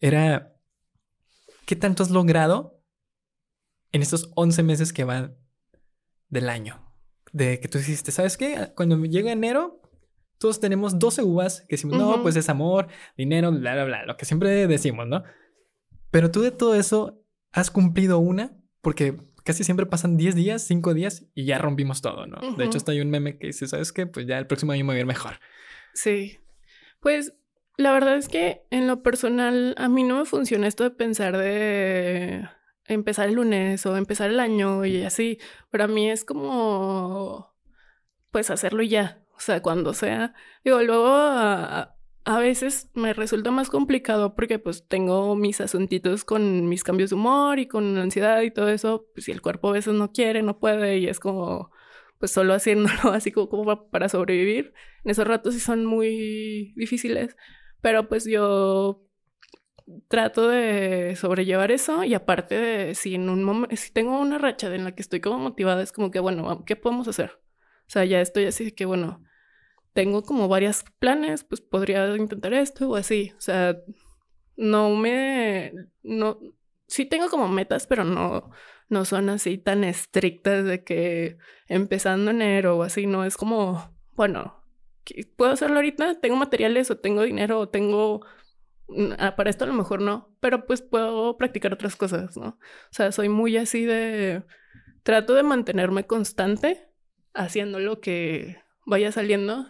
era, 0.00 0.56
¿qué 1.66 1.76
tanto 1.76 2.02
has 2.02 2.10
logrado 2.10 2.80
en 3.92 4.02
estos 4.02 4.30
11 4.34 4.62
meses 4.62 4.92
que 4.92 5.04
van 5.04 5.36
del 6.28 6.48
año? 6.48 6.88
de 7.32 7.60
que 7.60 7.68
tú 7.68 7.78
hiciste, 7.78 8.12
¿sabes 8.12 8.36
qué? 8.36 8.72
Cuando 8.74 8.96
llega 9.04 9.32
enero, 9.32 9.80
todos 10.38 10.60
tenemos 10.60 10.98
12 10.98 11.22
uvas 11.22 11.62
que 11.62 11.76
decimos, 11.76 11.98
no, 11.98 12.22
pues 12.22 12.36
es 12.36 12.48
amor, 12.48 12.88
dinero, 13.16 13.50
bla, 13.50 13.74
bla, 13.74 13.84
bla, 13.84 14.06
lo 14.06 14.16
que 14.16 14.24
siempre 14.24 14.66
decimos, 14.66 15.06
¿no? 15.06 15.24
Pero 16.10 16.30
tú 16.30 16.42
de 16.42 16.50
todo 16.50 16.74
eso 16.74 17.22
has 17.52 17.70
cumplido 17.70 18.18
una, 18.18 18.56
porque 18.80 19.18
casi 19.48 19.64
siempre 19.64 19.86
pasan 19.86 20.18
10 20.18 20.34
días, 20.34 20.60
5 20.66 20.92
días 20.92 21.24
y 21.34 21.46
ya 21.46 21.56
rompimos 21.56 22.02
todo, 22.02 22.26
¿no? 22.26 22.54
De 22.54 22.66
hecho, 22.66 22.76
está 22.76 22.92
hay 22.92 23.00
un 23.00 23.08
meme 23.08 23.38
que 23.38 23.46
dice, 23.46 23.66
¿sabes 23.66 23.92
qué? 23.92 24.06
Pues 24.06 24.26
ya 24.26 24.36
el 24.36 24.46
próximo 24.46 24.72
año 24.72 24.84
me 24.84 24.88
voy 24.88 24.96
a 24.98 25.00
ir 25.00 25.06
mejor. 25.06 25.40
Sí. 25.94 26.38
Pues 27.00 27.32
la 27.78 27.90
verdad 27.92 28.18
es 28.18 28.28
que 28.28 28.66
en 28.68 28.86
lo 28.86 29.02
personal 29.02 29.74
a 29.78 29.88
mí 29.88 30.04
no 30.04 30.18
me 30.18 30.26
funciona 30.26 30.66
esto 30.66 30.84
de 30.84 30.90
pensar 30.90 31.38
de 31.38 32.46
empezar 32.84 33.30
el 33.30 33.36
lunes 33.36 33.86
o 33.86 33.96
empezar 33.96 34.28
el 34.28 34.38
año 34.38 34.84
y 34.84 35.02
así. 35.02 35.38
Para 35.70 35.86
mí 35.86 36.10
es 36.10 36.26
como, 36.26 37.56
pues 38.30 38.50
hacerlo 38.50 38.82
ya. 38.82 39.22
O 39.34 39.40
sea, 39.40 39.62
cuando 39.62 39.94
sea. 39.94 40.34
Digo, 40.62 40.82
luego 40.82 41.06
a, 41.08 41.96
veces 42.36 42.90
me 42.94 43.14
resulta 43.14 43.50
más 43.50 43.70
complicado 43.70 44.34
porque 44.34 44.58
pues 44.58 44.86
tengo 44.86 45.34
mis 45.34 45.62
asuntitos 45.62 46.24
con 46.24 46.68
mis 46.68 46.84
cambios 46.84 47.08
de 47.10 47.16
humor 47.16 47.58
y 47.58 47.66
con 47.66 47.94
la 47.94 48.02
ansiedad 48.02 48.42
y 48.42 48.50
todo 48.50 48.68
eso. 48.68 49.06
Pues 49.14 49.24
si 49.24 49.32
el 49.32 49.40
cuerpo 49.40 49.70
a 49.70 49.72
veces 49.72 49.94
no 49.94 50.12
quiere, 50.12 50.42
no 50.42 50.58
puede 50.58 50.98
y 50.98 51.06
es 51.08 51.20
como, 51.20 51.70
pues 52.18 52.30
solo 52.32 52.52
haciéndolo 52.54 53.12
así 53.14 53.32
como, 53.32 53.48
como 53.48 53.90
para 53.90 54.10
sobrevivir. 54.10 54.74
En 55.04 55.12
esos 55.12 55.26
ratos 55.26 55.54
sí 55.54 55.60
son 55.60 55.86
muy 55.86 56.74
difíciles. 56.76 57.36
Pero 57.80 58.08
pues 58.08 58.24
yo 58.26 59.08
trato 60.08 60.48
de 60.48 61.16
sobrellevar 61.16 61.70
eso 61.72 62.04
y 62.04 62.14
aparte 62.14 62.56
de 62.56 62.94
si 62.94 63.14
en 63.14 63.28
un 63.30 63.42
momento, 63.44 63.74
si 63.76 63.92
tengo 63.92 64.18
una 64.20 64.38
racha 64.38 64.74
en 64.74 64.84
la 64.84 64.94
que 64.94 65.02
estoy 65.02 65.20
como 65.20 65.38
motivada, 65.38 65.82
es 65.82 65.92
como 65.92 66.10
que, 66.10 66.20
bueno, 66.20 66.64
¿qué 66.66 66.76
podemos 66.76 67.08
hacer? 67.08 67.32
O 67.88 67.90
sea, 67.90 68.04
ya 68.04 68.20
estoy 68.20 68.46
así 68.46 68.72
que, 68.72 68.84
bueno, 68.84 69.22
tengo 69.98 70.22
como 70.22 70.46
varios 70.46 70.84
planes, 71.00 71.42
pues 71.42 71.60
podría 71.60 72.16
intentar 72.16 72.54
esto 72.54 72.88
o 72.88 72.94
así. 72.94 73.32
O 73.36 73.40
sea, 73.40 73.76
no 74.56 74.94
me, 74.94 75.72
no, 76.04 76.38
sí 76.86 77.04
tengo 77.04 77.28
como 77.28 77.48
metas, 77.48 77.88
pero 77.88 78.04
no, 78.04 78.52
no 78.88 79.04
son 79.04 79.28
así 79.28 79.58
tan 79.58 79.82
estrictas 79.82 80.64
de 80.64 80.84
que 80.84 81.38
empezando 81.66 82.30
enero 82.30 82.76
o 82.76 82.84
así, 82.84 83.08
no 83.08 83.24
es 83.24 83.36
como, 83.36 83.92
bueno, 84.12 84.62
puedo 85.34 85.50
hacerlo 85.50 85.76
ahorita, 85.76 86.20
tengo 86.20 86.36
materiales 86.36 86.92
o 86.92 86.98
tengo 86.98 87.22
dinero 87.22 87.58
o 87.58 87.68
tengo 87.68 88.20
Ah, 89.18 89.34
para 89.36 89.50
esto 89.50 89.64
a 89.64 89.66
lo 89.66 89.74
mejor 89.74 90.00
no, 90.00 90.32
pero 90.38 90.64
pues 90.64 90.80
puedo 90.80 91.36
practicar 91.36 91.74
otras 91.74 91.96
cosas, 91.96 92.36
¿no? 92.36 92.46
O 92.50 92.92
sea, 92.92 93.10
soy 93.10 93.28
muy 93.28 93.56
así 93.56 93.84
de... 93.84 94.44
Trato 95.02 95.34
de 95.34 95.42
mantenerme 95.42 96.04
constante 96.06 96.88
haciendo 97.34 97.80
lo 97.80 98.00
que 98.00 98.62
vaya 98.86 99.12
saliendo. 99.12 99.66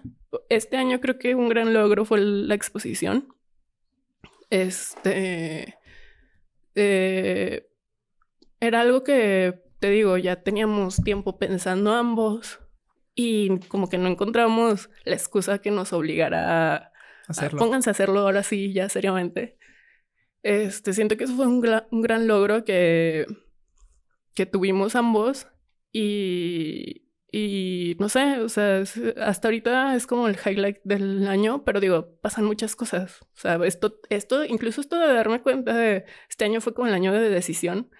Este 0.48 0.76
año 0.76 1.00
creo 1.00 1.18
que 1.18 1.34
un 1.34 1.48
gran 1.48 1.72
logro 1.72 2.04
fue 2.04 2.20
la 2.20 2.54
exposición. 2.54 3.34
Este... 4.50 5.78
Eh, 6.74 7.68
era 8.60 8.82
algo 8.82 9.02
que, 9.02 9.62
te 9.80 9.90
digo, 9.90 10.16
ya 10.16 10.42
teníamos 10.42 10.96
tiempo 11.02 11.38
pensando 11.38 11.92
ambos 11.92 12.60
y 13.14 13.58
como 13.68 13.88
que 13.88 13.98
no 13.98 14.08
encontramos 14.08 14.90
la 15.04 15.14
excusa 15.14 15.58
que 15.58 15.72
nos 15.72 15.92
obligara 15.92 16.74
a 16.76 16.92
Ah, 17.28 17.50
pónganse 17.50 17.90
a 17.90 17.92
hacerlo 17.92 18.20
ahora 18.20 18.42
sí, 18.42 18.72
ya 18.72 18.88
seriamente. 18.88 19.58
Este, 20.42 20.92
siento 20.94 21.16
que 21.16 21.24
eso 21.24 21.36
fue 21.36 21.46
un, 21.46 21.62
un 21.90 22.00
gran 22.00 22.26
logro 22.26 22.64
que, 22.64 23.26
que 24.34 24.46
tuvimos 24.46 24.96
ambos 24.96 25.46
y, 25.92 27.07
y 27.30 27.94
no 27.98 28.08
sé, 28.08 28.40
o 28.40 28.48
sea, 28.48 28.82
hasta 29.20 29.48
ahorita 29.48 29.94
es 29.94 30.06
como 30.06 30.28
el 30.28 30.38
highlight 30.42 30.78
del 30.84 31.28
año, 31.28 31.62
pero 31.62 31.78
digo, 31.78 32.18
pasan 32.22 32.46
muchas 32.46 32.74
cosas. 32.74 33.20
O 33.20 33.40
sea, 33.40 33.56
esto, 33.66 34.00
esto, 34.08 34.44
incluso 34.44 34.80
esto 34.80 34.98
de 34.98 35.12
darme 35.12 35.42
cuenta 35.42 35.76
de 35.76 36.06
este 36.30 36.46
año 36.46 36.62
fue 36.62 36.72
como 36.72 36.88
el 36.88 36.94
año 36.94 37.12
de 37.12 37.28
decisión. 37.28 37.90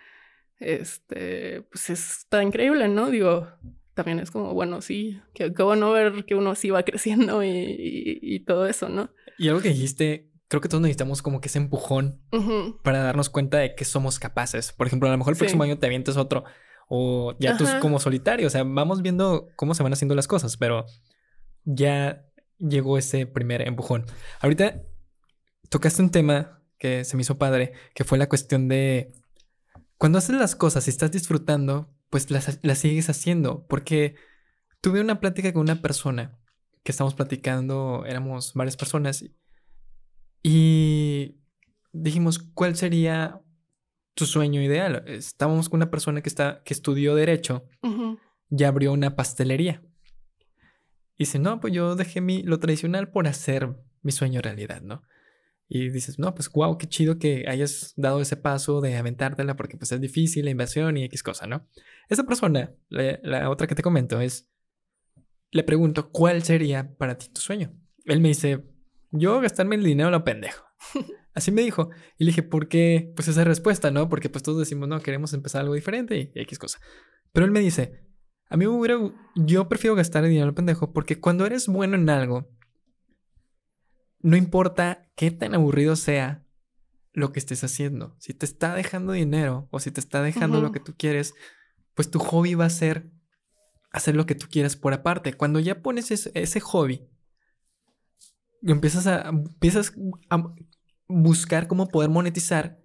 Este, 0.61 1.63
pues 1.71 1.91
está 1.91 2.43
increíble, 2.43 2.89
¿no? 2.89 3.11
Digo, 3.11 3.49
también 3.93 4.19
es 4.19 4.31
como, 4.31 4.55
bueno, 4.55 4.81
sí, 4.81 5.21
que, 5.35 5.53
que 5.53 5.63
bueno 5.63 5.93
ver 5.93 6.25
que 6.25 6.35
uno 6.35 6.55
sí 6.55 6.71
va 6.71 6.83
creciendo 6.85 7.45
y, 7.45 8.19
y, 8.23 8.41
todo 8.41 8.67
eso, 8.67 8.89
¿no? 8.89 9.11
Y 9.37 9.49
algo 9.49 9.61
que 9.61 9.69
dijiste, 9.69 10.31
creo 10.49 10.63
que 10.63 10.71
todos 10.71 10.81
necesitamos 10.81 11.21
como 11.21 11.43
que 11.43 11.49
ese 11.49 11.59
empujón 11.59 12.23
para 12.83 13.03
darnos 13.03 13.29
cuenta 13.29 13.59
de 13.59 13.75
que 13.75 13.85
somos 13.85 14.19
capaces. 14.19 14.73
Por 14.73 14.87
ejemplo, 14.87 15.07
a 15.09 15.13
lo 15.13 15.19
mejor 15.19 15.35
el 15.35 15.39
próximo 15.39 15.65
año 15.65 15.79
te 15.79 15.85
avientes 15.85 16.17
otro 16.17 16.45
o 16.89 17.37
ya 17.39 17.57
tú 17.57 17.65
como 17.81 18.01
solitario. 18.01 18.47
O 18.47 18.51
sea, 18.51 18.65
vamos 18.65 19.03
viendo 19.03 19.49
cómo 19.57 19.75
se 19.75 19.83
van 19.83 19.93
haciendo 19.93 20.15
las 20.15 20.27
cosas, 20.27 20.57
pero 20.57 20.87
ya 21.65 22.27
llegó 22.59 22.99
ese 22.99 23.27
primer 23.27 23.67
empujón. 23.67 24.07
Ahorita 24.41 24.83
tocaste 25.69 26.03
un 26.03 26.11
tema 26.11 26.63
que 26.79 27.05
se 27.05 27.17
me 27.17 27.23
hizo 27.23 27.39
padre, 27.39 27.73
que 27.95 28.05
fue 28.05 28.19
la 28.19 28.29
cuestión 28.29 28.69
de 28.69 29.13
cuando 29.97 30.19
haces 30.19 30.37
las 30.37 30.57
cosas 30.57 30.87
y 30.87 30.91
estás 30.91 31.11
disfrutando, 31.11 31.95
pues 32.09 32.31
las, 32.31 32.59
las 32.63 32.79
sigues 32.79 33.11
haciendo. 33.11 33.67
Porque 33.67 34.17
tuve 34.81 35.01
una 35.01 35.21
plática 35.21 35.53
con 35.53 35.63
una 35.63 35.83
persona 35.83 36.39
que 36.83 36.93
estamos 36.93 37.15
platicando, 37.15 38.05
éramos 38.07 38.55
varias 38.55 38.77
personas, 38.77 39.25
y 40.43 41.41
dijimos, 41.93 42.39
¿cuál 42.39 42.77
sería 42.77 43.41
tu 44.19 44.27
sueño 44.27 44.61
ideal. 44.61 45.05
Estábamos 45.07 45.69
con 45.69 45.79
una 45.79 45.93
persona 45.93 46.23
que, 46.23 46.29
está, 46.29 46.61
que 46.65 46.75
estudió 46.75 47.15
Derecho 47.15 47.69
y 48.51 48.65
abrió 48.65 48.93
una 48.93 49.15
pastelería. 49.15 49.81
Y 51.17 51.25
dice, 51.25 51.39
no, 51.39 51.61
pues 51.61 51.73
yo 51.73 51.95
dejé 51.95 52.21
mi, 52.21 52.43
lo 52.43 52.59
tradicional 52.59 53.13
por 53.13 53.29
hacer 53.29 53.77
mi 54.03 54.11
sueño 54.11 54.41
realidad, 54.41 54.83
¿no? 54.83 55.05
Y 55.69 55.91
dices, 55.91 56.19
no, 56.19 56.35
pues 56.35 56.51
wow, 56.51 56.77
qué 56.79 56.89
chido 56.89 57.21
que 57.21 57.45
hayas 57.47 57.93
dado 57.97 58.21
ese 58.21 58.37
paso 58.37 58.81
de 58.81 58.97
aventártela 58.97 59.55
porque 59.55 59.77
pues 59.77 59.93
es 59.93 60.01
difícil 60.01 60.47
la 60.47 60.51
inversión 60.51 60.97
y 60.97 61.05
X 61.05 61.23
cosa, 61.23 61.47
¿no? 61.47 61.69
Esa 62.09 62.25
persona, 62.25 62.75
la, 62.89 63.21
la 63.23 63.51
otra 63.51 63.69
que 63.69 63.77
te 63.77 63.83
comento 63.83 64.21
es, 64.21 64.51
le 65.53 65.63
pregunto, 65.63 66.11
¿cuál 66.11 66.43
sería 66.43 66.93
para 66.97 67.17
ti 67.17 67.29
tu 67.29 67.41
sueño? 67.41 67.73
Él 68.05 68.21
me 68.21 68.29
dice, 68.29 68.65
yo 69.13 69.41
gastarme 69.41 69.77
el 69.77 69.85
dinero 69.85 70.11
lo 70.11 70.25
pendejo. 70.25 70.65
Así 71.39 71.53
me 71.53 71.63
dijo. 71.63 71.91
Y 72.19 72.25
le 72.25 72.31
dije, 72.31 72.43
¿por 72.43 72.67
qué? 72.67 73.13
Pues 73.15 73.29
esa 73.29 73.45
respuesta, 73.45 73.93
¿no? 73.93 74.09
Porque 74.09 74.29
pues 74.29 74.43
todos 74.43 74.59
decimos, 74.59 74.89
no, 74.89 75.01
queremos 75.01 75.33
empezar 75.35 75.61
algo 75.61 75.75
diferente 75.75 76.33
y 76.35 76.41
X 76.41 76.59
cosa. 76.59 76.81
Pero 77.33 77.47
él 77.47 77.53
me 77.53 77.61
dice, 77.61 78.05
a 78.51 78.57
mí 78.57 78.67
me 78.67 78.73
hubiera, 78.73 78.99
yo 79.37 79.69
prefiero 79.69 79.95
gastar 79.95 80.25
el 80.25 80.31
dinero 80.31 80.53
pendejo 80.53 80.93
porque 80.93 81.21
cuando 81.21 81.47
eres 81.47 81.69
bueno 81.69 81.95
en 81.95 82.11
algo, 82.11 82.51
no 84.19 84.37
importa 84.37 85.13
qué 85.15 85.31
tan 85.31 85.55
aburrido 85.55 85.95
sea 85.95 86.45
lo 87.13 87.31
que 87.33 87.39
estés 87.39 87.63
haciendo. 87.63 88.17
Si 88.19 88.35
te 88.35 88.45
está 88.45 88.75
dejando 88.75 89.13
dinero 89.13 89.69
o 89.71 89.79
si 89.79 89.93
te 89.93 90.01
está 90.01 90.23
dejando 90.23 90.61
lo 90.61 90.73
que 90.73 90.81
tú 90.81 90.97
quieres, 90.99 91.35
pues 91.95 92.11
tu 92.11 92.19
hobby 92.19 92.55
va 92.55 92.65
a 92.65 92.71
ser 92.71 93.13
hacer 93.93 94.17
lo 94.17 94.27
que 94.27 94.35
tú 94.35 94.49
quieras 94.51 94.75
por 94.75 94.93
aparte. 94.93 95.35
Cuando 95.35 95.61
ya 95.61 95.83
pones 95.83 96.11
ese, 96.11 96.33
ese 96.35 96.59
hobby, 96.59 97.09
empiezas 98.63 99.07
a, 99.07 99.29
empiezas 99.29 99.93
a 100.31 100.53
buscar 101.09 101.67
cómo 101.67 101.89
poder 101.89 102.11
monetizar 102.11 102.79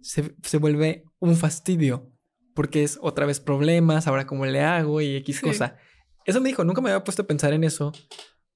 se, 0.00 0.58
vuelve 0.58 1.04
un 1.18 1.36
fastidio. 1.36 2.12
Porque 2.54 2.82
es 2.84 2.98
otra 3.02 3.26
vez 3.26 3.38
problemas, 3.38 4.06
ahora 4.06 4.26
cómo 4.26 4.46
le 4.46 4.62
hago 4.62 5.02
y 5.02 5.16
X 5.16 5.40
cosa. 5.42 5.76
Eso 6.24 6.40
me 6.40 6.48
dijo, 6.48 6.64
nunca 6.64 6.80
me 6.80 6.90
había 6.90 7.04
puesto 7.04 7.22
a 7.22 7.26
pensar 7.26 7.52
en 7.52 7.64
eso. 7.64 7.92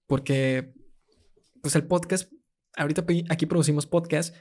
Porque, 0.06 0.72
pues 1.60 1.76
el 1.76 1.86
podcast, 1.86 2.32
ahorita 2.76 3.04
aquí 3.28 3.44
producimos 3.44 3.86
podcast. 3.86 4.34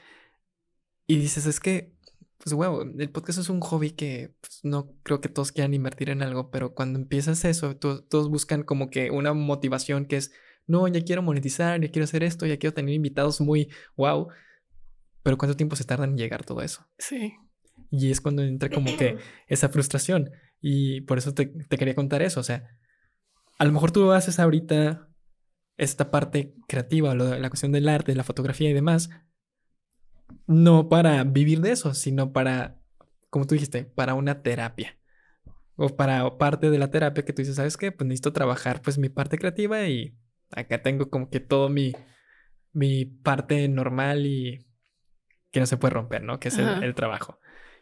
Y 1.06 1.16
dices, 1.16 1.44
es 1.44 1.60
que, 1.60 1.94
pues 2.38 2.54
wow, 2.54 2.80
el 2.98 3.10
podcast 3.10 3.38
es 3.38 3.50
un 3.50 3.60
hobby 3.60 3.90
que 3.90 4.34
pues, 4.40 4.60
no 4.62 4.94
creo 5.02 5.20
que 5.20 5.28
todos 5.28 5.52
quieran 5.52 5.74
invertir 5.74 6.08
en 6.08 6.22
algo. 6.22 6.50
Pero 6.50 6.72
cuando 6.74 6.98
empiezas 6.98 7.44
eso, 7.44 7.76
todos 7.76 8.30
buscan 8.30 8.62
como 8.62 8.88
que 8.88 9.10
una 9.10 9.34
motivación 9.34 10.06
que 10.06 10.16
es, 10.16 10.32
no, 10.66 10.88
ya 10.88 11.04
quiero 11.04 11.20
monetizar, 11.20 11.78
ya 11.82 11.90
quiero 11.90 12.04
hacer 12.04 12.22
esto, 12.22 12.46
ya 12.46 12.58
quiero 12.58 12.72
tener 12.72 12.94
invitados 12.94 13.42
muy 13.42 13.68
wow. 13.96 14.28
Pero 15.30 15.38
¿cuánto 15.38 15.56
tiempo 15.56 15.76
se 15.76 15.84
tarda 15.84 16.06
en 16.06 16.16
llegar 16.16 16.44
todo 16.44 16.60
eso? 16.60 16.84
Sí. 16.98 17.34
Y 17.88 18.10
es 18.10 18.20
cuando 18.20 18.42
entra 18.42 18.68
como 18.68 18.96
que 18.96 19.16
esa 19.46 19.68
frustración. 19.68 20.32
Y 20.60 21.02
por 21.02 21.18
eso 21.18 21.34
te, 21.34 21.52
quería 21.52 21.94
contar 21.94 22.20
eso. 22.20 22.40
O 22.40 22.42
sea, 22.42 22.76
a 23.56 23.64
lo 23.64 23.70
mejor 23.70 23.92
tú 23.92 24.10
haces 24.10 24.40
ahorita 24.40 25.08
esta 25.76 26.10
parte 26.10 26.56
creativa, 26.66 27.14
la 27.14 27.48
cuestión 27.48 27.70
del 27.70 27.88
arte, 27.88 28.16
la 28.16 28.24
fotografía 28.24 28.70
y 28.70 28.72
demás, 28.72 29.08
no 30.48 30.88
para 30.88 31.22
vivir 31.22 31.60
de 31.60 31.70
eso, 31.70 31.94
sino 31.94 32.32
para, 32.32 32.82
como 33.28 33.46
tú 33.46 33.54
dijiste, 33.54 33.84
para 33.84 34.14
una 34.14 34.42
terapia. 34.42 34.98
O 35.76 35.94
para 35.94 36.38
parte 36.38 36.70
de 36.70 36.78
la 36.80 36.90
terapia 36.90 37.24
que 37.24 37.32
tú 37.32 37.42
dices, 37.42 37.54
¿sabes 37.54 37.76
qué? 37.76 37.92
Pues 37.92 38.08
necesito 38.08 38.32
trabajar 38.32 38.82
pues 38.82 38.98
mi 38.98 39.10
parte 39.10 39.38
creativa 39.38 39.86
y 39.86 40.12
acá 40.50 40.82
tengo 40.82 41.08
como 41.08 41.30
que 41.30 41.38
todo 41.38 41.68
mi, 41.68 41.92
mi 42.72 43.04
parte 43.04 43.68
normal 43.68 44.26
y 44.26 44.66
que 45.50 45.60
no 45.60 45.66
se 45.66 45.76
puede 45.76 45.94
romper, 45.94 46.22
¿no? 46.22 46.38
Que 46.40 46.48
es 46.48 46.58
el, 46.58 46.94
trabajo. 46.94 47.38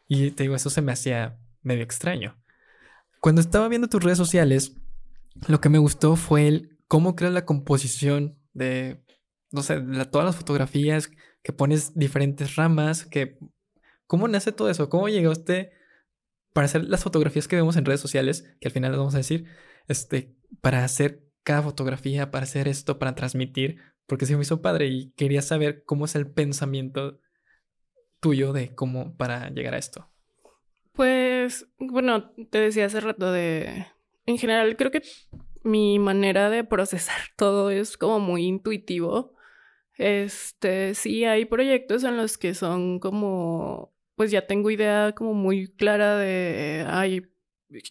Y 0.06 0.30
te 0.30 0.44
digo, 0.44 0.54
eso 0.54 0.70
se 0.70 0.82
me 0.82 0.92
hacía 0.92 1.38
medio 1.62 1.82
extraño. 1.82 2.40
Cuando 3.20 3.40
estaba 3.40 3.68
viendo 3.68 3.88
tus 3.88 4.02
redes 4.02 4.18
sociales, 4.18 4.76
lo 5.46 5.60
que 5.60 5.68
me 5.68 5.78
gustó 5.78 6.16
fue 6.16 6.48
el 6.48 6.78
cómo 6.86 7.14
creas 7.16 7.34
la 7.34 7.44
composición 7.44 8.38
de, 8.52 9.02
no 9.50 9.62
sé, 9.62 9.80
todas 10.10 10.26
las 10.26 10.36
fotografías, 10.36 11.10
que 11.42 11.52
pones 11.52 11.94
diferentes 11.94 12.56
ramas, 12.56 13.04
que... 13.04 13.38
¿Cómo 14.06 14.26
nace 14.26 14.52
todo 14.52 14.70
eso? 14.70 14.88
¿Cómo 14.88 15.10
llegaste 15.10 15.72
para 16.54 16.64
hacer 16.64 16.84
las 16.84 17.02
fotografías 17.02 17.46
que 17.46 17.56
vemos 17.56 17.76
en 17.76 17.84
redes 17.84 18.00
sociales, 18.00 18.56
que 18.60 18.68
al 18.68 18.72
final 18.72 18.92
les 18.92 18.98
vamos 18.98 19.14
a 19.14 19.18
decir, 19.18 19.44
este, 19.86 20.34
para 20.60 20.82
hacer 20.82 21.24
cada 21.42 21.62
fotografía, 21.62 22.30
para 22.30 22.44
hacer 22.44 22.68
esto, 22.68 22.98
para 22.98 23.14
transmitir, 23.14 23.78
porque 24.06 24.26
se 24.26 24.34
me 24.36 24.42
hizo 24.42 24.62
padre 24.62 24.88
y 24.88 25.12
quería 25.12 25.42
saber 25.42 25.84
cómo 25.84 26.06
es 26.06 26.14
el 26.14 26.30
pensamiento 26.30 27.20
tuyo 28.20 28.52
de 28.52 28.74
cómo 28.74 29.16
para 29.16 29.50
llegar 29.50 29.74
a 29.74 29.78
esto? 29.78 30.08
Pues, 30.92 31.66
bueno, 31.78 32.30
te 32.50 32.58
decía 32.60 32.86
hace 32.86 33.00
rato 33.00 33.30
de, 33.32 33.86
en 34.26 34.38
general 34.38 34.76
creo 34.76 34.90
que 34.90 35.02
mi 35.62 35.98
manera 35.98 36.50
de 36.50 36.64
procesar 36.64 37.20
todo 37.36 37.70
es 37.70 37.96
como 37.96 38.20
muy 38.20 38.44
intuitivo. 38.44 39.34
Este, 39.96 40.94
sí 40.94 41.24
hay 41.24 41.44
proyectos 41.44 42.04
en 42.04 42.16
los 42.16 42.38
que 42.38 42.54
son 42.54 43.00
como, 43.00 43.92
pues 44.14 44.30
ya 44.30 44.46
tengo 44.46 44.70
idea 44.70 45.12
como 45.12 45.34
muy 45.34 45.68
clara 45.68 46.16
de, 46.16 46.84
ay, 46.88 47.26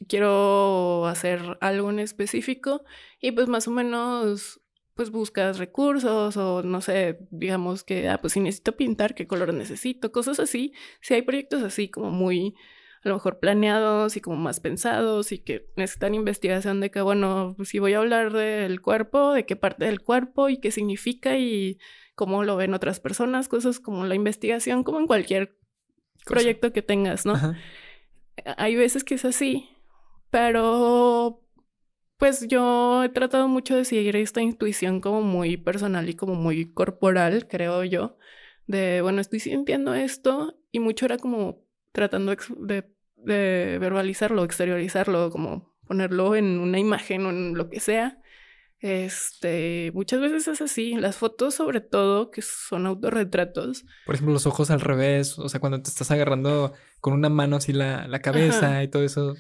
quiero 0.08 1.06
hacer 1.06 1.58
algo 1.62 1.90
en 1.90 2.00
específico 2.00 2.84
y 3.20 3.32
pues 3.32 3.48
más 3.48 3.68
o 3.68 3.72
menos 3.72 4.62
pues 4.98 5.12
buscas 5.12 5.60
recursos 5.60 6.36
o 6.36 6.64
no 6.64 6.82
sé, 6.82 7.20
digamos 7.32 7.84
que, 7.84 8.10
ah, 8.10 8.18
pues 8.20 8.34
si 8.34 8.42
necesito 8.42 8.76
pintar, 8.76 9.16
qué 9.16 9.28
color 9.28 9.54
necesito, 9.54 10.12
cosas 10.12 10.40
así. 10.42 10.74
Si 11.00 11.14
hay 11.14 11.22
proyectos 11.22 11.64
así 11.64 11.88
como 11.88 12.10
muy, 12.10 12.56
a 13.04 13.10
lo 13.10 13.16
mejor 13.16 13.40
planeados 13.40 14.18
y 14.18 14.22
como 14.22 14.36
más 14.36 14.60
pensados 14.60 15.32
y 15.32 15.40
que 15.40 15.70
necesitan 15.78 16.16
investigación 16.16 16.82
de 16.82 16.92
que, 16.92 17.00
bueno, 17.00 17.54
pues 17.56 17.70
si 17.70 17.80
voy 17.80 17.94
a 17.94 18.00
hablar 18.00 18.34
del 18.34 18.82
cuerpo, 18.82 19.34
de 19.34 19.46
qué 19.46 19.56
parte 19.56 19.86
del 19.86 20.02
cuerpo 20.02 20.50
y 20.50 20.58
qué 20.58 20.72
significa 20.72 21.38
y 21.38 21.78
cómo 22.16 22.44
lo 22.44 22.58
ven 22.58 22.74
otras 22.74 23.00
personas, 23.00 23.48
cosas 23.48 23.80
como 23.80 24.06
la 24.06 24.16
investigación, 24.16 24.84
como 24.84 25.00
en 25.00 25.08
cualquier 25.08 25.56
proyecto 26.26 26.74
que 26.74 26.82
tengas, 26.82 27.26
¿no? 27.26 27.36
Hay 28.58 28.76
veces 28.76 29.04
que 29.04 29.16
es 29.16 29.26
así, 29.26 29.70
pero 30.32 31.47
pues 32.18 32.48
yo 32.48 33.04
he 33.04 33.10
tratado 33.10 33.48
mucho 33.48 33.76
de 33.76 33.86
seguir 33.86 34.16
esta 34.16 34.42
intuición 34.42 35.02
como 35.02 35.22
muy 35.22 35.58
personal 35.58 36.10
y 36.10 36.16
como 36.16 36.36
muy 36.36 36.72
corporal, 36.72 37.48
creo 37.48 37.84
yo, 37.84 38.18
de, 38.66 39.02
bueno, 39.02 39.22
estoy 39.22 39.40
sintiendo 39.40 39.94
esto 39.94 40.58
y 40.72 40.80
mucho 40.80 41.06
era 41.06 41.18
como 41.18 41.64
tratando 41.92 42.36
de, 42.36 42.84
de 43.18 43.78
verbalizarlo, 43.80 44.44
exteriorizarlo, 44.44 45.30
como 45.32 45.76
ponerlo 45.88 46.36
en 46.36 46.60
una 46.60 46.80
imagen 46.80 47.26
o 47.26 47.30
en 47.30 47.56
lo 47.56 47.70
que 47.70 47.80
sea. 47.80 48.20
Este, 48.80 49.92
muchas 49.96 50.22
veces 50.22 50.48
es 50.48 50.62
así. 50.62 50.96
Las 50.96 51.16
fotos, 51.16 51.56
sobre 51.56 51.82
todo, 51.82 52.30
que 52.30 52.42
son 52.42 52.86
autorretratos. 52.86 53.86
Por 54.06 54.16
ejemplo, 54.16 54.34
los 54.34 54.46
ojos 54.46 54.70
al 54.70 54.82
revés. 54.82 55.40
O 55.40 55.50
sea, 55.50 55.60
cuando 55.60 55.82
te 55.82 55.90
estás 55.90 56.12
agarrando 56.12 56.74
con 57.00 57.14
una 57.14 57.30
mano 57.30 57.56
así 57.56 57.74
la, 57.74 58.08
la 58.08 58.20
cabeza 58.20 58.84
y 58.84 58.88
todo 58.88 59.04
eso. 59.04 59.36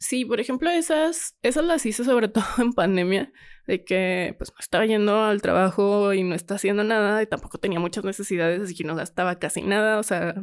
Sí, 0.00 0.24
por 0.24 0.40
ejemplo, 0.40 0.70
esas, 0.70 1.36
esas 1.42 1.62
las 1.64 1.84
hice 1.84 2.04
sobre 2.04 2.28
todo 2.28 2.44
en 2.58 2.72
pandemia, 2.72 3.32
de 3.66 3.84
que 3.84 4.34
pues 4.38 4.50
no 4.50 4.56
estaba 4.58 4.86
yendo 4.86 5.22
al 5.22 5.42
trabajo 5.42 6.14
y 6.14 6.24
no 6.24 6.34
está 6.34 6.54
haciendo 6.54 6.84
nada 6.84 7.22
y 7.22 7.26
tampoco 7.26 7.58
tenía 7.58 7.80
muchas 7.80 8.04
necesidades, 8.04 8.62
así 8.62 8.74
que 8.74 8.84
no 8.84 8.96
gastaba 8.96 9.38
casi 9.38 9.62
nada, 9.62 9.98
o 9.98 10.02
sea, 10.02 10.42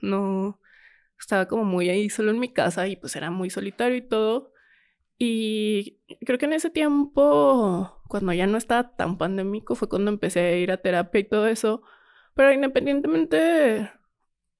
no 0.00 0.60
estaba 1.18 1.46
como 1.46 1.64
muy 1.64 1.88
ahí 1.88 2.10
solo 2.10 2.32
en 2.32 2.40
mi 2.40 2.52
casa 2.52 2.88
y 2.88 2.96
pues 2.96 3.14
era 3.16 3.30
muy 3.30 3.48
solitario 3.48 3.96
y 3.96 4.02
todo. 4.02 4.52
Y 5.18 5.98
creo 6.26 6.38
que 6.38 6.46
en 6.46 6.52
ese 6.54 6.70
tiempo, 6.70 8.02
cuando 8.08 8.32
ya 8.32 8.46
no 8.46 8.58
estaba 8.58 8.96
tan 8.96 9.18
pandémico, 9.18 9.74
fue 9.76 9.88
cuando 9.88 10.10
empecé 10.10 10.40
a 10.40 10.56
ir 10.58 10.72
a 10.72 10.78
terapia 10.82 11.20
y 11.20 11.24
todo 11.24 11.46
eso. 11.46 11.82
Pero 12.34 12.52
independientemente, 12.52 13.90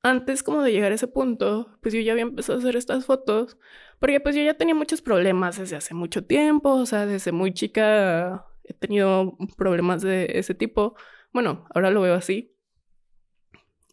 antes 0.07 0.43
como 0.43 0.63
de 0.63 0.73
llegar 0.73 0.93
a 0.93 0.95
ese 0.95 1.09
punto, 1.09 1.77
pues 1.83 1.95
yo 1.95 2.01
ya 2.01 2.13
había 2.13 2.23
empezado 2.23 2.59
a 2.59 2.61
hacer 2.61 2.77
estas 2.77 3.07
fotos, 3.07 3.59
porque 3.99 4.21
pues 4.21 4.37
yo 4.37 4.43
ya 4.43 4.55
tenía 4.55 4.75
muchos 4.75 5.03
problemas 5.03 5.59
desde 5.59 5.77
hace 5.77 5.95
mucho 5.95 6.25
tiempo, 6.25 6.71
o 6.75 6.87
sea, 6.87 7.07
desde 7.07 7.33
muy 7.33 7.53
chica 7.53 8.47
he 8.65 8.75
tenido 8.75 9.37
problemas 9.57 10.03
de 10.03 10.39
ese 10.39 10.55
tipo. 10.55 10.97
Bueno, 11.33 11.67
ahora 11.75 11.91
lo 11.91 12.01
veo 12.01 12.15
así. 12.15 12.55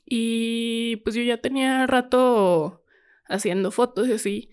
Y 0.05 0.97
pues 0.97 1.15
yo 1.15 1.23
ya 1.23 1.41
tenía 1.41 1.87
rato 1.87 2.83
haciendo 3.27 3.71
fotos 3.71 4.07
y 4.07 4.13
así 4.13 4.49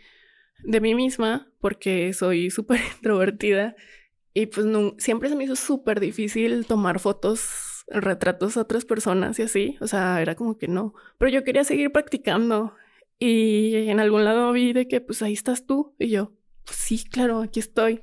de 0.64 0.80
mí 0.80 0.94
misma, 0.94 1.52
porque 1.60 2.12
soy 2.12 2.50
súper 2.50 2.80
introvertida 2.96 3.74
y 4.32 4.46
pues 4.46 4.66
no, 4.66 4.94
siempre 4.98 5.28
se 5.28 5.36
me 5.36 5.44
hizo 5.44 5.56
súper 5.56 6.00
difícil 6.00 6.66
tomar 6.66 7.00
fotos, 7.00 7.40
retratos 7.90 8.56
a 8.56 8.62
otras 8.62 8.84
personas 8.84 9.38
y 9.38 9.42
así, 9.42 9.76
o 9.80 9.86
sea, 9.86 10.22
era 10.22 10.34
como 10.34 10.56
que 10.58 10.68
no, 10.68 10.94
pero 11.18 11.30
yo 11.30 11.44
quería 11.44 11.64
seguir 11.64 11.92
practicando 11.92 12.74
y 13.18 13.88
en 13.88 14.00
algún 14.00 14.24
lado 14.24 14.52
vi 14.52 14.72
de 14.72 14.88
que 14.88 15.00
pues 15.00 15.22
ahí 15.22 15.34
estás 15.34 15.66
tú 15.66 15.94
y 15.98 16.08
yo, 16.08 16.32
pues 16.64 16.78
sí, 16.78 17.04
claro, 17.04 17.42
aquí 17.42 17.60
estoy. 17.60 18.00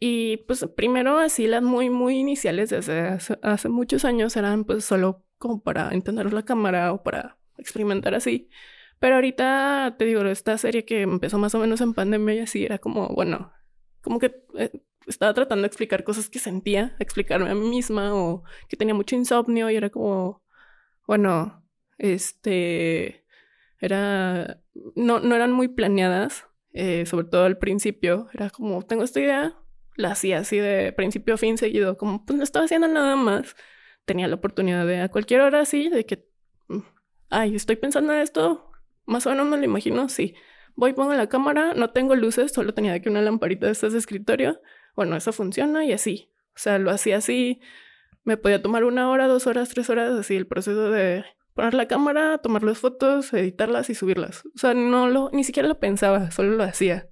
Y 0.00 0.38
pues 0.48 0.66
primero 0.76 1.18
así 1.18 1.46
las 1.46 1.62
muy, 1.62 1.88
muy 1.90 2.16
iniciales 2.16 2.70
desde 2.70 3.00
hace, 3.08 3.38
hace 3.42 3.68
muchos 3.68 4.04
años 4.04 4.36
eran 4.36 4.64
pues 4.64 4.84
solo 4.84 5.24
como 5.38 5.62
para 5.62 5.90
entender 5.92 6.32
la 6.32 6.44
cámara 6.44 6.92
o 6.92 7.02
para 7.02 7.38
experimentar 7.58 8.14
así. 8.14 8.50
Pero 8.98 9.16
ahorita 9.16 9.96
te 9.98 10.04
digo, 10.04 10.22
esta 10.26 10.58
serie 10.58 10.84
que 10.84 11.02
empezó 11.02 11.38
más 11.38 11.54
o 11.54 11.58
menos 11.58 11.80
en 11.80 11.94
pandemia 11.94 12.34
y 12.34 12.38
así 12.40 12.64
era 12.64 12.78
como, 12.78 13.08
bueno, 13.08 13.52
como 14.02 14.18
que 14.18 14.44
eh, 14.58 14.70
estaba 15.06 15.34
tratando 15.34 15.62
de 15.62 15.68
explicar 15.68 16.04
cosas 16.04 16.28
que 16.28 16.38
sentía, 16.38 16.96
explicarme 16.98 17.50
a 17.50 17.54
mí 17.54 17.68
misma 17.68 18.14
o 18.14 18.44
que 18.68 18.76
tenía 18.76 18.94
mucho 18.94 19.16
insomnio 19.16 19.70
y 19.70 19.76
era 19.76 19.90
como, 19.90 20.42
bueno, 21.06 21.64
este, 21.98 23.24
era, 23.80 24.60
no, 24.94 25.20
no 25.20 25.34
eran 25.34 25.52
muy 25.52 25.68
planeadas, 25.68 26.46
eh, 26.72 27.06
sobre 27.06 27.26
todo 27.26 27.44
al 27.44 27.58
principio, 27.58 28.28
era 28.32 28.50
como, 28.50 28.82
tengo 28.82 29.04
esta 29.04 29.20
idea, 29.20 29.56
la 29.96 30.12
hacía 30.12 30.38
así 30.38 30.58
de 30.58 30.92
principio 30.92 31.34
a 31.34 31.38
fin 31.38 31.58
seguido, 31.58 31.96
como, 31.96 32.24
pues 32.24 32.36
no 32.36 32.42
estaba 32.42 32.64
haciendo 32.64 32.88
nada 32.88 33.16
más, 33.16 33.56
tenía 34.04 34.28
la 34.28 34.36
oportunidad 34.36 34.86
de 34.86 35.00
a 35.00 35.08
cualquier 35.08 35.40
hora 35.42 35.60
así, 35.60 35.88
de 35.88 36.04
que, 36.06 36.26
mm, 36.68 36.80
ay, 37.30 37.54
estoy 37.54 37.76
pensando 37.76 38.12
en 38.12 38.20
esto, 38.20 38.70
más 39.06 39.26
o 39.26 39.30
menos 39.30 39.46
me 39.46 39.56
lo 39.56 39.64
imagino, 39.64 40.08
sí. 40.08 40.34
Voy, 40.76 40.92
pongo 40.92 41.14
la 41.14 41.28
cámara, 41.28 41.74
no 41.74 41.90
tengo 41.90 42.16
luces, 42.16 42.52
solo 42.52 42.74
tenía 42.74 42.94
aquí 42.94 43.08
una 43.08 43.22
lamparita 43.22 43.66
de 43.66 43.72
estas 43.72 43.92
de 43.92 43.98
escritorio. 44.00 44.60
Bueno, 44.94 45.16
eso 45.16 45.32
funciona 45.32 45.84
y 45.84 45.92
así. 45.92 46.30
O 46.54 46.58
sea, 46.58 46.78
lo 46.78 46.90
hacía 46.90 47.16
así. 47.16 47.60
Me 48.24 48.36
podía 48.36 48.62
tomar 48.62 48.84
una 48.84 49.10
hora, 49.10 49.26
dos 49.26 49.46
horas, 49.46 49.68
tres 49.68 49.90
horas, 49.90 50.12
así 50.12 50.36
el 50.36 50.46
proceso 50.46 50.90
de 50.90 51.24
poner 51.54 51.74
la 51.74 51.88
cámara, 51.88 52.38
tomar 52.38 52.62
las 52.62 52.78
fotos, 52.78 53.32
editarlas 53.32 53.90
y 53.90 53.94
subirlas. 53.94 54.44
O 54.46 54.58
sea, 54.58 54.74
no 54.74 55.08
lo, 55.08 55.30
ni 55.32 55.44
siquiera 55.44 55.68
lo 55.68 55.78
pensaba, 55.78 56.30
solo 56.30 56.56
lo 56.56 56.64
hacía. 56.64 57.08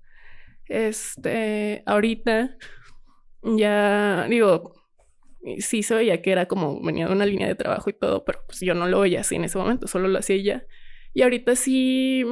Este, 0.67 1.83
ahorita 1.87 2.57
ya 3.43 4.27
digo, 4.29 4.75
sí 5.59 5.83
se 5.83 5.95
veía 5.95 6.23
que 6.23 6.33
era 6.33 6.47
como 6.47 6.81
venía 6.83 7.07
de 7.07 7.13
una 7.13 7.27
línea 7.27 7.49
de 7.49 7.55
trabajo 7.55 7.91
y 7.91 7.93
todo, 7.93 8.25
pero 8.25 8.41
pues 8.47 8.61
yo 8.61 8.75
no 8.75 8.87
lo 8.87 9.01
veía 9.01 9.21
así 9.21 9.37
en 9.37 9.45
ese 9.45 9.59
momento, 9.59 9.87
solo 9.87 10.09
lo 10.09 10.19
hacía 10.19 10.37
ya. 10.37 10.67
Y 11.15 11.23
ahorita 11.23 11.57
sí, 11.57 12.25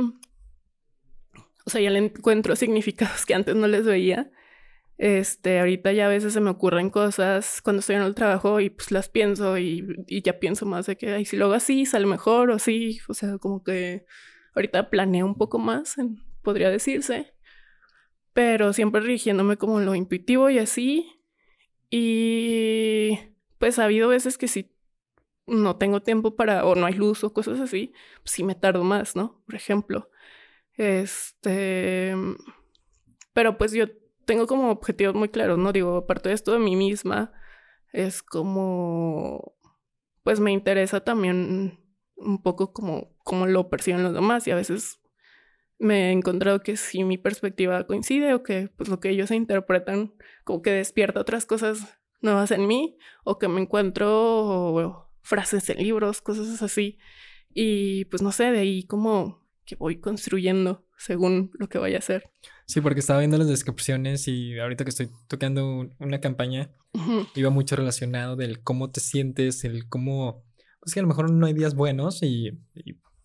o 1.65 1.71
sea, 1.71 1.81
ya 1.81 1.91
le 1.91 1.99
encuentro 1.99 2.57
significados 2.57 3.27
que 3.27 3.35
antes 3.35 3.55
no 3.55 3.67
les 3.67 3.85
veía. 3.85 4.31
Este, 5.03 5.61
ahorita 5.61 5.93
ya 5.93 6.05
a 6.05 6.09
veces 6.11 6.35
se 6.35 6.43
me 6.43 6.51
ocurren 6.51 6.91
cosas 6.91 7.63
cuando 7.63 7.81
estoy 7.81 7.97
en 7.97 8.03
el 8.03 8.15
trabajo 8.15 8.61
y 8.61 8.69
pues 8.69 8.93
las 8.93 9.09
pienso 9.09 9.57
y, 9.57 10.05
y 10.07 10.21
ya 10.21 10.39
pienso 10.39 10.67
más 10.67 10.85
de 10.85 10.97
que, 10.99 11.15
ay, 11.15 11.25
si 11.25 11.39
lo 11.39 11.47
hago 11.47 11.55
así, 11.55 11.87
sale 11.87 12.05
mejor 12.05 12.51
o 12.51 12.59
sí, 12.59 13.01
o 13.09 13.15
sea, 13.15 13.39
como 13.39 13.65
que 13.65 14.05
ahorita 14.55 14.91
planeo 14.91 15.25
un 15.25 15.39
poco 15.39 15.59
más, 15.59 15.97
podría 16.43 16.69
decirse, 16.69 17.33
pero 18.35 18.75
siempre 18.75 19.01
rigiéndome 19.01 19.57
como 19.57 19.81
lo 19.81 19.95
intuitivo 19.95 20.51
y 20.51 20.59
así. 20.59 21.11
Y 21.89 23.19
pues 23.57 23.79
ha 23.79 23.85
habido 23.85 24.09
veces 24.09 24.37
que 24.37 24.49
sí 24.49 24.71
no 25.47 25.77
tengo 25.77 26.03
tiempo 26.03 26.37
para, 26.37 26.67
o 26.67 26.75
no 26.75 26.85
hay 26.85 26.93
luz 26.93 27.25
o 27.25 27.33
cosas 27.33 27.59
así, 27.61 27.95
pues 28.23 28.33
sí 28.33 28.45
me 28.45 28.55
tardo 28.55 28.85
más, 28.85 29.17
¿no? 29.17 29.43
Por 29.47 29.55
ejemplo. 29.55 30.11
Este. 30.75 32.15
Pero 33.33 33.57
pues 33.57 33.73
yo 33.73 33.87
tengo 34.31 34.47
como 34.47 34.71
objetivos 34.71 35.17
muy 35.17 35.29
claros, 35.29 35.59
¿no? 35.59 35.73
Digo, 35.73 35.97
aparte 35.97 36.29
de 36.29 36.37
esto 36.37 36.53
de 36.53 36.61
mí 36.61 36.77
misma, 36.77 37.33
es 37.93 38.23
como. 38.23 39.57
Pues 40.23 40.39
me 40.39 40.53
interesa 40.53 41.01
también 41.01 41.81
un 42.15 42.41
poco 42.41 42.73
como, 42.73 43.17
como 43.25 43.47
lo 43.47 43.69
perciben 43.69 44.05
los 44.05 44.15
demás 44.15 44.47
y 44.47 44.53
a 44.53 44.55
veces 44.55 45.01
me 45.79 46.11
he 46.11 46.13
encontrado 46.13 46.63
que 46.63 46.77
si 46.77 47.03
mi 47.03 47.19
perspectiva 47.19 47.85
coincide 47.89 48.33
o 48.35 48.45
que 48.45 48.69
pues 48.77 48.89
lo 48.89 49.01
que 49.01 49.09
ellos 49.09 49.33
interpretan 49.33 50.15
como 50.45 50.63
que 50.63 50.71
despierta 50.71 51.21
otras 51.21 51.45
cosas 51.45 51.99
nuevas 52.21 52.53
en 52.53 52.69
mí 52.69 52.99
o 53.25 53.37
que 53.39 53.49
me 53.49 53.61
encuentro 53.61 55.11
frases 55.23 55.69
en 55.71 55.79
libros, 55.79 56.23
cosas 56.23 56.63
así. 56.63 56.99
Y 57.53 58.05
pues 58.05 58.23
no 58.23 58.31
sé, 58.31 58.53
de 58.53 58.61
ahí 58.61 58.85
como 58.87 59.45
que 59.65 59.75
voy 59.75 59.99
construyendo 59.99 60.87
según 61.01 61.51
lo 61.59 61.69
que 61.69 61.79
vaya 61.79 61.97
a 61.97 62.01
hacer. 62.01 62.31
Sí, 62.67 62.81
porque 62.81 63.01
estaba 63.01 63.21
viendo 63.21 63.39
las 63.39 63.49
descripciones 63.49 64.29
y 64.29 64.59
ahorita 64.59 64.85
que 64.85 64.91
estoy 64.91 65.09
tocando 65.29 65.91
una 65.99 66.21
campaña, 66.21 66.71
iba 67.35 67.51
mucho 67.51 67.75
relacionado 67.75 68.37
del 68.37 68.63
cómo 68.63 68.91
te 68.91 69.01
sientes, 69.01 69.65
el 69.65 69.89
cómo, 69.89 70.45
pues 70.81 70.95
que 70.95 71.01
a 71.01 71.03
lo 71.03 71.09
mejor 71.09 71.31
no 71.33 71.47
hay 71.47 71.55
días 71.55 71.75
buenos 71.75 72.23
y, 72.23 72.61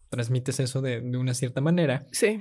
transmites 0.09 0.61
eso 0.61 0.81
de, 0.81 1.01
de, 1.01 1.17
una 1.17 1.33
cierta 1.33 1.59
manera. 1.59 2.07
Sí. 2.11 2.39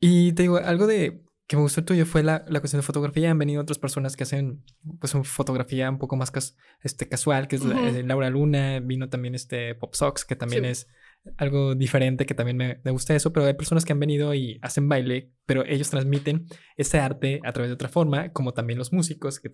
Y 0.00 0.32
te 0.32 0.42
digo, 0.42 0.56
algo 0.56 0.88
de 0.88 1.22
que 1.46 1.56
me 1.56 1.62
gustó 1.62 1.84
tuyo 1.84 2.04
fue 2.06 2.24
la, 2.24 2.44
la, 2.48 2.60
cuestión 2.60 2.80
de 2.80 2.86
fotografía. 2.86 3.30
Han 3.30 3.38
venido 3.38 3.62
otras 3.62 3.78
personas 3.78 4.16
que 4.16 4.24
hacen 4.24 4.64
pues 4.98 5.14
una 5.14 5.22
fotografía 5.22 5.88
un 5.88 5.98
poco 5.98 6.16
más 6.16 6.32
este, 6.82 7.08
casual, 7.08 7.46
que 7.46 7.56
es 7.56 7.62
eh, 7.62 8.02
Laura 8.04 8.30
Luna. 8.30 8.80
Vino 8.80 9.08
también 9.08 9.36
este 9.36 9.76
Pop 9.76 9.94
Sox, 9.94 10.24
que 10.24 10.34
también 10.34 10.64
es 10.64 10.88
algo 11.36 11.74
diferente, 11.74 12.26
que 12.26 12.34
también 12.34 12.56
me, 12.56 12.80
me, 12.82 12.90
gusta 12.90 13.14
eso. 13.14 13.32
Pero 13.32 13.46
hay 13.46 13.54
personas 13.54 13.84
que 13.84 13.92
han 13.92 14.00
venido 14.00 14.34
y 14.34 14.58
hacen 14.62 14.88
baile, 14.88 15.32
pero 15.46 15.64
ellos 15.64 15.90
transmiten 15.90 16.46
ese 16.76 16.98
arte 16.98 17.40
a 17.44 17.52
través 17.52 17.70
de 17.70 17.74
otra 17.74 17.88
forma, 17.88 18.32
como 18.32 18.52
también 18.54 18.78
los 18.78 18.92
músicos 18.92 19.40
que 19.40 19.50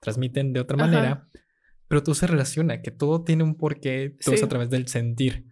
transmiten 0.00 0.52
de 0.52 0.60
otra 0.60 0.76
manera. 0.76 1.28
Pero 1.88 2.02
todo 2.02 2.14
se 2.14 2.26
relaciona, 2.26 2.82
que 2.82 2.90
todo 2.90 3.24
tiene 3.24 3.42
un 3.42 3.56
porqué, 3.56 4.16
todo 4.24 4.34
es 4.34 4.42
a 4.42 4.48
través 4.48 4.70
del 4.70 4.88
sentir. 4.88 5.46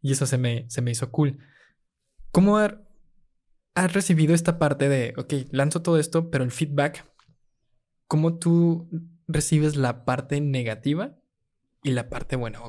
Y 0.00 0.12
eso 0.12 0.26
se 0.26 0.38
me, 0.38 0.66
se 0.68 0.82
me 0.82 0.90
hizo 0.90 1.10
cool. 1.10 1.38
¿Cómo 2.30 2.56
has 2.56 3.92
recibido 3.92 4.34
esta 4.34 4.58
parte 4.58 4.88
de, 4.88 5.14
ok, 5.16 5.34
lanzo 5.50 5.82
todo 5.82 5.98
esto, 5.98 6.30
pero 6.30 6.44
el 6.44 6.50
feedback, 6.50 7.06
¿cómo 8.06 8.38
tú 8.38 8.88
recibes 9.28 9.76
la 9.76 10.04
parte 10.04 10.40
negativa 10.40 11.18
y 11.82 11.90
la 11.92 12.08
parte 12.08 12.36
buena? 12.36 12.60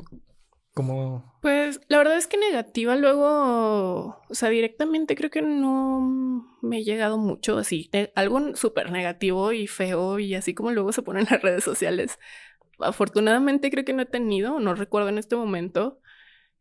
¿Cómo? 0.74 1.38
Pues 1.42 1.82
la 1.88 2.00
verdad 2.00 2.18
es 2.18 2.26
que 2.26 2.38
negativa 2.38 2.96
luego, 2.96 4.22
o 4.28 4.34
sea, 4.34 4.50
directamente 4.50 5.16
creo 5.16 5.30
que 5.30 5.44
no 5.44 6.58
me 6.62 6.80
he 6.80 6.84
llegado 6.84 7.18
mucho 7.18 7.58
así, 7.60 7.92
algo 8.16 8.56
súper 8.56 8.92
negativo 8.92 9.52
y 9.52 9.68
feo 9.68 10.18
y 10.18 10.34
así 10.34 10.56
como 10.56 10.72
luego 10.72 10.92
se 10.92 11.04
ponen 11.04 11.28
las 11.30 11.42
redes 11.42 11.64
sociales. 11.64 12.18
Afortunadamente 12.80 13.70
creo 13.70 13.86
que 13.86 13.94
no 13.94 14.02
he 14.02 14.08
tenido, 14.08 14.60
no 14.60 14.74
recuerdo 14.74 15.10
en 15.10 15.20
este 15.20 15.36
momento, 15.36 16.00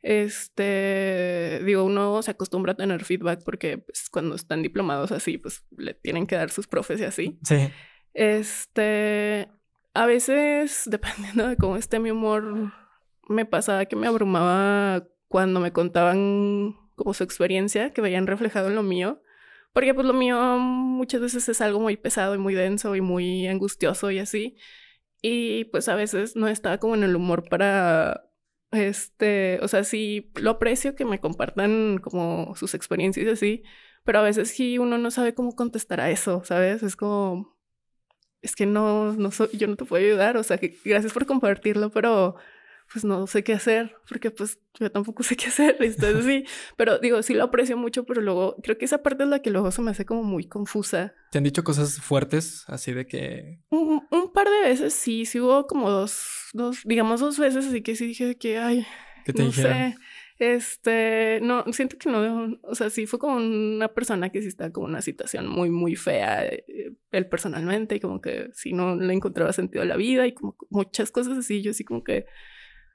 este, 0.03 1.61
digo, 1.65 1.85
uno 1.85 2.21
se 2.23 2.33
acostumbra 2.33 2.73
a 2.73 2.77
tener 2.77 3.05
feedback 3.05 3.43
porque 3.45 3.79
pues, 3.79 4.11
cuando 4.11 4.35
están 4.35 4.63
diplomados 4.63 5.13
así, 5.13 5.39
pues 5.39 5.65
le 5.77 5.95
tienen 5.95 6.27
que 6.27 6.35
dar 6.37 6.51
sus 6.51 6.67
profes 6.67 7.01
y 7.01 7.05
así. 7.05 7.39
Sí. 7.45 7.71
Este, 8.13 9.49
a 9.95 10.07
veces, 10.07 10.83
dependiendo 10.87 11.49
de 11.49 11.57
cómo 11.57 11.77
esté 11.77 12.01
mi 12.01 12.11
humor, 12.11 12.73
me 13.29 13.47
pasaba 13.47 13.87
que 13.87 13.97
me 13.97 14.07
abrumaba 14.07 15.07
cuando 15.29 15.61
me 15.61 15.73
contaban 15.73 16.77
como 16.97 17.15
su 17.15 17.25
experiencia, 17.25 17.93
que 17.93 18.01
veían 18.01 18.27
reflejado 18.27 18.69
en 18.69 18.75
lo 18.75 18.83
mío. 18.83 19.23
Porque 19.73 19.95
pues 19.95 20.07
lo 20.07 20.13
mío 20.13 20.39
muchas 20.59 21.21
veces 21.21 21.49
es 21.49 21.61
algo 21.61 21.81
muy 21.81 21.97
pesado 21.97 22.35
y 22.35 22.39
muy 22.39 22.55
denso 22.55 22.95
y 22.97 23.01
muy 23.01 23.47
angustioso 23.47 24.11
y 24.11 24.19
así. 24.19 24.57
Y 25.23 25.65
pues 25.67 25.89
a 25.89 25.95
veces 25.95 26.37
no 26.37 26.49
estaba 26.49 26.79
como 26.79 26.95
en 26.95 27.05
el 27.05 27.17
humor 27.17 27.49
para 27.49 28.33
este, 28.73 29.61
o 29.63 29.69
sea, 29.69 29.85
sí 29.85 30.33
lo 30.37 30.51
aprecio 30.53 30.95
que 30.97 31.05
me 31.05 31.21
compartan 31.21 31.99
como 31.99 32.57
sus 32.57 32.75
experiencias 32.75 33.29
así, 33.31 33.63
pero 34.05 34.19
a 34.19 34.23
veces 34.23 34.49
sí 34.51 34.79
uno 34.79 34.99
no 34.99 35.11
sabe 35.11 35.35
cómo 35.35 35.55
contestar 35.55 36.01
a 36.01 36.11
eso, 36.11 36.43
¿sabes? 36.45 36.83
Es 36.83 36.97
como, 36.97 37.57
es 38.41 38.57
que 38.57 38.67
no, 38.67 39.13
no 39.13 39.31
soy, 39.31 39.49
yo 39.53 39.69
no 39.69 39.77
te 39.77 39.85
puedo 39.85 40.05
ayudar, 40.05 40.37
o 40.37 40.43
sea, 40.43 40.59
gracias 40.85 41.13
por 41.13 41.27
compartirlo, 41.27 41.91
pero 41.91 42.37
pues 42.93 43.05
no 43.05 43.27
sé 43.27 43.43
qué 43.43 43.55
hacer, 43.55 43.97
porque 44.09 44.31
pues 44.31 44.59
yo 44.79 44.91
tampoco 44.91 45.23
sé 45.23 45.37
qué 45.37 45.47
hacer, 45.47 45.77
entonces 45.81 46.25
sí, 46.25 46.45
pero 46.77 46.99
digo, 46.99 47.23
sí 47.23 47.35
lo 47.35 47.45
aprecio 47.45 47.77
mucho, 47.77 48.05
pero 48.05 48.21
luego 48.21 48.57
creo 48.63 48.77
que 48.77 48.85
esa 48.85 49.03
parte 49.03 49.25
es 49.25 49.31
la 49.31 49.41
que 49.41 49.51
luego 49.51 49.71
se 49.71 49.83
me 49.83 49.91
hace 49.91 50.05
como 50.05 50.23
muy 50.23 50.45
confusa. 50.45 51.15
¿Te 51.31 51.39
han 51.39 51.45
dicho 51.45 51.65
cosas 51.65 52.01
fuertes, 52.01 52.65
así 52.69 52.93
de 52.93 53.07
que... 53.07 53.61
Un, 53.71 54.03
par 54.33 54.49
de 54.49 54.69
veces 54.69 54.95
sí, 54.95 55.25
sí 55.27 55.41
hubo 55.41 55.67
como 55.67 55.91
dos, 55.91 56.51
dos, 56.53 56.81
digamos 56.85 57.21
dos 57.21 57.39
veces, 57.39 57.67
así 57.67 57.83
que 57.83 57.97
sí 57.97 58.07
dije 58.07 58.37
que, 58.37 58.59
ay, 58.59 58.87
¿Qué 59.25 59.33
te 59.33 59.45
no 59.45 59.53
sé. 59.53 59.95
Este, 60.39 61.39
no, 61.41 61.65
siento 61.73 61.97
que 61.99 62.11
no, 62.11 62.59
o 62.63 62.75
sea, 62.75 62.91
sí 62.91 63.07
fue 63.07 63.21
como 63.21 63.37
una 63.37 63.87
persona 63.87 64.31
que 64.31 64.43
sí 64.43 64.49
está 64.49 64.73
como 64.73 64.87
una 64.87 65.01
situación 65.01 65.47
muy, 65.47 65.71
muy 65.71 65.95
fea, 65.95 66.45
eh, 66.47 66.65
él 67.13 67.29
personalmente, 67.29 67.97
y 67.97 68.01
como 68.01 68.21
que 68.21 68.49
sí 68.53 68.73
no 68.73 68.97
le 68.97 69.15
encontraba 69.15 69.53
sentido 69.53 69.83
a 69.83 69.87
la 69.87 69.97
vida 69.97 70.27
y 70.27 70.33
como 70.33 70.57
muchas 70.69 71.13
cosas 71.13 71.39
así, 71.39 71.63
yo 71.63 71.71
así 71.71 71.85
como 71.85 72.03
que, 72.03 72.27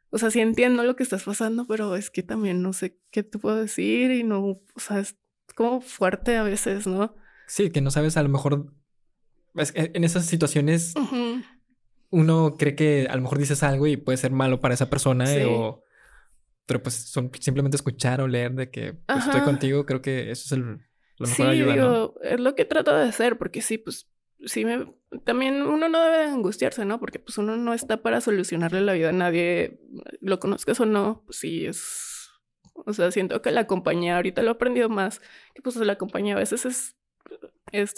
o 0.10 0.18
sea, 0.18 0.32
sí 0.32 0.39
entiendo 0.39 0.84
lo 0.84 0.95
que 0.95 1.03
estás 1.03 1.24
pasando, 1.24 1.68
pero 1.68 1.95
es 1.95 2.10
que 2.10 2.24
también 2.24 2.62
no 2.62 2.74
sé 2.74 2.99
qué 3.12 3.24
te 3.24 3.38
puedo 3.39 3.58
decir 3.58 4.12
y 4.12 4.24
no, 4.24 4.39
o 4.41 4.80
sea, 4.80 4.99
es 4.99 5.18
como 5.55 5.82
fuerte 5.82 6.38
a 6.38 6.43
veces, 6.43 6.88
¿no? 6.88 7.16
Sí, 7.47 7.70
que 7.70 7.82
no 7.82 7.91
sabes 7.91 8.18
a 8.18 8.24
lo 8.24 8.30
mejor, 8.30 8.74
en 9.55 10.03
esas 10.03 10.26
situaciones, 10.26 10.93
uno 12.10 12.55
cree 12.58 12.76
que 12.76 13.08
a 13.10 13.16
lo 13.16 13.22
mejor 13.22 13.39
dices 13.39 13.64
algo 13.64 13.88
y 13.88 13.97
puede 13.97 14.18
ser 14.18 14.32
malo 14.32 14.60
para 14.60 14.74
esa 14.74 14.89
persona 14.89 15.26
o 15.49 15.84
pero 16.68 16.84
pues 16.84 16.95
son 16.95 17.32
simplemente 17.39 17.78
escuchar 17.78 18.20
o 18.20 18.28
leer 18.28 18.53
de 18.53 18.70
que 18.70 18.93
pues, 18.93 19.26
estoy 19.26 19.41
contigo, 19.41 19.86
creo 19.86 20.01
que 20.01 20.32
eso 20.32 20.43
es 20.45 20.51
el, 20.51 20.62
lo 21.18 21.28
mejor 21.28 21.53
sí, 21.53 21.62
digo, 21.62 22.16
es 22.22 22.39
lo 22.39 22.55
que 22.55 22.66
trato 22.66 22.95
de 22.95 23.08
hacer, 23.08 23.38
porque 23.38 23.62
sí, 23.62 23.78
pues 23.78 24.10
sí 24.45 24.65
me 24.65 24.93
también 25.23 25.61
uno 25.61 25.89
no 25.89 26.01
debe 26.01 26.25
angustiarse, 26.25 26.85
¿no? 26.85 26.99
Porque 26.99 27.19
pues 27.19 27.38
uno 27.38 27.55
no 27.55 27.73
está 27.73 28.01
para 28.01 28.21
solucionarle 28.21 28.81
la 28.81 28.93
vida 28.93 29.09
a 29.09 29.13
nadie, 29.13 29.79
lo 30.19 30.39
conozcas 30.39 30.79
o 30.79 30.85
no, 30.85 31.23
pues 31.25 31.38
sí 31.39 31.65
es 31.65 32.17
o 32.85 32.93
sea, 32.93 33.11
siento 33.11 33.41
que 33.41 33.51
la 33.51 33.65
compañía 33.65 34.17
ahorita 34.17 34.41
lo 34.43 34.49
he 34.49 34.53
aprendido 34.53 34.89
más, 34.89 35.19
que 35.55 35.61
pues 35.61 35.75
la 35.77 35.97
compañía 35.97 36.35
a 36.35 36.39
veces 36.39 36.65
es 36.65 36.97
es 37.71 37.95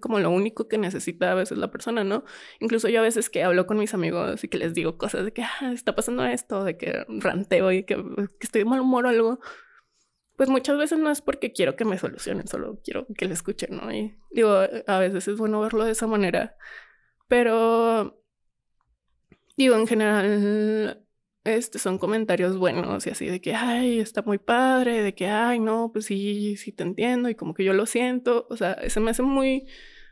como 0.00 0.18
lo 0.18 0.30
único 0.30 0.68
que 0.68 0.78
necesita 0.78 1.30
a 1.30 1.34
veces 1.34 1.56
la 1.56 1.70
persona, 1.70 2.02
¿no? 2.02 2.24
Incluso 2.58 2.88
yo 2.88 2.98
a 3.00 3.02
veces 3.02 3.30
que 3.30 3.44
hablo 3.44 3.66
con 3.66 3.78
mis 3.78 3.94
amigos 3.94 4.42
y 4.42 4.48
que 4.48 4.58
les 4.58 4.74
digo 4.74 4.98
cosas 4.98 5.24
de 5.24 5.32
que 5.32 5.42
ah, 5.42 5.72
está 5.72 5.94
pasando 5.94 6.24
esto, 6.24 6.64
de 6.64 6.76
que 6.76 7.04
ranteo 7.08 7.70
y 7.70 7.84
que, 7.84 8.02
estoy 8.40 8.62
de 8.62 8.64
mal 8.64 8.80
humor 8.80 9.06
o 9.06 9.08
algo, 9.10 9.40
pues 10.36 10.48
muchas 10.48 10.78
veces 10.78 10.98
no 10.98 11.10
es 11.10 11.20
porque 11.20 11.52
quiero 11.52 11.76
que 11.76 11.84
me 11.84 11.98
solucionen, 11.98 12.46
solo 12.48 12.80
quiero 12.82 13.06
que 13.16 13.26
le 13.26 13.34
escuchen, 13.34 13.76
¿no? 13.76 13.92
Y 13.92 14.18
digo, 14.30 14.50
a 14.86 14.98
veces 14.98 15.28
es 15.28 15.38
bueno 15.38 15.60
verlo 15.60 15.84
de 15.84 15.92
esa 15.92 16.06
manera, 16.06 16.56
pero 17.28 18.22
digo, 19.56 19.76
en 19.76 19.86
general 19.86 21.04
este, 21.44 21.78
son 21.78 21.98
comentarios 21.98 22.56
buenos 22.56 23.06
y 23.06 23.10
así 23.10 23.26
de 23.26 23.40
que, 23.40 23.54
ay, 23.54 23.98
está 23.98 24.22
muy 24.22 24.38
padre, 24.38 25.02
de 25.02 25.14
que, 25.14 25.28
ay, 25.28 25.58
no, 25.58 25.90
pues 25.92 26.06
sí, 26.06 26.56
sí 26.56 26.72
te 26.72 26.84
entiendo 26.84 27.28
y 27.28 27.34
como 27.34 27.54
que 27.54 27.64
yo 27.64 27.72
lo 27.72 27.86
siento, 27.86 28.46
o 28.50 28.56
sea, 28.56 28.76
se 28.88 29.00
me 29.00 29.10
hace 29.10 29.22
muy, 29.22 29.66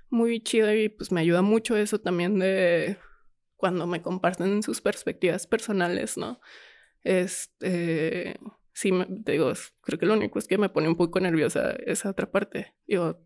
muy 0.09 0.41
chido 0.43 0.75
y 0.75 0.89
pues 0.89 1.13
me 1.13 1.21
ayuda 1.21 1.43
mucho 1.43 1.77
eso 1.77 2.01
también 2.01 2.39
de 2.39 2.99
cuando 3.57 3.87
me 3.87 4.03
comparten 4.03 4.63
sus 4.63 4.81
perspectivas 4.81 5.47
personales, 5.47 6.17
¿no? 6.17 6.41
Este, 7.05 8.39
sí, 8.81 8.93
me, 8.93 9.07
digo, 9.11 9.53
creo 9.83 9.99
que 9.99 10.07
lo 10.07 10.15
único 10.15 10.39
es 10.39 10.49
que 10.49 10.57
me 10.57 10.71
pone 10.71 10.89
un 10.89 10.97
poco 10.97 11.21
nerviosa 11.21 11.73
esa 11.85 12.09
otra 12.09 12.31
parte, 12.31 12.75
digo, 12.87 13.21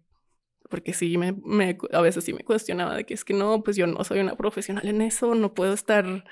porque 0.68 0.92
sí, 0.92 1.16
me, 1.16 1.30
me, 1.44 1.78
a 1.92 2.00
veces 2.00 2.24
sí 2.24 2.32
me 2.32 2.42
cuestionaba 2.42 2.96
de 2.96 3.07
que 3.07 3.14
es 3.14 3.24
que 3.24 3.34
no, 3.34 3.62
pues 3.62 3.76
yo 3.76 3.86
no 3.86 4.02
soy 4.02 4.18
una 4.18 4.36
profesional 4.36 4.88
en 4.88 5.00
eso, 5.00 5.36
no 5.36 5.55
puedo 5.55 5.72
estar 5.72 6.24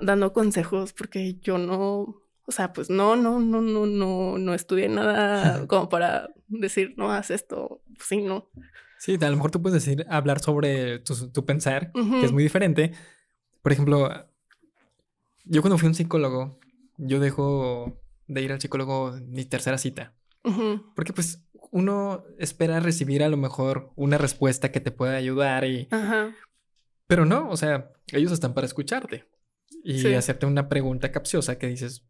dando 0.00 0.32
consejos 0.32 0.94
porque 0.94 1.34
yo 1.42 1.58
no, 1.58 2.22
o 2.46 2.50
sea, 2.50 2.72
pues 2.72 2.88
no, 2.88 3.14
no, 3.14 3.40
no, 3.40 3.60
no, 3.60 3.84
no, 3.84 4.38
no 4.38 4.54
estudié 4.54 4.88
nada 4.88 5.66
como 5.68 5.90
para 5.90 6.30
decir, 6.48 6.94
no, 6.96 7.12
haz 7.12 7.30
esto, 7.30 7.82
sí, 8.00 8.22
no. 8.22 8.48
Sí, 8.98 9.18
a 9.20 9.28
lo 9.28 9.36
mejor 9.36 9.50
tú 9.50 9.60
puedes 9.60 9.84
decir, 9.84 10.06
hablar 10.08 10.40
sobre 10.40 11.00
tu, 11.00 11.44
pensar, 11.44 11.92
que 11.92 12.24
es 12.24 12.32
muy 12.32 12.42
diferente. 12.42 12.92
Por 13.60 13.72
ejemplo, 13.72 14.08
yo 15.44 15.60
cuando 15.60 15.76
fui 15.76 15.88
a 15.88 15.90
un 15.90 15.94
psicólogo, 15.94 16.58
yo 16.96 17.20
dejo 17.20 18.00
de 18.26 18.42
ir 18.42 18.52
al 18.52 18.60
psicólogo 18.60 19.12
mi 19.26 19.44
tercera 19.44 19.78
cita. 19.78 20.14
Porque 20.94 21.12
pues 21.12 21.44
uno 21.72 22.24
espera 22.38 22.80
recibir 22.80 23.22
a 23.22 23.28
lo 23.28 23.36
mejor 23.36 23.92
una 23.96 24.18
respuesta 24.18 24.70
que 24.70 24.80
te 24.80 24.92
pueda 24.92 25.16
ayudar 25.16 25.64
y... 25.64 25.88
Pero 27.06 27.24
no, 27.24 27.48
o 27.50 27.56
sea, 27.56 27.92
ellos 28.12 28.32
están 28.32 28.54
para 28.54 28.66
escucharte 28.66 29.28
y 29.84 30.14
hacerte 30.14 30.46
una 30.46 30.68
pregunta 30.68 31.12
capciosa 31.12 31.58
que 31.58 31.68
dices, 31.68 32.04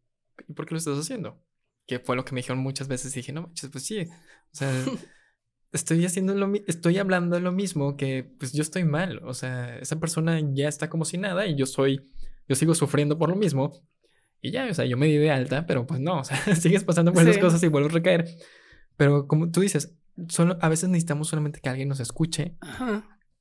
¿y 0.49 0.53
por 0.53 0.67
qué 0.67 0.75
lo 0.75 0.79
estás 0.79 0.99
haciendo? 0.99 1.43
Que 1.87 1.99
fue 1.99 2.17
lo 2.17 2.25
que 2.25 2.33
me 2.33 2.41
dijeron 2.41 2.59
muchas 2.59 2.89
veces 2.89 3.15
y 3.15 3.21
dije, 3.21 3.33
no, 3.33 3.53
pues 3.71 3.85
sí, 3.85 4.01
o 4.01 4.57
sea, 4.57 4.71
estoy 5.73 6.05
haciendo 6.05 6.35
lo 6.35 6.53
estoy 6.67 6.99
hablando 6.99 7.39
lo 7.41 7.53
mismo 7.53 7.97
que 7.97 8.33
pues 8.39 8.53
yo 8.53 8.63
estoy 8.63 8.85
mal, 8.85 9.21
o 9.25 9.35
sea, 9.35 9.77
esa 9.79 10.01
persona 10.01 10.41
ya 10.55 10.69
está 10.69 10.89
como 10.89 11.05
si 11.05 11.19
nada 11.19 11.47
y 11.47 11.57
yo 11.57 11.67
soy, 11.67 12.09
yo 12.49 12.55
sigo 12.57 12.75
sufriendo 12.75 13.19
por 13.19 13.29
lo 13.29 13.37
mismo 13.37 13.73
y 14.41 14.51
ya, 14.51 14.67
o 14.71 14.75
sea, 14.75 14.85
yo 14.85 14.97
me 14.97 15.07
di 15.07 15.17
de 15.17 15.31
alta, 15.31 15.67
pero 15.67 15.87
pues 15.87 16.01
no, 16.01 16.21
o 16.21 16.25
sea, 16.25 16.37
sigues 16.57 16.85
pasando 16.85 17.13
por 17.13 17.23
esas 17.23 17.39
cosas 17.39 17.63
y 17.63 17.69
vuelvo 17.69 17.89
a 17.89 17.93
recaer. 17.93 18.27
Pero 18.97 19.27
como 19.27 19.51
tú 19.51 19.61
dices, 19.61 19.97
solo, 20.29 20.59
a 20.61 20.69
veces 20.69 20.89
necesitamos 20.89 21.29
solamente 21.29 21.61
que 21.61 21.69
alguien 21.69 21.89
nos 21.89 22.01
escuche. 22.01 22.57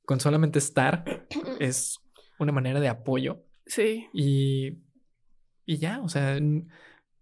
Con 0.04 0.20
solamente 0.20 0.58
estar 0.58 1.26
es 1.60 1.98
una 2.38 2.52
manera 2.52 2.80
de 2.80 2.88
apoyo 2.88 3.46
Sí. 3.66 4.06
Y, 4.12 4.78
y 5.64 5.78
ya, 5.78 6.00
o 6.00 6.08
sea, 6.08 6.38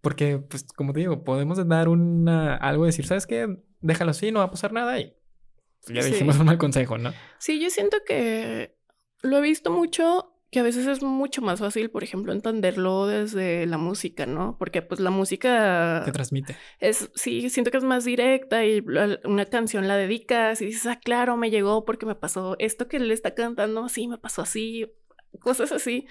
porque, 0.01 0.37
pues, 0.37 0.63
como 0.75 0.93
te 0.93 0.99
digo, 1.01 1.23
podemos 1.23 1.67
dar 1.67 1.89
una, 1.89 2.55
algo, 2.55 2.85
decir, 2.85 3.05
¿sabes 3.05 3.25
qué? 3.25 3.47
Déjalo 3.81 4.11
así, 4.11 4.31
no 4.31 4.39
va 4.39 4.45
a 4.45 4.51
pasar 4.51 4.71
nada 4.71 4.99
y 4.99 5.15
ya 5.87 6.03
dijimos 6.03 6.37
un 6.39 6.45
mal 6.45 6.57
consejo, 6.57 6.97
¿no? 6.97 7.13
Sí, 7.39 7.59
yo 7.59 7.69
siento 7.69 7.97
que 8.05 8.77
lo 9.21 9.37
he 9.37 9.41
visto 9.41 9.71
mucho 9.71 10.34
que 10.55 10.61
a 10.61 10.63
veces 10.63 10.87
es 10.87 11.03
mucho 11.03 11.41
más 11.41 11.59
fácil, 11.59 11.89
por 11.89 12.05
ejemplo, 12.05 12.31
entenderlo 12.31 13.07
desde 13.07 13.65
la 13.65 13.77
música, 13.77 14.25
¿no? 14.25 14.55
Porque 14.57 14.81
pues 14.81 15.01
la 15.01 15.09
música... 15.09 16.01
Te 16.05 16.13
transmite. 16.13 16.55
Es, 16.79 17.11
sí, 17.13 17.49
siento 17.49 17.71
que 17.71 17.77
es 17.77 17.83
más 17.83 18.05
directa 18.05 18.63
y 18.63 18.79
una 19.25 19.45
canción 19.47 19.89
la 19.89 19.97
dedicas 19.97 20.61
y 20.61 20.67
dices, 20.67 20.85
ah, 20.85 20.97
claro, 21.03 21.35
me 21.35 21.49
llegó 21.49 21.83
porque 21.83 22.05
me 22.05 22.15
pasó 22.15 22.55
esto 22.57 22.87
que 22.87 22.95
él 22.95 23.11
está 23.11 23.35
cantando, 23.35 23.89
sí, 23.89 24.07
me 24.07 24.17
pasó 24.17 24.43
así, 24.43 24.93
cosas 25.41 25.73
así 25.73 26.07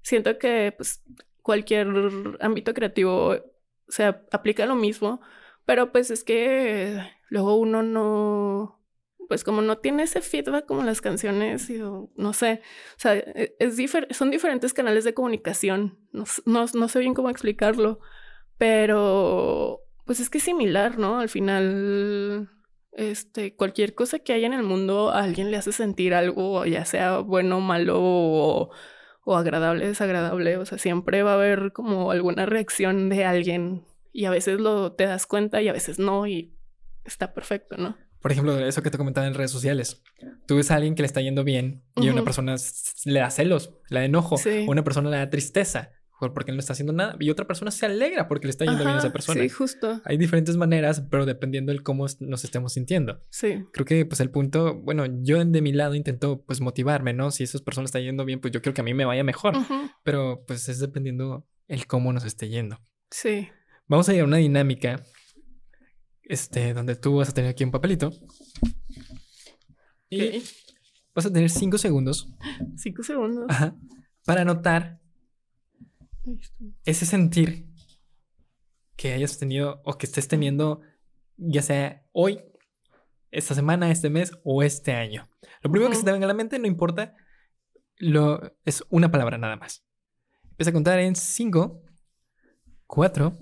siento 0.00 0.38
que 0.38 0.72
pues, 0.74 1.04
cualquier 1.42 1.88
ámbito 2.40 2.74
creativo 2.74 3.36
se 3.88 4.04
aplica 4.04 4.64
lo 4.64 4.74
mismo, 4.74 5.20
pero 5.64 5.92
pues 5.92 6.10
es 6.10 6.24
que 6.24 6.98
luego 7.28 7.56
uno 7.56 7.82
no, 7.82 8.81
pues 9.32 9.44
como 9.44 9.62
no 9.62 9.78
tiene 9.78 10.02
ese 10.02 10.20
feedback 10.20 10.66
como 10.66 10.82
las 10.82 11.00
canciones, 11.00 11.70
y, 11.70 11.78
no 11.78 12.32
sé, 12.34 12.60
o 12.98 13.00
sea, 13.00 13.14
e, 13.14 13.56
es 13.58 13.78
son 14.10 14.30
diferentes 14.30 14.74
canales 14.74 15.04
de 15.04 15.14
comunicación, 15.14 15.98
no, 16.12 16.24
no, 16.44 16.66
no 16.74 16.88
sé 16.88 16.98
bien 16.98 17.14
cómo 17.14 17.30
explicarlo, 17.30 17.98
pero 18.58 19.80
pues 20.04 20.20
es 20.20 20.28
que 20.28 20.36
es 20.36 20.44
similar, 20.44 20.98
¿no? 20.98 21.18
Al 21.18 21.30
final 21.30 22.50
este, 22.92 23.56
cualquier 23.56 23.94
cosa 23.94 24.18
que 24.18 24.34
haya 24.34 24.48
en 24.48 24.52
el 24.52 24.64
mundo 24.64 25.08
a 25.08 25.22
alguien 25.22 25.50
le 25.50 25.56
hace 25.56 25.72
sentir 25.72 26.12
algo, 26.12 26.66
ya 26.66 26.84
sea 26.84 27.20
bueno, 27.20 27.62
malo 27.62 28.00
o, 28.02 28.70
o 29.24 29.36
agradable, 29.38 29.86
desagradable, 29.86 30.58
o 30.58 30.66
sea, 30.66 30.76
siempre 30.76 31.22
va 31.22 31.30
a 31.30 31.36
haber 31.36 31.72
como 31.72 32.10
alguna 32.10 32.44
reacción 32.44 33.08
de 33.08 33.24
alguien 33.24 33.86
y 34.12 34.26
a 34.26 34.30
veces 34.30 34.60
lo 34.60 34.92
te 34.92 35.06
das 35.06 35.26
cuenta 35.26 35.62
y 35.62 35.68
a 35.68 35.72
veces 35.72 35.98
no 35.98 36.26
y 36.26 36.52
está 37.06 37.32
perfecto, 37.32 37.78
¿no? 37.78 37.96
Por 38.22 38.32
ejemplo, 38.32 38.58
eso 38.58 38.82
que 38.82 38.90
te 38.90 38.98
comentaba 38.98 39.26
en 39.26 39.34
redes 39.34 39.50
sociales. 39.50 40.02
Tú 40.46 40.56
ves 40.56 40.70
a 40.70 40.76
alguien 40.76 40.94
que 40.94 41.02
le 41.02 41.06
está 41.06 41.20
yendo 41.20 41.44
bien 41.44 41.82
y 41.96 42.08
a 42.08 42.12
una 42.12 42.22
persona 42.22 42.54
le 43.04 43.18
da 43.20 43.30
celos, 43.30 43.74
le 43.90 44.00
da 44.00 44.04
enojo, 44.04 44.36
una 44.68 44.84
persona 44.84 45.10
le 45.10 45.16
da 45.16 45.28
tristeza 45.28 45.90
porque 46.30 46.52
no 46.52 46.60
está 46.60 46.72
haciendo 46.72 46.92
nada 46.92 47.16
y 47.18 47.30
otra 47.30 47.46
persona 47.46 47.70
se 47.70 47.86
alegra 47.86 48.28
porque 48.28 48.46
le 48.46 48.50
está 48.50 48.64
yendo 48.64 48.84
bien 48.84 48.94
a 48.94 48.98
esa 48.98 49.12
persona. 49.12 49.42
Sí, 49.42 49.48
justo. 49.48 50.00
Hay 50.04 50.16
diferentes 50.16 50.56
maneras, 50.56 51.02
pero 51.10 51.26
dependiendo 51.26 51.72
del 51.72 51.82
cómo 51.82 52.06
nos 52.20 52.44
estemos 52.44 52.74
sintiendo. 52.74 53.20
Sí. 53.30 53.64
Creo 53.72 53.84
que 53.84 54.06
pues 54.06 54.20
el 54.20 54.30
punto, 54.30 54.76
bueno, 54.76 55.04
yo 55.22 55.44
de 55.44 55.60
mi 55.60 55.72
lado 55.72 55.94
intento 55.94 56.44
pues 56.44 56.60
motivarme, 56.60 57.12
¿no? 57.12 57.30
Si 57.32 57.42
esas 57.42 57.62
personas 57.62 57.88
están 57.88 58.02
yendo 58.02 58.24
bien, 58.24 58.40
pues 58.40 58.52
yo 58.52 58.62
quiero 58.62 58.74
que 58.74 58.82
a 58.82 58.84
mí 58.84 58.94
me 58.94 59.04
vaya 59.04 59.24
mejor, 59.24 59.54
pero 60.04 60.44
pues 60.46 60.68
es 60.68 60.78
dependiendo 60.78 61.44
el 61.66 61.86
cómo 61.86 62.12
nos 62.12 62.24
esté 62.24 62.48
yendo. 62.48 62.78
Sí. 63.10 63.48
Vamos 63.88 64.08
a 64.08 64.14
ir 64.14 64.20
a 64.20 64.24
una 64.24 64.36
dinámica 64.36 65.02
este 66.32 66.72
donde 66.72 66.96
tú 66.96 67.16
vas 67.16 67.28
a 67.28 67.34
tener 67.34 67.50
aquí 67.50 67.62
un 67.62 67.70
papelito. 67.70 68.10
Y 70.08 70.42
vas 71.14 71.26
a 71.26 71.32
tener 71.32 71.50
cinco 71.50 71.78
segundos. 71.78 72.32
Cinco 72.76 73.02
segundos. 73.02 73.46
Ajá. 73.48 73.76
Para 74.24 74.42
anotar 74.42 75.00
ese 76.84 77.06
sentir 77.06 77.66
que 78.96 79.12
hayas 79.12 79.38
tenido 79.38 79.82
o 79.84 79.98
que 79.98 80.06
estés 80.06 80.28
teniendo, 80.28 80.80
ya 81.36 81.62
sea 81.62 82.06
hoy 82.12 82.40
esta 83.30 83.54
semana, 83.54 83.90
este 83.90 84.10
mes 84.10 84.32
o 84.44 84.62
este 84.62 84.92
año. 84.92 85.28
Lo 85.62 85.70
primero 85.70 85.90
que 85.90 85.96
se 85.96 86.04
te 86.04 86.12
venga 86.12 86.24
a 86.24 86.28
la 86.28 86.34
mente, 86.34 86.58
no 86.58 86.66
importa, 86.66 87.14
lo, 87.96 88.40
es 88.64 88.84
una 88.90 89.10
palabra 89.10 89.38
nada 89.38 89.56
más. 89.56 89.84
Empieza 90.50 90.70
a 90.70 90.74
contar 90.74 90.98
en 90.98 91.16
5, 91.16 91.82
4, 92.86 93.38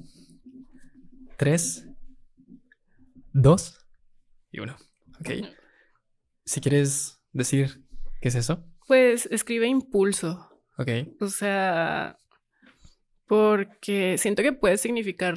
3, 1.36 1.89
2 3.32 3.86
y 4.52 4.60
1. 4.60 4.76
Ok. 5.20 5.30
Si 6.44 6.60
quieres 6.60 7.22
decir 7.32 7.84
qué 8.20 8.28
es 8.28 8.34
eso. 8.34 8.64
Pues 8.86 9.26
escribe 9.26 9.66
impulso. 9.66 10.50
Ok. 10.78 10.88
O 11.20 11.28
sea, 11.28 12.18
porque 13.26 14.18
siento 14.18 14.42
que 14.42 14.52
puede 14.52 14.76
significar 14.78 15.36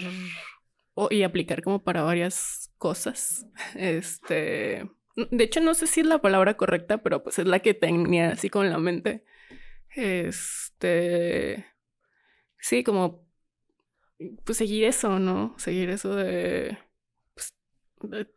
y 1.09 1.23
aplicar 1.23 1.61
como 1.61 1.83
para 1.83 2.03
varias 2.03 2.71
cosas. 2.77 3.45
Este, 3.75 4.89
de 5.15 5.43
hecho 5.43 5.61
no 5.61 5.73
sé 5.73 5.87
si 5.87 6.01
es 6.01 6.07
la 6.07 6.21
palabra 6.21 6.55
correcta, 6.55 6.99
pero 6.99 7.23
pues 7.23 7.39
es 7.39 7.45
la 7.45 7.59
que 7.59 7.73
tenía 7.73 8.31
así 8.31 8.49
con 8.49 8.69
la 8.69 8.79
mente. 8.79 9.23
Este, 9.95 11.65
sí, 12.59 12.83
como 12.83 13.27
pues 14.45 14.57
seguir 14.57 14.85
eso, 14.85 15.19
¿no? 15.19 15.53
Seguir 15.57 15.89
eso 15.89 16.15
de, 16.15 16.77
pues, 18.09 18.27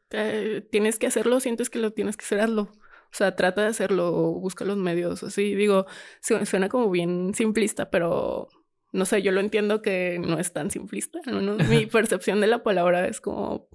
tienes 0.71 0.99
que 0.99 1.07
hacerlo, 1.07 1.41
sientes 1.41 1.71
que 1.71 1.79
lo 1.79 1.93
tienes 1.93 2.17
que 2.17 2.25
hacer, 2.25 2.41
hazlo. 2.41 2.63
O 2.63 3.17
sea, 3.17 3.37
trata 3.37 3.63
de 3.63 3.69
hacerlo, 3.69 4.13
busca 4.33 4.65
los 4.65 4.77
medios, 4.77 5.23
así. 5.23 5.55
Digo, 5.55 5.87
suena 6.21 6.69
como 6.69 6.91
bien 6.91 7.35
simplista, 7.35 7.91
pero 7.91 8.49
no 8.93 9.05
sé, 9.05 9.23
yo 9.23 9.33
lo 9.33 9.41
entiendo 9.41 9.83
que 9.83 10.19
no 10.19 10.39
es 10.39 10.53
tan 10.53 10.71
simplista. 10.71 11.21
Mi 11.69 11.87
percepción 11.87 12.41
de 12.41 12.47
la 12.47 12.63
palabra 12.63 13.07
es 13.07 13.21
como 13.21 13.69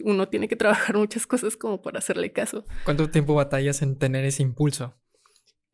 uno 0.00 0.28
tiene 0.28 0.48
que 0.48 0.56
trabajar 0.56 0.96
muchas 0.96 1.26
cosas 1.26 1.56
como 1.56 1.82
para 1.82 1.98
hacerle 1.98 2.32
caso. 2.32 2.64
¿Cuánto 2.84 3.10
tiempo 3.10 3.34
batallas 3.34 3.82
en 3.82 3.98
tener 3.98 4.24
ese 4.24 4.42
impulso? 4.42 4.94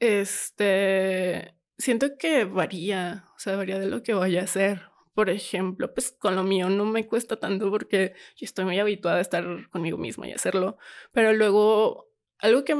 Este, 0.00 1.54
siento 1.76 2.16
que 2.18 2.44
varía, 2.44 3.24
o 3.36 3.38
sea, 3.38 3.56
varía 3.56 3.78
de 3.78 3.86
lo 3.86 4.02
que 4.02 4.14
vaya 4.14 4.42
a 4.42 4.44
hacer. 4.44 4.82
Por 5.18 5.30
ejemplo, 5.30 5.92
pues 5.92 6.12
con 6.12 6.36
lo 6.36 6.44
mío 6.44 6.68
no 6.68 6.84
me 6.84 7.08
cuesta 7.08 7.34
tanto 7.34 7.72
porque 7.72 8.14
yo 8.36 8.44
estoy 8.44 8.64
muy 8.64 8.78
habituada 8.78 9.18
a 9.18 9.20
estar 9.20 9.68
conmigo 9.70 9.98
misma 9.98 10.28
y 10.28 10.32
hacerlo, 10.32 10.78
pero 11.10 11.32
luego 11.32 12.12
algo 12.38 12.64
que 12.64 12.76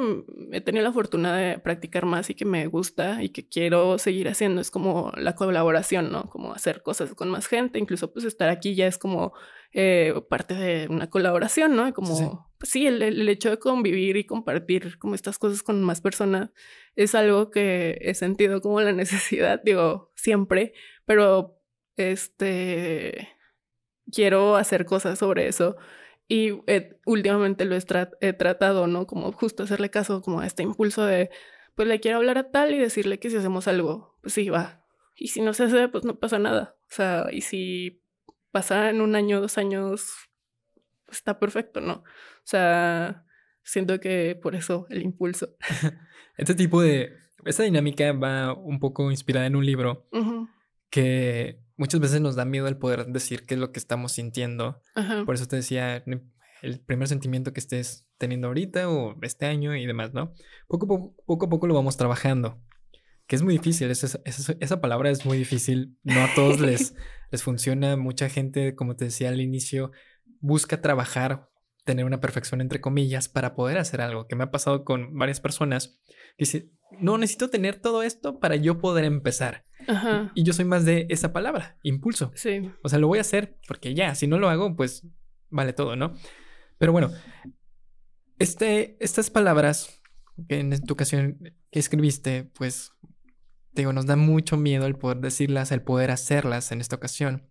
he 0.53 0.61
tenido 0.61 0.85
la 0.85 0.93
fortuna 0.93 1.37
de 1.37 1.59
practicar 1.59 2.07
más 2.07 2.31
y 2.31 2.37
que 2.37 2.45
me 2.45 2.69
gusta 2.69 3.25
y 3.25 3.31
que 3.31 3.49
quiero 3.49 3.99
seguir 3.99 4.29
haciendo 4.29 4.61
es 4.61 4.71
como 4.71 5.11
la 5.17 5.35
colaboración, 5.35 6.13
¿no? 6.13 6.31
Como 6.31 6.53
hacer 6.53 6.85
cosas 6.85 7.13
con 7.17 7.29
más 7.29 7.49
gente, 7.49 7.81
incluso 7.81 8.13
pues 8.13 8.25
estar 8.25 8.51
aquí 8.51 8.77
ya 8.77 8.87
es 8.87 8.99
como 8.99 9.33
eh, 9.73 10.15
parte 10.31 10.55
de 10.55 10.87
una 10.87 11.11
colaboración, 11.11 11.75
¿no? 11.75 11.93
Como, 11.93 12.15
sí. 12.15 12.25
pues 12.57 12.71
sí, 12.71 12.87
el, 12.87 13.03
el, 13.03 13.29
hecho 13.29 13.51
de 13.51 13.59
convivir 13.59 14.17
y 14.17 14.27
compartir 14.27 14.97
como 15.01 15.17
estas 15.17 15.41
cosas 15.41 15.65
con 15.65 15.83
más 15.83 16.01
personas 16.01 16.51
es 16.95 17.17
algo 17.17 17.51
que 17.51 17.99
he 18.01 18.15
sentido 18.15 18.61
como 18.61 18.81
la 18.81 18.93
necesidad, 18.93 19.61
digo, 19.65 20.13
siempre, 20.15 20.73
pero 21.05 21.58
este, 21.99 23.29
quiero 24.11 24.57
hacer 24.57 24.85
cosas 24.85 25.19
sobre 25.19 25.49
eso 25.49 25.77
y 26.29 26.61
eh, 26.67 26.99
últimamente 27.07 27.65
lo 27.65 27.75
he, 27.75 27.83
he, 28.21 28.33
tratado, 28.35 28.87
¿no? 28.87 29.07
Como 29.07 29.33
justo 29.33 29.63
hacerle 29.63 29.91
caso 29.91 30.21
como 30.21 30.41
a 30.41 30.47
este 30.47 30.63
impulso 30.63 31.05
de, 31.07 31.31
pues 31.75 31.89
le 31.89 32.01
quiero 32.01 32.19
hablar 32.19 32.37
a 32.37 32.51
tal 32.51 32.75
y 32.75 32.79
decirle 32.79 33.19
que 33.19 33.31
si 33.31 33.37
hacemos 33.37 33.67
algo, 33.67 34.19
pues 34.21 34.35
sí, 34.35 34.51
va. 34.51 34.85
Y 35.17 35.29
si 35.29 35.41
no 35.41 35.55
se 35.55 35.65
hace, 35.65 35.89
pues 35.89 36.05
no 36.05 36.19
pasa 36.19 36.39
nada. 36.39 36.77
O 36.83 36.95
sea, 36.95 37.27
y 37.33 37.41
si 37.41 38.03
pasa 38.51 38.91
en 38.91 39.01
un 39.01 39.17
año, 39.17 39.41
dos 39.41 39.57
años, 39.57 40.13
pues 41.07 41.19
está 41.19 41.39
perfecto, 41.39 41.81
¿no? 41.81 41.95
O 41.95 42.45
sea, 42.45 43.25
siento 43.63 43.99
que 43.99 44.39
por 44.41 44.55
eso 44.55 44.87
el 44.91 45.03
impulso. 45.03 45.57
este 46.37 46.55
tipo 46.55 46.83
de... 46.83 47.17
Esta 47.45 47.63
dinámica 47.63 48.13
va 48.13 48.53
un 48.53 48.81
poco 48.81 49.11
inspirada 49.11 49.47
en 49.47 49.57
un 49.57 49.65
libro 49.65 50.09
uh 50.13 50.19
-huh. 50.19 50.49
que 50.91 51.61
muchas 51.79 52.01
veces 52.01 52.21
nos 52.21 52.37
da 52.37 52.45
miedo 52.45 52.69
el 52.69 52.77
poder 52.77 53.07
decir 53.07 53.47
qué 53.47 53.55
es 53.55 53.61
lo 53.61 53.73
que 53.73 53.79
estamos 53.79 54.13
sintiendo. 54.13 54.83
Ajá. 54.95 55.25
Por 55.25 55.35
eso 55.35 55.47
te 55.47 55.57
decía, 55.57 56.05
el 56.63 56.81
primer 56.81 57.09
sentimiento 57.09 57.53
que 57.55 57.61
estés 57.61 58.07
teniendo 58.19 58.49
ahorita 58.49 58.91
o 58.91 59.17
este 59.23 59.47
año 59.47 59.75
y 59.75 59.87
demás, 59.87 60.13
¿no? 60.13 60.35
Poco, 60.67 60.87
poco, 60.87 61.15
poco 61.25 61.47
a 61.47 61.49
poco 61.49 61.67
lo 61.67 61.75
vamos 61.75 61.97
trabajando. 61.97 62.61
Que 63.27 63.37
es 63.37 63.43
muy 63.43 63.55
difícil, 63.55 63.91
esa, 63.91 64.21
esa, 64.25 64.57
esa 64.59 64.81
palabra 64.81 65.11
es 65.11 65.25
muy 65.25 65.39
difícil. 65.39 65.97
No 66.03 66.21
a 66.21 66.35
todos 66.35 66.61
les, 66.61 66.95
les 67.31 67.43
funciona. 67.43 67.97
Mucha 67.97 68.29
gente, 68.29 68.75
como 68.75 68.97
te 68.97 69.07
decía 69.07 69.29
al 69.29 69.41
inicio, 69.41 69.93
busca 70.41 70.81
trabajar, 70.81 71.49
tener 71.85 72.05
una 72.05 72.21
perfección 72.21 72.61
entre 72.61 72.81
comillas 72.81 73.29
para 73.29 73.55
poder 73.55 73.79
hacer 73.79 74.01
algo. 74.01 74.27
Que 74.27 74.35
me 74.35 74.45
ha 74.45 74.51
pasado 74.51 74.85
con 74.85 75.17
varias 75.17 75.41
personas 75.41 76.01
que 76.39 76.71
no 77.01 77.19
necesito 77.19 77.51
tener 77.51 77.77
todo 77.77 78.03
esto 78.03 78.39
para 78.41 78.57
yo 78.57 78.79
poder 78.79 79.05
empezar. 79.05 79.65
Ajá. 79.87 80.33
Y 80.35 80.43
yo 80.43 80.53
soy 80.53 80.65
más 80.65 80.85
de 80.85 81.07
esa 81.09 81.33
palabra, 81.33 81.79
impulso. 81.83 82.33
Sí. 82.35 82.71
O 82.83 82.89
sea, 82.89 82.99
lo 82.99 83.09
voy 83.09 83.19
a 83.19 83.23
hacer 83.23 83.59
porque 83.67 83.95
ya, 83.95 84.15
si 84.15 84.27
no 84.27 84.39
lo 84.39 84.49
hago, 84.49 84.77
pues 84.77 85.07
vale 85.51 85.73
todo, 85.73 85.97
¿no? 85.97 86.15
Pero 86.79 86.93
bueno, 86.93 87.11
este, 88.39 88.97
estas 89.01 89.31
palabras 89.31 90.01
que 90.49 90.61
en 90.61 90.81
tu 90.85 90.95
ocasión 90.95 91.39
que 91.71 91.79
escribiste, 91.79 92.45
pues, 92.55 92.93
digo, 93.73 93.93
nos 93.93 94.07
da 94.07 94.17
mucho 94.17 94.57
miedo 94.57 94.87
el 94.87 94.97
poder 94.97 95.19
decirlas, 95.19 95.73
el 95.73 95.83
poder 95.83 96.11
hacerlas 96.11 96.71
en 96.73 96.81
esta 96.81 96.97
ocasión. 96.97 97.51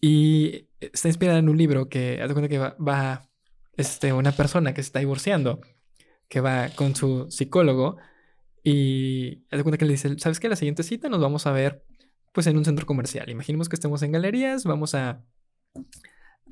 Y 0.00 0.70
está 0.80 1.08
inspirada 1.08 1.38
en 1.38 1.48
un 1.48 1.58
libro 1.58 1.88
que, 1.88 2.20
haz 2.22 2.28
de 2.28 2.34
cuenta 2.34 2.48
que 2.48 2.58
va, 2.58 2.76
va 2.76 3.28
este, 3.76 4.12
una 4.12 4.32
persona 4.32 4.72
que 4.72 4.82
se 4.82 4.86
está 4.86 5.00
divorciando, 5.00 5.60
que 6.30 6.40
va 6.40 6.70
con 6.70 6.94
su 6.94 7.26
psicólogo 7.28 7.98
y 8.62 9.44
haz 9.50 9.58
de 9.58 9.62
cuenta 9.64 9.78
que 9.78 9.84
le 9.84 9.92
dice, 9.92 10.16
¿sabes 10.18 10.38
qué? 10.38 10.48
La 10.48 10.56
siguiente 10.56 10.84
cita 10.84 11.08
nos 11.08 11.20
vamos 11.20 11.46
a 11.46 11.52
ver 11.52 11.84
pues 12.32 12.46
en 12.46 12.56
un 12.56 12.64
centro 12.64 12.86
comercial. 12.86 13.28
Imaginemos 13.28 13.68
que 13.68 13.74
estemos 13.74 14.00
en 14.02 14.12
galerías, 14.12 14.64
vamos 14.64 14.94
a... 14.94 15.24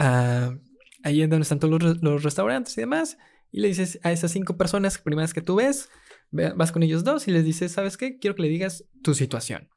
a 0.00 0.58
ahí 1.04 1.22
es 1.22 1.30
donde 1.30 1.44
están 1.44 1.60
todos 1.60 1.80
los, 1.80 2.02
los, 2.02 2.24
restaurantes 2.24 2.76
y 2.76 2.80
demás. 2.80 3.18
Y 3.52 3.60
le 3.60 3.68
dices 3.68 4.00
a 4.02 4.10
esas 4.10 4.32
cinco 4.32 4.56
personas 4.56 4.98
primeras 4.98 5.32
que 5.32 5.42
tú 5.42 5.54
ves, 5.54 5.88
vas 6.32 6.72
con 6.72 6.82
ellos 6.82 7.04
dos 7.04 7.28
y 7.28 7.30
les 7.30 7.44
dices, 7.44 7.70
¿sabes 7.70 7.96
qué? 7.96 8.18
Quiero 8.18 8.34
que 8.34 8.42
le 8.42 8.48
digas 8.48 8.84
tu 9.02 9.14
situación. 9.14 9.70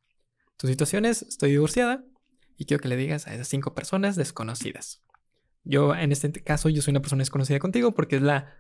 Tu 0.58 0.68
situación 0.68 1.06
es, 1.06 1.22
estoy 1.22 1.52
divorciada 1.52 2.04
y 2.58 2.66
quiero 2.66 2.82
que 2.82 2.90
le 2.90 2.98
digas 2.98 3.28
a 3.28 3.36
esas 3.36 3.48
cinco 3.48 3.76
personas 3.76 4.16
desconocidas. 4.16 5.04
Yo, 5.64 5.94
en 5.94 6.12
este 6.12 6.32
caso, 6.44 6.70
yo 6.70 6.82
soy 6.82 6.92
una 6.92 7.02
persona 7.02 7.22
desconocida 7.22 7.60
contigo 7.60 7.94
porque 7.94 8.16
es 8.16 8.24
la 8.24 8.58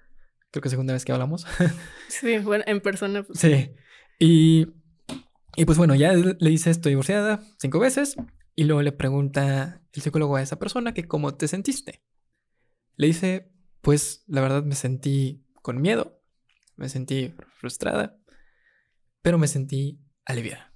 creo 0.51 0.61
que 0.61 0.69
segunda 0.69 0.93
vez 0.93 1.05
que 1.05 1.11
hablamos. 1.11 1.45
sí, 2.07 2.37
bueno, 2.39 2.63
en 2.67 2.81
persona. 2.81 3.23
Pues. 3.23 3.39
Sí. 3.39 3.71
Y, 4.19 4.67
y 5.55 5.65
pues 5.65 5.77
bueno, 5.77 5.95
ya 5.95 6.13
le 6.13 6.49
dice 6.49 6.69
estoy 6.69 6.91
divorciada 6.91 7.41
cinco 7.57 7.79
veces 7.79 8.15
y 8.55 8.65
luego 8.65 8.81
le 8.81 8.91
pregunta 8.91 9.81
el 9.93 10.01
psicólogo 10.01 10.35
a 10.35 10.41
esa 10.41 10.59
persona 10.59 10.93
que 10.93 11.07
cómo 11.07 11.33
te 11.33 11.47
sentiste. 11.47 12.03
Le 12.95 13.07
dice, 13.07 13.51
pues 13.81 14.23
la 14.27 14.41
verdad 14.41 14.63
me 14.63 14.75
sentí 14.75 15.45
con 15.61 15.81
miedo, 15.81 16.21
me 16.75 16.89
sentí 16.89 17.33
frustrada, 17.57 18.19
pero 19.21 19.37
me 19.37 19.47
sentí 19.47 19.99
aliviada. 20.25 20.73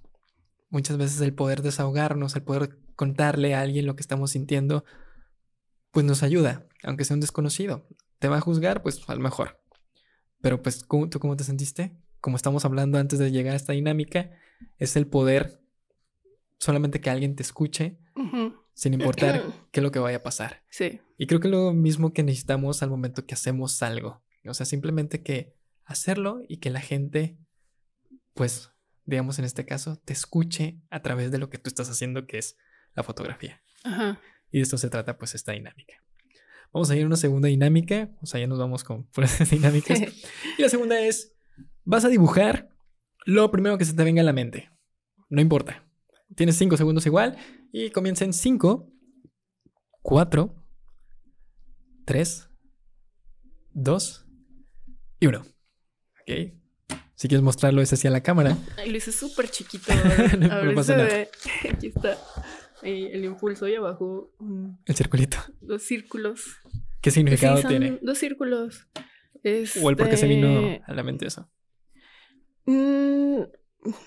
Muchas 0.69 0.97
veces 0.97 1.21
el 1.21 1.33
poder 1.33 1.61
desahogarnos, 1.61 2.35
el 2.35 2.43
poder 2.43 2.79
contarle 2.95 3.53
a 3.53 3.61
alguien 3.61 3.85
lo 3.85 3.95
que 3.95 4.01
estamos 4.01 4.31
sintiendo, 4.31 4.85
pues 5.91 6.05
nos 6.05 6.23
ayuda, 6.23 6.67
aunque 6.83 7.05
sea 7.05 7.15
un 7.15 7.21
desconocido. 7.21 7.87
¿Te 8.19 8.27
va 8.27 8.37
a 8.37 8.41
juzgar? 8.41 8.81
Pues 8.81 9.07
a 9.07 9.15
lo 9.15 9.21
mejor. 9.21 9.61
Pero 10.45 10.61
pues, 10.61 10.83
¿cómo, 10.83 11.09
¿tú 11.09 11.17
cómo 11.17 11.35
te 11.35 11.43
sentiste? 11.43 11.97
Como 12.21 12.37
estamos 12.37 12.65
hablando 12.65 12.99
antes 12.99 13.17
de 13.17 13.31
llegar 13.31 13.53
a 13.53 13.55
esta 13.55 13.73
dinámica, 13.73 14.29
es 14.77 14.95
el 14.95 15.07
poder 15.07 15.59
solamente 16.59 17.01
que 17.01 17.09
alguien 17.09 17.35
te 17.35 17.41
escuche 17.41 17.97
uh 18.15 18.21
-huh. 18.21 18.61
sin 18.75 18.93
importar 18.93 19.41
qué 19.71 19.79
es 19.79 19.83
lo 19.83 19.91
que 19.91 19.97
vaya 19.97 20.17
a 20.17 20.21
pasar. 20.21 20.61
Sí. 20.69 21.01
Y 21.17 21.25
creo 21.25 21.39
que 21.39 21.47
lo 21.47 21.73
mismo 21.73 22.13
que 22.13 22.21
necesitamos 22.21 22.83
al 22.83 22.91
momento 22.91 23.25
que 23.25 23.33
hacemos 23.33 23.81
algo. 23.81 24.23
O 24.45 24.53
sea, 24.53 24.67
simplemente 24.67 25.23
que 25.23 25.55
hacerlo 25.83 26.43
y 26.47 26.57
que 26.57 26.69
la 26.69 26.81
gente, 26.81 27.39
pues, 28.35 28.69
digamos 29.05 29.39
en 29.39 29.45
este 29.45 29.65
caso, 29.65 29.95
te 29.95 30.13
escuche 30.13 30.79
a 30.91 31.01
través 31.01 31.31
de 31.31 31.39
lo 31.39 31.49
que 31.49 31.57
tú 31.57 31.69
estás 31.69 31.89
haciendo, 31.89 32.27
que 32.27 32.37
es 32.37 32.55
la 32.93 33.01
fotografía. 33.01 33.63
-huh. 33.83 34.15
Y 34.51 34.59
de 34.59 34.61
esto 34.61 34.77
se 34.77 34.91
trata, 34.91 35.17
pues, 35.17 35.33
esta 35.33 35.53
dinámica. 35.53 36.04
Vamos 36.75 36.89
a 36.89 36.95
ir 36.97 37.03
a 37.03 37.05
una 37.05 37.15
segunda 37.15 37.47
dinámica. 37.47 38.09
O 38.21 38.25
sea, 38.25 38.37
ya 38.37 38.47
nos 38.47 38.59
vamos 38.59 38.83
con 38.83 39.03
puras 39.13 39.49
dinámicas. 39.49 39.97
y 40.57 40.61
la 40.61 40.67
segunda 40.67 40.99
es: 40.99 41.33
vas 41.85 42.03
a 42.03 42.09
dibujar 42.09 42.67
lo 43.25 43.49
primero 43.49 43.77
que 43.77 43.85
se 43.85 43.93
te 43.93 44.03
venga 44.03 44.21
a 44.21 44.25
la 44.25 44.33
mente. 44.33 44.69
No 45.29 45.39
importa. 45.39 45.87
Tienes 46.35 46.57
cinco 46.57 46.75
segundos 46.75 47.05
igual. 47.05 47.37
Y 47.71 47.91
comienza 47.91 48.25
en 48.25 48.33
5, 48.33 48.91
4, 50.01 50.65
3, 52.03 52.49
2 53.71 54.25
y 55.21 55.27
1. 55.27 55.39
Ok. 55.39 56.55
Si 57.15 57.29
quieres 57.29 57.43
mostrarlo, 57.43 57.81
es 57.81 57.93
hacia 57.93 58.09
la 58.09 58.21
cámara. 58.21 58.57
Ay, 58.77 58.91
lo 58.91 58.97
hice 58.97 59.13
súper 59.13 59.49
chiquito. 59.49 59.93
no, 60.39 60.63
no 60.73 60.83
se 60.83 60.95
ve. 60.97 61.29
Aquí 61.71 61.87
está. 61.87 62.17
El 62.85 63.25
impulso 63.25 63.67
y 63.67 63.75
abajo. 63.75 64.31
El 64.85 64.95
circulito. 64.95 65.37
Los 65.61 65.83
círculos. 65.83 66.57
¿Qué 67.01 67.11
significado 67.11 67.61
tiene? 67.67 67.99
Dos 68.01 68.17
círculos. 68.17 68.87
¿O 69.81 69.89
el 69.89 69.95
por 69.95 70.09
qué 70.09 70.17
se 70.17 70.27
vino 70.27 70.47
este, 70.47 70.83
a 70.87 70.93
la 70.93 71.03
mente 71.03 71.27
eso? 71.27 71.47
Mm, 72.65 73.41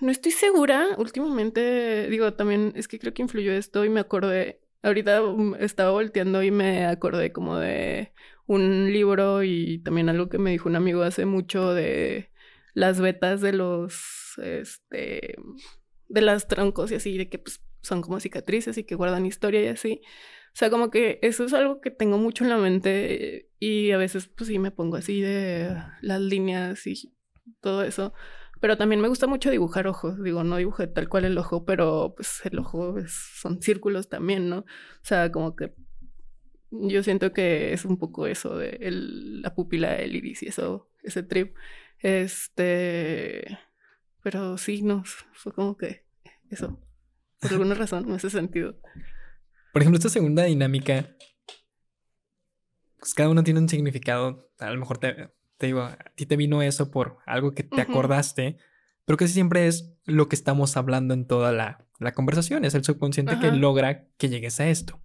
no 0.00 0.10
estoy 0.10 0.32
segura. 0.32 0.88
Últimamente, 0.98 2.08
digo, 2.10 2.34
también 2.34 2.72
es 2.74 2.88
que 2.88 2.98
creo 2.98 3.14
que 3.14 3.22
influyó 3.22 3.52
esto 3.52 3.84
y 3.84 3.88
me 3.88 4.00
acordé. 4.00 4.60
Ahorita 4.82 5.22
mm, 5.22 5.56
estaba 5.60 5.92
volteando 5.92 6.42
y 6.42 6.50
me 6.50 6.86
acordé 6.86 7.32
como 7.32 7.56
de 7.58 8.12
un 8.46 8.92
libro 8.92 9.44
y 9.44 9.78
también 9.78 10.08
algo 10.08 10.28
que 10.28 10.38
me 10.38 10.50
dijo 10.50 10.68
un 10.68 10.76
amigo 10.76 11.02
hace 11.02 11.24
mucho 11.24 11.74
de 11.74 12.30
las 12.74 13.00
vetas 13.00 13.40
de 13.40 13.52
los, 13.52 14.38
este, 14.42 15.36
de 16.08 16.20
las 16.20 16.48
troncos 16.48 16.90
y 16.90 16.96
así, 16.96 17.16
de 17.16 17.28
que 17.28 17.38
pues 17.38 17.60
son 17.82 18.02
como 18.02 18.20
cicatrices 18.20 18.78
y 18.78 18.84
que 18.84 18.94
guardan 18.94 19.26
historia 19.26 19.62
y 19.62 19.68
así. 19.68 20.00
O 20.48 20.56
sea, 20.58 20.70
como 20.70 20.90
que 20.90 21.18
eso 21.22 21.44
es 21.44 21.54
algo 21.54 21.80
que 21.80 21.90
tengo 21.90 22.18
mucho 22.18 22.44
en 22.44 22.50
la 22.50 22.56
mente 22.56 23.50
y 23.58 23.90
a 23.92 23.96
veces 23.96 24.28
pues 24.28 24.48
sí 24.48 24.58
me 24.58 24.70
pongo 24.70 24.96
así 24.96 25.20
de 25.20 25.76
las 26.00 26.20
líneas 26.20 26.86
y 26.86 27.14
todo 27.60 27.82
eso. 27.82 28.12
Pero 28.60 28.76
también 28.76 29.00
me 29.00 29.08
gusta 29.08 29.26
mucho 29.26 29.50
dibujar 29.50 29.86
ojos. 29.86 30.22
Digo, 30.22 30.42
no 30.42 30.56
dibujé 30.56 30.88
tal 30.88 31.08
cual 31.08 31.24
el 31.24 31.38
ojo, 31.38 31.64
pero 31.64 32.14
pues 32.16 32.40
el 32.44 32.58
ojo 32.58 32.96
son 33.06 33.62
círculos 33.62 34.08
también, 34.08 34.48
¿no? 34.48 34.58
O 34.58 35.04
sea, 35.04 35.30
como 35.30 35.54
que 35.54 35.74
yo 36.70 37.02
siento 37.02 37.32
que 37.32 37.72
es 37.72 37.84
un 37.84 37.98
poco 37.98 38.26
eso 38.26 38.56
de 38.56 38.78
la 38.90 39.54
pupila 39.54 39.92
del 39.92 40.16
iris 40.16 40.42
y 40.42 40.48
eso, 40.48 40.90
ese 41.02 41.22
trip. 41.22 41.54
Este, 42.00 43.58
pero 44.22 44.58
sí, 44.58 44.84
fue 45.32 45.52
como 45.52 45.76
que 45.76 46.04
eso, 46.50 46.80
por 47.40 47.52
alguna 47.52 47.74
razón, 47.74 48.08
no 48.08 48.14
hace 48.14 48.30
sentido. 48.30 48.76
Por 49.72 49.82
ejemplo, 49.82 49.98
esta 49.98 50.08
segunda 50.08 50.44
dinámica, 50.44 51.16
pues 52.98 53.14
cada 53.14 53.28
uno 53.28 53.44
tiene 53.44 53.60
un 53.60 53.68
significado. 53.68 54.50
A 54.58 54.70
lo 54.70 54.78
mejor 54.78 54.98
te, 54.98 55.30
digo, 55.60 55.82
a 55.82 55.98
ti 56.14 56.26
te 56.26 56.36
vino 56.36 56.62
eso 56.62 56.90
por 56.90 57.18
algo 57.26 57.52
que 57.54 57.62
te 57.62 57.80
acordaste, 57.80 58.58
pero 59.04 59.16
que 59.16 59.28
siempre 59.28 59.66
es 59.66 59.94
lo 60.04 60.28
que 60.28 60.36
estamos 60.36 60.76
hablando 60.76 61.14
en 61.14 61.26
toda 61.26 61.52
la, 61.52 61.86
conversación. 62.14 62.64
Es 62.64 62.74
el 62.74 62.84
subconsciente 62.84 63.38
que 63.38 63.52
logra 63.52 64.08
que 64.16 64.28
llegues 64.28 64.60
a 64.60 64.68
esto. 64.68 65.00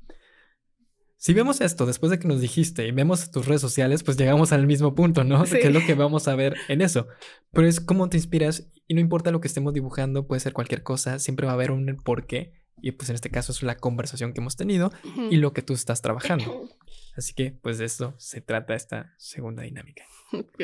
Si 1.24 1.34
vemos 1.34 1.61
esto 1.61 1.86
después 1.86 2.09
de 2.09 2.19
que 2.19 2.28
nos 2.28 2.41
dijiste 2.41 2.86
y 2.86 2.91
vemos 2.91 3.32
tus 3.32 3.45
redes 3.45 3.61
sociales, 3.61 4.03
pues 4.03 4.17
llegamos 4.17 4.51
al 4.51 4.67
mismo 4.67 4.93
punto, 4.93 5.24
¿no? 5.24 5.45
Sí. 5.45 5.57
¿Qué 5.61 5.67
es 5.69 5.74
lo 5.74 5.80
que 5.80 5.93
vamos 5.93 6.28
a 6.28 6.36
ver 6.36 6.57
en 6.67 6.82
eso? 6.82 7.07
Pero 7.53 7.65
es 7.65 7.80
cómo 7.80 8.09
te 8.09 8.17
inspiras 8.17 8.69
y 8.89 8.93
no 8.93 8.99
importa 8.99 9.32
lo 9.32 9.39
que 9.39 9.47
estemos 9.47 9.74
dibujando, 9.74 10.28
puede 10.28 10.41
ser 10.41 10.51
cualquier 10.51 10.84
cosa, 10.84 11.19
siempre 11.19 11.45
va 11.45 11.53
a 11.53 11.55
haber 11.55 11.71
un 11.71 11.86
porqué 12.03 12.51
y 12.82 12.91
pues 12.91 13.09
en 13.09 13.15
este 13.15 13.30
caso 13.30 13.53
es 13.53 13.63
la 13.63 13.78
conversación 13.78 14.34
que 14.34 14.41
hemos 14.41 14.57
tenido 14.57 14.91
y 15.32 15.38
lo 15.38 15.53
que 15.53 15.61
tú 15.61 15.71
estás 15.71 16.01
trabajando. 16.01 16.67
Así 17.15 17.34
que 17.34 17.53
pues 17.53 17.78
de 17.78 17.86
eso 17.86 18.15
se 18.17 18.41
trata 18.41 18.76
esta 18.76 19.13
segunda 19.17 19.63
dinámica. 19.63 20.03
Ok. 20.34 20.61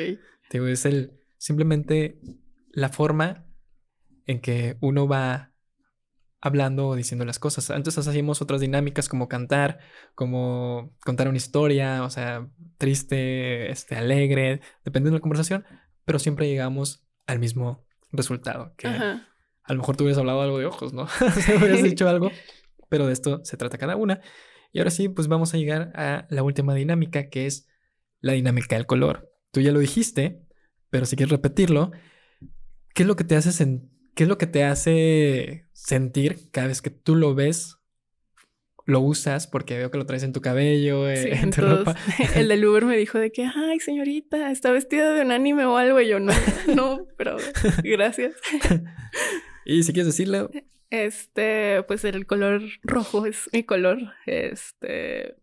Digo, 0.50 0.66
es 0.66 0.84
el 0.84 1.22
simplemente 1.38 2.20
la 2.70 2.90
forma 2.90 3.46
en 4.26 4.42
que 4.42 4.76
uno 4.82 5.08
va 5.08 5.49
hablando 6.40 6.88
o 6.88 6.96
diciendo 6.96 7.24
las 7.24 7.38
cosas. 7.38 7.70
Antes 7.70 7.98
hacíamos 7.98 8.40
otras 8.42 8.60
dinámicas 8.60 9.08
como 9.08 9.28
cantar, 9.28 9.78
como 10.14 10.94
contar 11.04 11.28
una 11.28 11.36
historia, 11.36 12.02
o 12.04 12.10
sea, 12.10 12.48
triste, 12.78 13.70
este, 13.70 13.96
alegre, 13.96 14.60
dependiendo 14.84 15.14
de 15.14 15.18
la 15.18 15.22
conversación, 15.22 15.64
pero 16.04 16.18
siempre 16.18 16.48
llegamos 16.48 17.06
al 17.26 17.38
mismo 17.38 17.84
resultado, 18.12 18.74
que 18.76 18.88
a 18.88 19.72
lo 19.72 19.78
mejor 19.78 19.96
tú 19.96 20.04
hubieras 20.04 20.18
hablado 20.18 20.40
algo 20.40 20.58
de 20.58 20.66
ojos, 20.66 20.92
¿no? 20.92 21.06
Se 21.40 21.56
hubieras 21.56 21.82
dicho 21.82 22.08
algo, 22.08 22.30
pero 22.88 23.06
de 23.06 23.12
esto 23.12 23.40
se 23.44 23.56
trata 23.56 23.78
cada 23.78 23.96
una. 23.96 24.20
Y 24.72 24.78
ahora 24.78 24.90
sí, 24.90 25.08
pues 25.08 25.28
vamos 25.28 25.54
a 25.54 25.58
llegar 25.58 25.92
a 25.94 26.26
la 26.30 26.42
última 26.42 26.74
dinámica, 26.74 27.28
que 27.28 27.46
es 27.46 27.68
la 28.20 28.32
dinámica 28.32 28.76
del 28.76 28.86
color. 28.86 29.32
Tú 29.52 29.60
ya 29.60 29.72
lo 29.72 29.78
dijiste, 29.78 30.42
pero 30.90 31.06
si 31.06 31.16
quieres 31.16 31.30
repetirlo, 31.30 31.92
¿qué 32.94 33.02
es 33.02 33.06
lo 33.06 33.16
que 33.16 33.24
te 33.24 33.36
hace, 33.36 33.52
qué 34.14 34.24
es 34.24 34.28
lo 34.28 34.38
que 34.38 34.46
te 34.46 34.64
hace 34.64 35.66
sentir 35.72 36.50
cada 36.50 36.68
vez 36.68 36.82
que 36.82 36.90
tú 36.90 37.14
lo 37.16 37.34
ves 37.34 37.80
lo 38.90 39.00
usas 39.00 39.46
porque 39.46 39.78
veo 39.78 39.90
que 39.90 39.98
lo 39.98 40.06
traes 40.06 40.22
en 40.22 40.32
tu 40.32 40.40
cabello, 40.40 41.08
eh, 41.08 41.34
en 41.42 41.50
tu 41.50 41.62
ropa. 41.62 41.96
El 42.34 42.48
del 42.48 42.64
Uber 42.64 42.84
me 42.84 42.96
dijo 42.96 43.18
de 43.18 43.32
que, 43.32 43.44
ay, 43.44 43.80
señorita, 43.80 44.50
está 44.50 44.70
vestida 44.70 45.14
de 45.14 45.22
un 45.22 45.32
anime 45.32 45.64
o 45.64 45.76
algo. 45.76 46.00
Y 46.00 46.08
yo, 46.08 46.20
no, 46.20 46.32
no, 46.74 47.06
pero 47.16 47.36
gracias. 47.82 48.34
Y 49.64 49.82
si 49.82 49.92
quieres 49.92 50.06
decirlo. 50.06 50.50
Este, 50.90 51.84
pues 51.84 52.04
el 52.04 52.26
color 52.26 52.62
rojo 52.82 53.24
es 53.24 53.48
mi 53.52 53.62
color. 53.62 53.98
Este, 54.26 55.36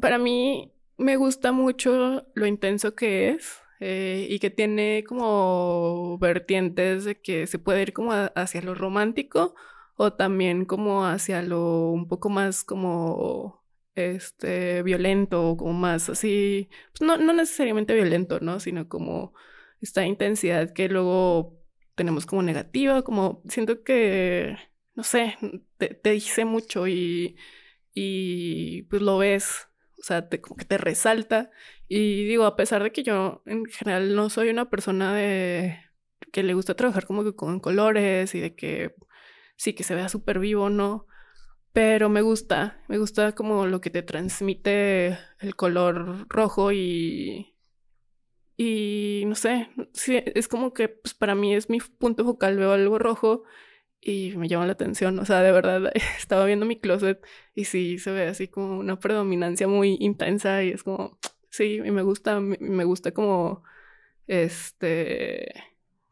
para 0.00 0.18
mí 0.18 0.72
me 0.98 1.16
gusta 1.16 1.52
mucho 1.52 2.26
lo 2.34 2.46
intenso 2.46 2.94
que 2.94 3.30
es 3.30 3.60
eh, 3.80 4.26
y 4.30 4.38
que 4.38 4.50
tiene 4.50 5.04
como 5.06 6.18
vertientes 6.18 7.04
de 7.04 7.20
que 7.20 7.46
se 7.46 7.58
puede 7.58 7.82
ir 7.82 7.92
como 7.92 8.12
hacia 8.12 8.62
lo 8.62 8.74
romántico 8.74 9.54
o 9.96 10.12
también 10.12 10.64
como 10.64 11.06
hacia 11.06 11.42
lo 11.42 11.90
un 11.90 12.08
poco 12.08 12.28
más 12.30 12.64
como 12.64 13.64
este 13.94 14.82
violento 14.82 15.50
o 15.50 15.56
como 15.56 15.72
más 15.72 16.08
así, 16.08 16.68
pues 16.92 17.06
no, 17.06 17.16
no 17.16 17.32
necesariamente 17.32 17.94
violento, 17.94 18.40
¿no? 18.40 18.60
Sino 18.60 18.88
como 18.88 19.34
esta 19.80 20.06
intensidad 20.06 20.72
que 20.72 20.88
luego 20.88 21.58
tenemos 21.94 22.26
como 22.26 22.42
negativa, 22.42 23.02
como 23.02 23.42
siento 23.48 23.82
que, 23.84 24.56
no 24.94 25.04
sé, 25.04 25.36
te, 25.78 26.10
dice 26.10 26.44
mucho 26.44 26.88
y, 26.88 27.36
y 27.92 28.82
pues 28.84 29.02
lo 29.02 29.18
ves, 29.18 29.68
sea, 30.04 30.28
te, 30.28 30.40
como 30.40 30.56
que 30.56 30.64
te 30.64 30.78
resalta. 30.78 31.50
Y 31.88 32.24
digo, 32.24 32.44
a 32.44 32.56
pesar 32.56 32.82
de 32.82 32.92
que 32.92 33.02
yo 33.02 33.42
en 33.46 33.64
general 33.66 34.14
no 34.14 34.30
soy 34.30 34.50
una 34.50 34.70
persona 34.70 35.14
de 35.14 35.78
que 36.32 36.42
le 36.42 36.54
gusta 36.54 36.74
trabajar 36.74 37.06
como 37.06 37.24
que 37.24 37.34
con 37.34 37.60
colores 37.60 38.34
y 38.34 38.40
de 38.40 38.54
que 38.54 38.94
sí, 39.56 39.74
que 39.74 39.84
se 39.84 39.94
vea 39.94 40.08
súper 40.08 40.38
vivo, 40.38 40.70
¿no? 40.70 41.06
Pero 41.72 42.08
me 42.08 42.22
gusta, 42.22 42.82
me 42.88 42.98
gusta 42.98 43.32
como 43.34 43.66
lo 43.66 43.80
que 43.80 43.90
te 43.90 44.02
transmite 44.02 45.18
el 45.40 45.56
color 45.56 46.26
rojo 46.28 46.72
y, 46.72 47.56
y 48.56 49.24
no 49.26 49.34
sé, 49.34 49.70
sí, 49.92 50.22
es 50.24 50.48
como 50.48 50.72
que 50.72 50.88
pues, 50.88 51.14
para 51.14 51.34
mí 51.34 51.54
es 51.54 51.70
mi 51.70 51.80
punto 51.80 52.24
focal, 52.24 52.56
veo 52.58 52.72
algo 52.72 52.98
rojo 52.98 53.44
y 54.04 54.36
me 54.36 54.48
llama 54.48 54.66
la 54.66 54.72
atención. 54.72 55.18
O 55.18 55.24
sea, 55.24 55.40
de 55.42 55.52
verdad, 55.52 55.90
estaba 56.18 56.44
viendo 56.44 56.66
mi 56.66 56.78
closet 56.78 57.24
y 57.54 57.64
sí 57.64 57.98
se 57.98 58.12
ve 58.12 58.26
así 58.28 58.48
como 58.48 58.78
una 58.78 58.98
predominancia 59.00 59.66
muy 59.66 59.96
intensa 60.00 60.62
y 60.62 60.70
es 60.70 60.82
como, 60.82 61.18
sí, 61.50 61.80
me 61.80 62.02
gusta, 62.02 62.40
me 62.40 62.84
gusta 62.84 63.12
como, 63.12 63.64
este, 64.26 65.54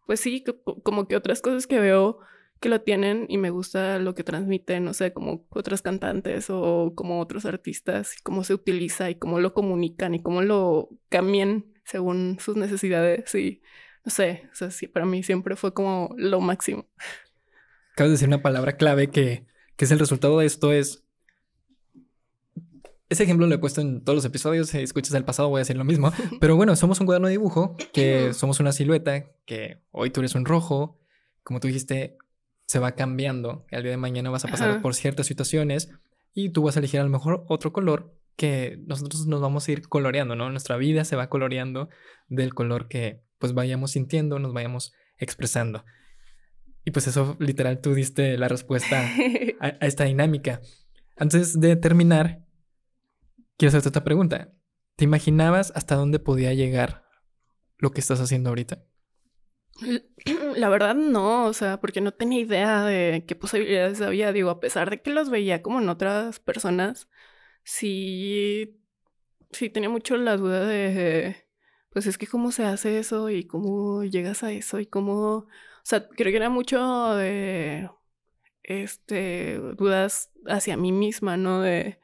pues 0.07 0.21
sí, 0.21 0.45
como 0.83 1.07
que 1.09 1.17
otras 1.17 1.43
cosas 1.43 1.67
que 1.67 1.81
veo 1.81 2.21
que 2.61 2.69
lo 2.69 2.81
tienen 2.83 3.27
y 3.29 3.39
me 3.39 3.51
gusta 3.51 3.99
lo 3.99 4.15
que 4.15 4.25
transmiten, 4.25 4.85
no 4.85 4.95
sé, 4.95 5.13
como 5.13 5.47
otros 5.51 5.83
cantantes 5.83 6.49
o 6.49 6.93
como 6.95 7.21
otros 7.21 7.45
artistas, 7.45 8.17
cómo 8.23 8.45
se 8.45 8.55
utiliza 8.55 9.11
y 9.11 9.17
cómo 9.17 9.41
lo 9.41 9.53
comunican 9.53 10.15
y 10.15 10.23
cómo 10.23 10.43
lo 10.43 10.89
cambian 11.09 11.67
según 11.85 12.39
sus 12.41 12.57
necesidades 12.57 13.35
y 13.35 13.63
no 14.05 14.11
sé, 14.13 14.49
o 14.53 14.55
sea, 14.55 14.71
sí, 14.71 14.87
para 14.87 15.07
mí 15.07 15.23
siempre 15.25 15.57
fue 15.57 15.75
como 15.75 16.15
lo 16.17 16.41
máximo. 16.41 16.89
Acabas 17.93 18.11
de 18.11 18.13
decir 18.13 18.29
una 18.29 18.43
palabra 18.43 18.77
clave 18.77 19.11
que, 19.11 19.47
que 19.77 19.85
es 19.85 19.91
el 19.91 19.99
resultado 19.99 20.39
de 20.39 20.47
esto 20.47 20.73
es... 20.73 21.05
Ese 23.09 23.25
ejemplo 23.25 23.47
lo 23.47 23.55
he 23.55 23.59
puesto 23.59 23.83
en 23.83 24.03
todos 24.03 24.17
los 24.17 24.25
episodios, 24.25 24.71
si 24.71 24.79
escuchas 24.79 25.13
el 25.13 25.25
pasado 25.25 25.51
voy 25.51 25.59
a 25.59 25.61
decir 25.61 25.77
lo 25.77 25.85
mismo, 25.85 26.11
pero 26.41 26.57
bueno, 26.57 26.75
somos 26.77 26.99
un 27.01 27.05
cuaderno 27.05 27.29
de 27.29 27.33
dibujo, 27.33 27.77
que 27.93 28.33
somos 28.33 28.59
una 28.59 28.73
silueta, 28.73 29.27
que 29.45 29.83
hoy 29.91 30.09
tú 30.09 30.21
eres 30.21 30.35
un 30.35 30.47
rojo, 30.47 30.99
como 31.43 31.61
tú 31.61 31.69
dijiste, 31.69 32.17
se 32.67 32.79
va 32.79 32.93
cambiando, 32.93 33.67
al 33.71 33.83
día 33.83 33.91
de 33.91 33.99
mañana 33.99 34.31
vas 34.31 34.47
a 34.47 34.49
pasar 34.49 34.81
por 34.81 34.95
ciertas 34.95 35.27
situaciones 35.27 35.91
y 36.33 36.51
tú 36.51 36.63
vas 36.63 36.77
a 36.77 36.79
elegir 36.79 37.01
a 37.01 37.05
lo 37.05 37.11
mejor 37.11 37.45
otro 37.49 37.71
color 37.71 38.15
que 38.37 38.81
nosotros 38.87 39.27
nos 39.27 39.43
vamos 39.43 39.69
a 39.69 39.73
ir 39.73 39.89
coloreando, 39.89 40.35
¿no? 40.37 40.49
Nuestra 40.49 40.79
vida 40.79 41.05
se 41.05 41.17
va 41.17 41.29
coloreando 41.29 41.91
del 42.29 42.55
color 42.55 42.89
que 42.89 43.23
pues 43.39 43.53
vayamos 43.53 43.91
sintiendo, 43.91 44.39
nos 44.39 44.55
vayamos 44.55 44.95
expresando. 45.19 45.85
Y 46.85 46.91
pues 46.91 47.07
eso 47.07 47.37
literal 47.39 47.81
tú 47.81 47.95
diste 47.95 48.37
la 48.37 48.49
respuesta 48.49 49.09
a, 49.61 49.69
esta 49.87 50.05
dinámica. 50.05 50.61
Antes 51.17 51.61
de 51.61 51.77
terminar, 51.77 52.45
quiero 53.57 53.69
hacerte 53.69 53.91
otra 53.91 54.05
pregunta. 54.05 54.53
¿Te 54.97 55.05
imaginabas 55.05 55.73
hasta 55.75 55.95
dónde 55.95 56.19
podía 56.19 56.53
llegar 56.55 57.09
lo 57.79 57.93
que 57.93 58.01
estás 58.01 58.21
haciendo 58.21 58.51
ahorita? 58.51 58.85
La 60.57 60.69
verdad 60.69 60.95
no, 60.95 61.47
o 61.47 61.53
sea, 61.53 61.81
porque 61.81 62.01
no 62.01 62.13
tenía 62.13 62.41
idea 62.41 62.85
de 62.85 63.25
qué 63.27 63.35
posibilidades 63.35 64.01
había. 64.01 64.33
Digo, 64.33 64.51
a 64.51 64.61
pesar 64.61 64.91
de 64.91 65.01
que 65.01 65.11
los 65.11 65.31
veía 65.31 65.63
como 65.63 65.81
en 65.81 65.89
otras 65.89 66.41
personas, 66.41 67.09
sí, 67.65 68.81
sí 69.51 69.71
tenía 69.71 69.89
mucho 69.89 70.17
la 70.17 70.37
duda 70.37 70.67
de, 70.67 71.37
pues 71.91 72.07
es 72.07 72.19
que 72.19 72.27
cómo 72.27 72.53
se 72.53 72.65
hace 72.65 72.99
eso 72.99 73.31
y 73.31 73.47
cómo 73.47 74.05
llegas 74.05 74.43
a 74.43 74.53
eso 74.53 74.81
y 74.81 74.87
cómo, 74.87 75.47
o 75.83 75.85
sea, 75.85 76.09
creo 76.09 76.31
que 76.31 76.37
era 76.37 76.51
mucho 76.51 77.15
de, 77.17 77.91
este, 78.63 79.59
dudas 79.77 80.31
hacia 80.47 80.77
mí 80.77 80.93
misma, 80.93 81.37
¿no? 81.37 81.61
De, 81.61 81.99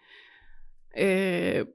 eh, 0.92 1.66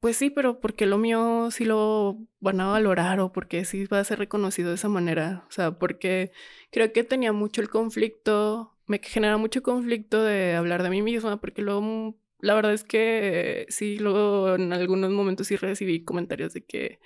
pues 0.00 0.16
sí, 0.16 0.30
pero 0.30 0.60
porque 0.60 0.86
lo 0.86 0.98
mío 0.98 1.50
sí 1.50 1.64
lo 1.64 2.18
van 2.40 2.60
a 2.60 2.68
valorar 2.68 3.20
o 3.20 3.32
porque 3.32 3.64
sí 3.64 3.86
va 3.86 4.00
a 4.00 4.04
ser 4.04 4.18
reconocido 4.18 4.70
de 4.70 4.76
esa 4.76 4.88
manera. 4.88 5.44
O 5.48 5.52
sea, 5.52 5.72
porque 5.78 6.32
creo 6.70 6.92
que 6.92 7.04
tenía 7.04 7.32
mucho 7.32 7.60
el 7.60 7.68
conflicto, 7.68 8.76
me 8.86 9.00
genera 9.02 9.36
mucho 9.36 9.62
conflicto 9.62 10.22
de 10.22 10.54
hablar 10.54 10.82
de 10.82 10.90
mí 10.90 11.02
misma, 11.02 11.40
porque 11.40 11.62
luego, 11.62 11.82
mm, 11.82 12.14
la 12.40 12.54
verdad 12.54 12.72
es 12.72 12.84
que 12.84 13.66
sí, 13.68 13.98
luego 13.98 14.54
en 14.54 14.72
algunos 14.72 15.10
momentos 15.10 15.48
sí 15.48 15.56
recibí 15.56 16.04
comentarios 16.04 16.54
de 16.54 16.64
que, 16.64 17.00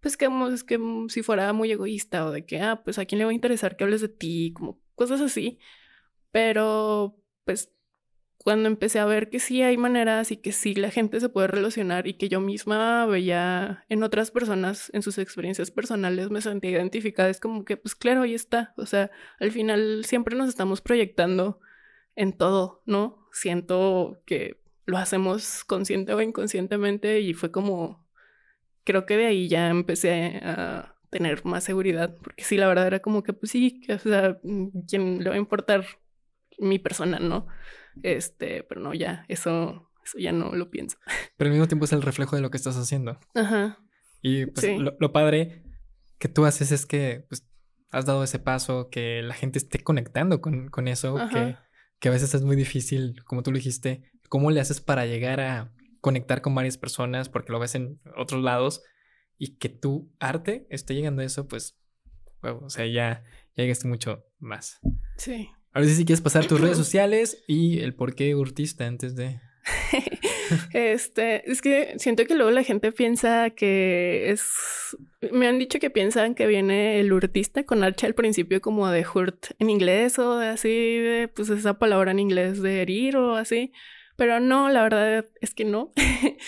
pues 0.00 0.16
que 0.16 0.28
es 0.52 0.64
que 0.64 0.78
mm, 0.78 1.08
si 1.08 1.22
fuera 1.22 1.52
muy 1.52 1.70
egoísta 1.72 2.26
o 2.26 2.30
de 2.30 2.44
que, 2.44 2.60
ah, 2.60 2.82
pues 2.84 2.98
a 2.98 3.04
quién 3.06 3.18
le 3.18 3.24
va 3.24 3.30
a 3.30 3.34
interesar 3.34 3.76
que 3.76 3.84
hables 3.84 4.00
de 4.00 4.08
ti, 4.08 4.52
como 4.54 4.80
cosas 4.94 5.20
así. 5.20 5.58
Pero, 6.30 7.16
pues 7.44 7.72
cuando 8.38 8.68
empecé 8.68 8.98
a 9.00 9.04
ver 9.04 9.28
que 9.30 9.40
sí 9.40 9.62
hay 9.62 9.76
maneras 9.76 10.30
y 10.30 10.36
que 10.38 10.52
sí 10.52 10.74
la 10.74 10.90
gente 10.90 11.20
se 11.20 11.28
puede 11.28 11.48
relacionar 11.48 12.06
y 12.06 12.14
que 12.14 12.28
yo 12.28 12.40
misma 12.40 13.04
veía 13.06 13.84
en 13.88 14.02
otras 14.02 14.30
personas, 14.30 14.90
en 14.94 15.02
sus 15.02 15.18
experiencias 15.18 15.70
personales, 15.70 16.30
me 16.30 16.40
sentía 16.40 16.70
identificada, 16.70 17.28
es 17.28 17.40
como 17.40 17.64
que, 17.64 17.76
pues 17.76 17.94
claro, 17.94 18.22
ahí 18.22 18.34
está. 18.34 18.72
O 18.76 18.86
sea, 18.86 19.10
al 19.40 19.50
final 19.52 20.04
siempre 20.04 20.36
nos 20.36 20.48
estamos 20.48 20.80
proyectando 20.80 21.60
en 22.14 22.32
todo, 22.32 22.82
¿no? 22.86 23.28
Siento 23.32 24.22
que 24.24 24.62
lo 24.86 24.96
hacemos 24.96 25.64
consciente 25.64 26.14
o 26.14 26.22
inconscientemente 26.22 27.20
y 27.20 27.34
fue 27.34 27.50
como, 27.50 28.07
creo 28.88 29.04
que 29.04 29.18
de 29.18 29.26
ahí 29.26 29.48
ya 29.48 29.68
empecé 29.68 30.40
a 30.42 30.94
tener 31.10 31.44
más 31.44 31.62
seguridad, 31.62 32.16
porque 32.22 32.42
sí, 32.42 32.56
la 32.56 32.66
verdad 32.66 32.86
era 32.86 33.00
como 33.00 33.22
que, 33.22 33.34
pues 33.34 33.52
sí, 33.52 33.82
o 33.86 33.98
sea, 33.98 34.40
¿quién 34.88 35.22
le 35.22 35.28
va 35.28 35.34
a 35.36 35.38
importar 35.38 35.84
mi 36.58 36.78
persona, 36.78 37.18
no? 37.18 37.46
Este, 38.02 38.62
pero 38.62 38.80
no, 38.80 38.94
ya, 38.94 39.26
eso, 39.28 39.90
eso 40.02 40.16
ya 40.18 40.32
no 40.32 40.54
lo 40.54 40.70
pienso. 40.70 40.96
Pero 41.36 41.48
al 41.48 41.52
mismo 41.52 41.68
tiempo 41.68 41.84
es 41.84 41.92
el 41.92 42.00
reflejo 42.00 42.34
de 42.34 42.42
lo 42.42 42.50
que 42.50 42.56
estás 42.56 42.78
haciendo. 42.78 43.20
Ajá. 43.34 43.78
Y 44.22 44.46
pues 44.46 44.66
lo, 44.78 45.12
padre 45.12 45.64
que 46.18 46.28
tú 46.28 46.46
haces 46.46 46.72
es 46.72 46.86
que 46.86 47.26
pues, 47.28 47.46
has 47.90 48.06
dado 48.06 48.24
ese 48.24 48.38
paso, 48.38 48.88
que 48.88 49.20
la 49.22 49.34
gente 49.34 49.58
esté 49.58 49.80
conectando 49.80 50.40
con, 50.40 50.68
con 50.68 50.88
eso, 50.88 51.18
que, 51.30 51.56
que 51.98 52.08
a 52.08 52.12
veces 52.12 52.34
es 52.34 52.42
muy 52.42 52.56
difícil, 52.56 53.22
como 53.24 53.42
tú 53.42 53.50
lo 53.50 53.56
dijiste, 53.56 54.10
cómo 54.30 54.50
le 54.50 54.60
haces 54.60 54.80
para 54.80 55.04
llegar 55.04 55.40
a 55.40 55.74
conectar 56.00 56.42
con 56.42 56.54
varias 56.54 56.78
personas 56.78 57.28
porque 57.28 57.52
lo 57.52 57.58
ves 57.58 57.74
en 57.74 58.00
otros 58.16 58.42
lados 58.42 58.82
y 59.38 59.56
que 59.56 59.68
tu 59.68 60.12
arte 60.18 60.66
esté 60.70 60.94
llegando 60.94 61.22
a 61.22 61.24
eso, 61.24 61.46
pues, 61.46 61.78
o 62.42 62.70
sea, 62.70 62.86
ya, 62.86 63.24
ya 63.56 63.62
llegaste 63.62 63.88
mucho 63.88 64.24
más. 64.38 64.80
Sí. 65.16 65.50
A 65.72 65.80
ver 65.80 65.88
si 65.88 66.04
quieres 66.04 66.20
pasar 66.20 66.46
tus 66.46 66.60
redes 66.60 66.76
sociales 66.76 67.44
y 67.46 67.80
el 67.80 67.94
por 67.94 68.14
qué 68.14 68.34
urtista 68.34 68.86
antes 68.86 69.14
de. 69.14 69.40
este, 70.72 71.50
es 71.50 71.60
que 71.60 71.94
siento 71.98 72.24
que 72.24 72.34
luego 72.34 72.50
la 72.50 72.64
gente 72.64 72.90
piensa 72.92 73.50
que 73.50 74.30
es. 74.30 74.96
Me 75.32 75.46
han 75.46 75.58
dicho 75.58 75.78
que 75.78 75.90
piensan 75.90 76.34
que 76.34 76.46
viene 76.46 77.00
el 77.00 77.12
urtista 77.12 77.64
con 77.64 77.84
H 77.84 78.06
al 78.06 78.14
principio 78.14 78.60
como 78.60 78.88
de 78.88 79.06
hurt 79.06 79.46
en 79.58 79.70
inglés 79.70 80.18
o 80.18 80.38
de 80.38 80.48
así, 80.48 80.68
de 80.68 81.28
pues 81.28 81.50
esa 81.50 81.78
palabra 81.78 82.12
en 82.12 82.18
inglés 82.18 82.62
de 82.62 82.82
herir 82.82 83.16
o 83.16 83.36
así. 83.36 83.72
Pero 84.18 84.40
no, 84.40 84.68
la 84.68 84.82
verdad 84.82 85.26
es 85.40 85.54
que 85.54 85.64
no. 85.64 85.92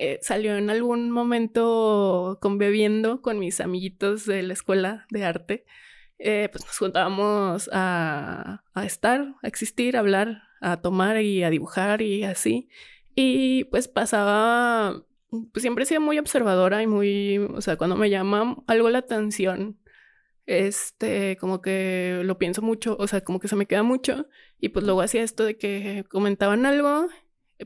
Eh, 0.00 0.20
salió 0.22 0.56
en 0.56 0.70
algún 0.70 1.10
momento 1.10 2.38
conviviendo 2.40 3.20
con 3.20 3.40
mis 3.40 3.58
amiguitos 3.58 4.26
de 4.26 4.44
la 4.44 4.52
escuela 4.52 5.06
de 5.10 5.24
arte. 5.24 5.64
Eh, 6.20 6.48
pues 6.52 6.64
nos 6.64 6.78
juntábamos 6.78 7.68
a, 7.72 8.62
estar, 8.84 9.34
a 9.42 9.48
existir, 9.48 9.96
a 9.96 10.00
hablar, 10.00 10.44
a 10.60 10.80
tomar 10.80 11.20
y 11.20 11.42
a 11.42 11.50
dibujar 11.50 12.00
y 12.00 12.22
así. 12.22 12.68
Y 13.16 13.64
pues 13.64 13.88
pasaba, 13.88 15.02
pues 15.30 15.62
siempre 15.62 15.82
he 15.82 15.86
sido 15.86 16.00
muy 16.00 16.20
observadora 16.20 16.80
y 16.80 16.86
muy, 16.86 17.38
o 17.38 17.60
sea, 17.60 17.74
cuando 17.76 17.96
me 17.96 18.08
llama 18.08 18.56
algo 18.68 18.90
la 18.90 18.98
atención, 18.98 19.80
este, 20.48 21.36
como 21.36 21.60
que 21.62 22.22
lo 22.24 22.38
pienso 22.38 22.62
mucho, 22.62 22.96
o 22.98 23.06
sea, 23.06 23.20
como 23.22 23.38
que 23.38 23.48
se 23.48 23.56
me 23.56 23.66
queda 23.66 23.82
mucho. 23.82 24.26
Y 24.58 24.70
pues 24.70 24.84
luego 24.84 25.02
hacía 25.02 25.22
esto 25.22 25.44
de 25.44 25.56
que 25.56 26.04
comentaban 26.08 26.66
algo 26.66 27.08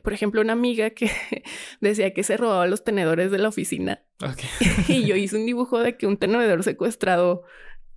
por 0.01 0.13
ejemplo, 0.13 0.41
una 0.41 0.53
amiga 0.53 0.89
que 0.89 1.11
decía 1.81 2.13
que 2.13 2.23
se 2.23 2.37
robaba 2.37 2.65
los 2.67 2.83
tenedores 2.83 3.31
de 3.31 3.37
la 3.37 3.49
oficina. 3.49 4.03
y 4.87 5.05
yo 5.05 5.15
hice 5.15 5.35
un 5.35 5.45
dibujo 5.45 5.79
de 5.79 5.97
que 5.97 6.07
un 6.07 6.17
tenedor 6.17 6.63
secuestrado 6.63 7.43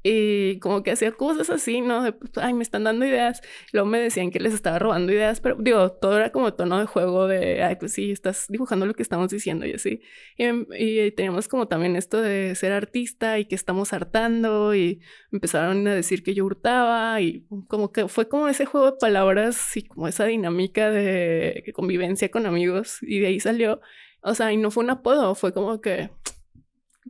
y 0.09 0.61
como 0.61 0.85
que 0.85 0.93
hacía 0.93 1.11
cosas 1.11 1.51
así, 1.51 1.81
¿no? 1.81 2.03
De, 2.03 2.13
pues, 2.13 2.31
ay, 2.37 2.55
me 2.55 2.63
están 2.63 2.85
dando 2.85 3.05
ideas. 3.05 3.43
Luego 3.73 3.89
me 3.89 3.99
decían 3.99 4.31
que 4.31 4.39
les 4.39 4.55
estaba 4.55 4.79
robando 4.79 5.13
ideas, 5.13 5.41
pero 5.41 5.57
digo, 5.59 5.91
todo 5.93 6.17
era 6.17 6.31
como 6.31 6.55
tono 6.55 6.79
de 6.79 6.87
juego 6.87 7.27
de, 7.27 7.63
ay, 7.65 7.77
pues 7.77 7.93
sí, 7.93 8.13
estás 8.13 8.47
dibujando 8.49 8.87
lo 8.87 8.95
que 8.95 9.03
estamos 9.03 9.31
diciendo 9.31 9.67
y 9.67 9.73
así. 9.73 10.01
Y, 10.37 10.45
em, 10.45 10.67
y 10.79 11.11
teníamos 11.11 11.49
como 11.49 11.67
también 11.67 11.97
esto 11.97 12.21
de 12.21 12.55
ser 12.55 12.73
artista 12.73 13.41
y 13.41 13.47
que 13.47 13.57
estamos 13.57 13.93
hartando 13.93 14.75
y 14.77 15.01
empezaron 15.33 15.87
a 15.89 15.95
decir 15.95 16.23
que 16.23 16.35
yo 16.35 16.45
hurtaba 16.45 17.21
y 17.21 17.45
como 17.67 17.91
que 17.91 18.07
fue 18.07 18.29
como 18.29 18.47
ese 18.49 18.65
juego 18.65 18.93
de 18.93 18.99
palabras 18.99 19.77
y 19.77 19.83
como 19.83 20.07
esa 20.07 20.25
dinámica 20.27 20.91
de 20.91 21.65
convivencia 21.75 22.31
con 22.31 22.47
amigos 22.47 22.99
y 23.03 23.19
de 23.21 23.27
ahí 23.29 23.41
salió. 23.41 23.81
O 24.23 24.35
sea, 24.35 24.53
y 24.53 24.57
no 24.57 24.71
fue 24.71 24.85
un 24.85 24.91
apodo, 24.91 25.35
fue 25.35 25.53
como 25.53 25.81
que 25.81 26.11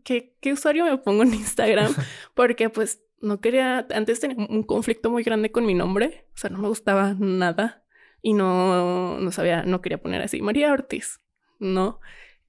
¿qué, 0.07 0.53
usuario 0.53 0.85
me 0.85 0.97
pongo 0.99 1.25
en 1.25 1.35
Instagram? 1.35 1.95
Porque 2.35 2.71
pues 2.71 3.03
no 3.21 3.41
quería, 3.41 3.87
antes 3.91 4.21
tenía 4.21 4.47
un 4.49 4.63
conflicto 4.63 5.11
muy 5.11 5.23
grande 5.23 5.51
con 5.51 5.67
mi 5.67 5.75
nombre, 5.75 6.27
o 6.35 6.39
sea, 6.39 6.51
no 6.51 6.59
me 6.59 6.69
gustaba 6.69 7.15
nada 7.19 7.85
y 8.23 8.33
no, 8.33 9.19
no 9.19 9.33
sabía, 9.33 9.65
no 9.65 9.81
quería 9.81 10.01
poner 10.01 10.23
así, 10.23 10.41
María 10.43 10.73
Ortiz, 10.73 11.21
¿no? 11.59 12.01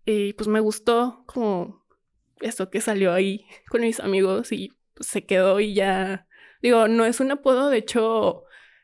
Y 0.06 0.34
pues 0.34 0.48
me 0.48 0.60
gustó 0.60 1.24
como 1.26 1.86
eso 2.40 2.70
que 2.70 2.82
salió 2.82 3.14
ahí 3.14 3.46
con 3.70 3.82
mis 3.82 4.00
amigos 4.00 4.52
y 4.52 4.74
se 5.00 5.26
quedó 5.26 5.60
y 5.60 5.74
ya, 5.74 6.28
digo, 6.62 6.88
no 6.88 7.06
es 7.06 7.20
un 7.20 7.32
apodo, 7.32 7.70
de 7.70 7.78
hecho, 7.78 8.44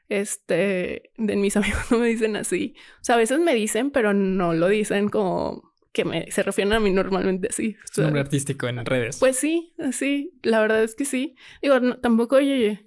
este, 0.09 1.11
de 1.17 1.35
mis 1.35 1.55
amigos 1.57 1.91
no 1.91 1.99
me 1.99 2.07
dicen 2.07 2.35
así, 2.35 2.75
o 3.01 3.03
sea, 3.03 3.15
a 3.15 3.19
veces 3.19 3.39
me 3.39 3.53
dicen, 3.53 3.91
pero 3.91 4.13
no 4.13 4.53
lo 4.53 4.67
dicen 4.67 5.09
como 5.09 5.72
que 5.93 6.05
me, 6.05 6.29
se 6.31 6.43
refieren 6.43 6.73
a 6.73 6.79
mí 6.79 6.91
normalmente 6.91 7.47
así. 7.49 7.77
Su 7.91 8.01
nombre 8.01 8.21
artístico 8.21 8.67
en 8.67 8.83
redes. 8.83 9.19
Pues 9.19 9.37
sí, 9.37 9.73
sí, 9.91 10.33
la 10.41 10.59
verdad 10.59 10.83
es 10.83 10.95
que 10.95 11.05
sí. 11.05 11.35
Digo, 11.61 11.79
tampoco, 11.97 12.37
oye, 12.37 12.85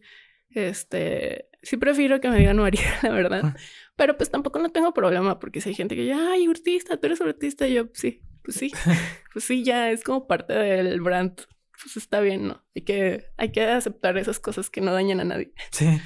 este, 0.51 1.49
sí 1.63 1.77
prefiero 1.77 2.21
que 2.21 2.29
me 2.29 2.39
digan 2.39 2.57
María, 2.57 2.83
la 3.03 3.11
verdad. 3.11 3.57
Pero 3.95 4.17
pues 4.17 4.31
tampoco 4.31 4.59
no 4.59 4.71
tengo 4.71 4.93
problema 4.93 5.39
porque 5.39 5.61
si 5.61 5.71
hay 5.71 5.75
gente 5.75 5.95
que 5.95 6.05
ya, 6.05 6.33
ay, 6.33 6.47
artista, 6.47 6.97
tú 6.97 7.07
eres 7.07 7.21
artista, 7.21 7.67
y 7.67 7.75
yo, 7.75 7.89
sí, 7.95 8.23
pues 8.43 8.57
sí, 8.57 8.73
pues 9.33 9.45
sí, 9.45 9.65
ya 9.65 9.91
es 9.91 10.03
como 10.03 10.27
parte 10.27 10.53
del 10.53 11.01
brand. 11.01 11.41
Pues 11.83 11.97
está 11.99 12.21
bien, 12.21 12.49
¿no? 12.49 12.65
Hay 12.75 12.83
que, 12.83 13.27
hay 13.37 13.53
que 13.53 13.63
aceptar 13.65 14.17
esas 14.19 14.41
cosas 14.41 14.71
que 14.71 14.81
no 14.81 14.93
dañan 14.93 15.21
a 15.21 15.25
nadie. 15.25 15.53
Sí. 15.71 16.01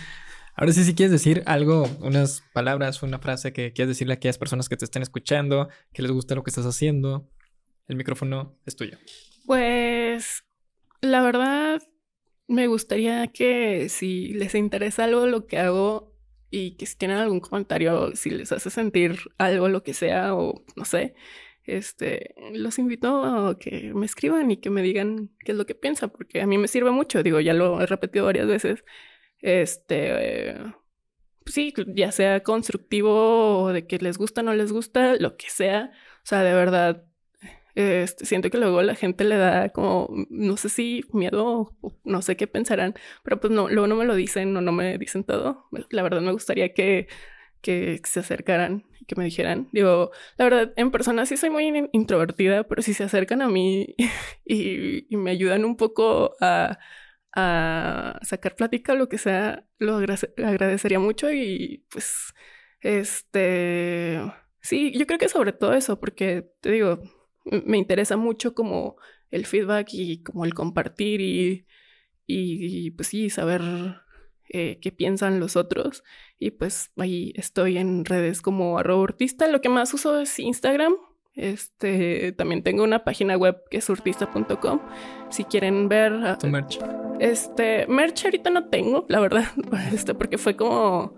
Ahora 0.55 0.73
sí, 0.73 0.85
si 0.85 0.95
quieres 0.95 1.13
decir 1.13 1.43
algo, 1.47 1.89
unas 2.01 2.43
palabras, 2.53 3.03
una 3.03 3.19
frase 3.19 3.53
que 3.53 3.73
quieras 3.73 3.89
decirle 3.89 4.15
a 4.15 4.17
aquellas 4.17 4.39
personas 4.39 4.69
que 4.69 4.77
te 4.77 4.85
estén 4.85 5.03
escuchando, 5.03 5.69
que 5.93 6.03
les 6.03 6.11
gusta 6.11 6.35
lo 6.35 6.43
que 6.43 6.51
estás 6.51 6.67
haciendo, 6.67 7.29
el 7.89 7.97
micrófono 7.97 8.59
es 8.67 8.77
tuyo. 8.77 8.99
Pues 9.47 10.45
la 11.01 11.23
verdad, 11.23 11.83
me 12.47 12.67
gustaría 12.67 13.29
que 13.29 13.89
si 13.89 14.35
les 14.35 14.55
interesa 14.55 15.05
algo 15.05 15.27
lo 15.27 15.47
que 15.47 15.59
hago 15.59 16.13
y 16.51 16.77
que 16.77 16.87
si 16.87 16.97
tienen 16.97 17.19
algún 17.19 17.41
comentario, 17.41 18.15
si 18.17 18.31
les 18.31 18.53
hace 18.53 18.71
sentir 18.71 19.19
algo, 19.39 19.69
lo 19.69 19.83
que 19.83 19.95
sea, 19.95 20.35
o 20.35 20.65
no 20.77 20.85
sé, 20.85 21.15
este, 21.65 22.35
los 22.53 22.79
invito 22.79 23.25
a 23.25 23.59
que 23.59 23.93
me 23.95 24.07
escriban 24.07 24.51
y 24.51 24.57
que 24.57 24.71
me 24.71 24.83
digan 24.83 25.31
qué 25.45 25.53
es 25.53 25.59
lo 25.59 25.67
que 25.67 25.75
piensan, 25.75 26.11
porque 26.11 26.41
a 26.43 26.47
mí 26.47 26.59
me 26.59 26.69
sirve 26.69 26.91
mucho, 26.91 27.23
digo, 27.23 27.41
ya 27.41 27.55
lo 27.55 27.81
he 27.81 27.87
repetido 27.87 28.25
varias 28.25 28.49
veces, 28.49 28.85
este, 29.43 30.55
pues 31.45 31.55
sí, 31.55 31.75
ya 31.95 32.13
sea 32.13 32.43
constructivo 32.43 33.63
o 33.63 33.73
de 33.73 33.87
que 33.87 33.99
les 33.99 34.19
gusta 34.19 34.43
o 34.43 34.45
no 34.45 34.55
les 34.55 34.73
gusta, 34.73 35.17
lo 35.17 35.37
que 35.37 35.51
sea. 35.51 35.93
O 36.23 36.27
sea, 36.27 36.43
de 36.43 36.55
verdad, 36.55 37.05
este, 37.75 38.27
siento 38.27 38.51
que 38.51 38.59
luego 38.59 38.83
la 38.83 38.95
gente 38.95 39.25
le 39.25 39.37
da 39.37 39.71
como, 39.71 40.09
no 40.29 40.57
sé 40.57 40.69
si 40.69 41.05
miedo 41.13 41.77
o 41.81 41.97
no 42.05 42.23
sé 42.23 42.37
qué 42.37 42.47
pensarán, 42.47 42.95
pero 43.25 43.41
pues 43.41 43.53
no, 43.53 43.69
luego 43.69 43.87
no 43.87 43.97
me 43.97 44.05
lo 44.05 44.15
dicen 44.15 44.57
o 44.57 44.61
no 44.61 44.73
me 44.73 44.99
dicen 44.99 45.25
todo. 45.25 45.69
La 45.91 46.03
verdad 46.03 46.21
me 46.21 46.33
gustaría 46.33 46.75
que, 46.75 47.09
que 47.63 48.01
se 48.05 48.21
acercaran 48.21 48.85
y 49.01 49.07
que 49.07 49.17
me 49.17 49.25
dijeran. 49.25 49.69
Digo, 49.73 50.11
la 50.37 50.45
verdad, 50.45 50.73
en 50.77 50.91
persona 50.91 51.27
sí 51.27 51.37
soy 51.37 51.51
muy 51.51 51.89
introvertida, 51.93 52.65
pero 52.65 52.83
si 52.83 52.95
se 52.95 53.05
acercan 53.05 53.43
a 53.43 53.49
mí 53.49 53.95
y 54.45 55.17
me 55.17 55.31
ayudan 55.31 55.65
un 55.65 55.77
poco 55.77 56.37
a 56.41 56.79
a 57.35 58.19
sacar 58.23 58.57
plática, 58.57 58.95
lo 58.95 59.09
que 59.09 59.19
sea, 59.19 59.67
lo 59.79 59.97
agradecería 59.97 60.99
mucho 60.99 61.31
y 61.33 61.85
pues, 61.91 62.33
este, 62.81 64.21
sí, 64.61 64.93
yo 64.99 65.07
creo 65.07 65.19
que 65.19 65.29
sobre 65.29 65.53
todo 65.53 65.75
eso, 65.75 66.01
porque 66.01 66.51
te 66.61 66.73
digo, 66.73 67.03
me 67.45 67.79
interesa 67.79 68.17
mucho 68.17 68.55
como 68.55 68.97
el 69.31 69.47
feedback 69.47 69.89
y 69.93 70.23
como 70.23 70.45
el 70.45 70.55
compartir 70.55 71.21
y, 71.21 71.67
y, 72.27 72.91
pues 72.93 73.09
sí, 73.09 73.31
saber 73.31 73.63
eh, 74.49 74.79
qué 74.81 74.93
piensan 74.93 75.41
los 75.41 75.57
otros. 75.57 76.05
Y 76.39 76.53
pues 76.53 76.91
ahí 76.97 77.33
estoy 77.37 77.79
en 77.79 78.05
redes 78.05 78.43
como 78.43 78.79
arroba 78.79 79.05
artista. 79.05 79.49
Lo 79.49 79.61
que 79.61 79.69
más 79.69 79.93
uso 79.95 80.21
es 80.21 80.39
Instagram, 80.39 80.95
Este, 81.35 82.33
también 82.33 82.63
tengo 82.63 82.83
una 82.83 83.05
página 83.05 83.37
web 83.37 83.63
que 83.71 83.79
es 83.79 83.85
surtista.com. 83.85 84.81
Si 85.31 85.45
quieren 85.45 85.89
ver 85.89 86.13
ah, 86.25 86.39
Tu 86.39 86.49
merch. 86.49 86.79
este 87.19 87.87
merch 87.87 88.25
ahorita 88.25 88.51
no 88.51 88.69
tengo, 88.69 89.05
la 89.09 89.21
verdad, 89.21 89.45
este 89.93 90.15
porque 90.15 90.39
fue 90.39 90.57
como 90.57 91.15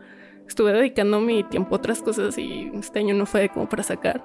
estuve 0.46 0.72
dedicando 0.72 1.20
mi 1.20 1.44
tiempo 1.44 1.74
a 1.74 1.78
otras 1.78 2.02
cosas 2.02 2.36
y 2.36 2.70
este 2.74 2.98
año 2.98 3.14
no 3.14 3.26
fue 3.26 3.48
como 3.48 3.68
para 3.68 3.82
sacar. 3.82 4.24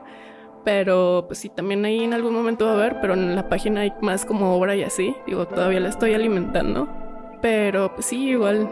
Pero 0.66 1.24
pues 1.28 1.40
sí, 1.40 1.48
también 1.50 1.86
ahí 1.86 2.04
en 2.04 2.14
algún 2.14 2.34
momento 2.34 2.66
va 2.66 2.72
a 2.72 2.76
haber, 2.76 3.00
pero 3.00 3.14
en 3.14 3.36
la 3.36 3.48
página 3.48 3.82
hay 3.82 3.94
más 4.02 4.26
como 4.26 4.54
obra 4.54 4.76
y 4.76 4.84
así. 4.84 5.16
Digo, 5.26 5.48
todavía 5.48 5.80
la 5.80 5.88
estoy 5.90 6.14
alimentando. 6.14 6.90
Pero 7.42 7.94
pues 7.94 8.08
sí, 8.08 8.30
igual, 8.32 8.70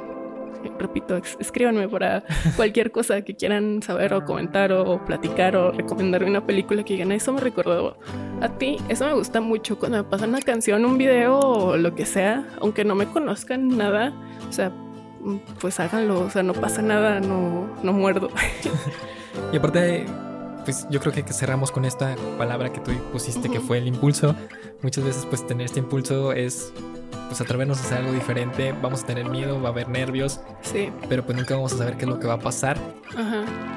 repito, 0.79 1.17
escríbanme 1.39 1.87
para 1.87 2.23
cualquier 2.55 2.91
cosa 2.91 3.21
que 3.21 3.35
quieran 3.35 3.81
saber 3.81 4.13
o 4.13 4.25
comentar 4.25 4.71
o 4.71 5.03
platicar 5.05 5.55
o 5.55 5.71
recomendarme 5.71 6.29
una 6.29 6.45
película 6.45 6.83
que 6.83 6.93
digan, 6.93 7.11
eso 7.11 7.33
me 7.33 7.41
recordó 7.41 7.97
a 8.41 8.49
ti. 8.49 8.77
Eso 8.89 9.05
me 9.05 9.13
gusta 9.13 9.41
mucho 9.41 9.77
cuando 9.79 9.97
me 9.97 10.03
pasan 10.03 10.29
una 10.29 10.41
canción, 10.41 10.85
un 10.85 10.97
video 10.97 11.39
o 11.39 11.77
lo 11.77 11.95
que 11.95 12.05
sea, 12.05 12.47
aunque 12.61 12.85
no 12.85 12.95
me 12.95 13.05
conozcan 13.07 13.77
nada. 13.77 14.13
O 14.49 14.53
sea, 14.53 14.69
mm, 14.69 15.37
pues 15.59 15.79
háganlo, 15.79 16.21
o 16.21 16.29
sea, 16.29 16.43
no 16.43 16.53
pasa 16.53 16.81
nada, 16.81 17.19
no, 17.19 17.69
no 17.83 17.93
muerdo. 17.93 18.29
Y 19.51 19.57
aparte, 19.57 20.05
pues 20.65 20.85
yo 20.89 20.99
creo 20.99 21.13
que 21.13 21.23
cerramos 21.31 21.71
con 21.71 21.85
esta 21.85 22.15
palabra 22.37 22.73
que 22.73 22.81
tú 22.81 22.91
pusiste, 23.13 23.49
que 23.49 23.59
fue 23.59 23.77
el 23.77 23.87
impulso. 23.87 24.35
Muchas 24.81 25.03
veces, 25.03 25.25
pues 25.25 25.45
tener 25.47 25.65
este 25.65 25.79
impulso 25.79 26.33
es, 26.33 26.73
pues 27.27 27.39
atrevernos 27.39 27.79
a 27.79 27.81
hacer 27.81 27.99
algo 27.99 28.11
diferente. 28.11 28.73
Vamos 28.81 29.03
a 29.03 29.05
tener 29.05 29.29
miedo, 29.29 29.61
va 29.61 29.69
a 29.69 29.71
haber 29.71 29.87
nervios, 29.87 30.41
Sí, 30.61 30.89
pero 31.07 31.23
pues 31.25 31.37
nunca 31.37 31.55
vamos 31.55 31.73
a 31.73 31.77
saber 31.77 31.95
qué 31.95 32.05
es 32.05 32.09
lo 32.09 32.19
que 32.19 32.27
va 32.27 32.33
a 32.33 32.39
pasar 32.39 32.77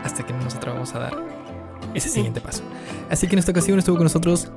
hasta 0.03 0.27
que 0.27 0.33
no 0.33 0.43
nos 0.43 0.55
atrevamos 0.55 0.95
a 0.95 0.99
dar 0.99 1.17
ese 1.95 2.09
siguiente 2.09 2.41
paso. 2.41 2.63
Así 3.11 3.29
que 3.29 3.35
en 3.35 3.39
esta 3.39 3.53
ocasión 3.53 3.79
estuvo 3.79 3.97
con 3.97 4.05
nosotros 4.05 4.51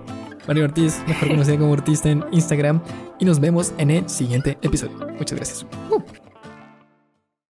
Mario 0.48 0.64
Ortiz, 0.64 1.02
mejor 1.08 1.30
conocida 1.30 1.58
como 1.58 1.72
Ortiz 1.72 2.06
en 2.06 2.26
Instagram, 2.32 2.82
y 3.20 3.26
nos 3.26 3.40
vemos 3.40 3.74
en 3.78 3.92
el 3.92 4.10
siguiente 4.10 4.58
episodio. 4.62 4.98
Muchas 5.18 5.36
gracias. 5.38 5.66
Uh. 5.90 6.21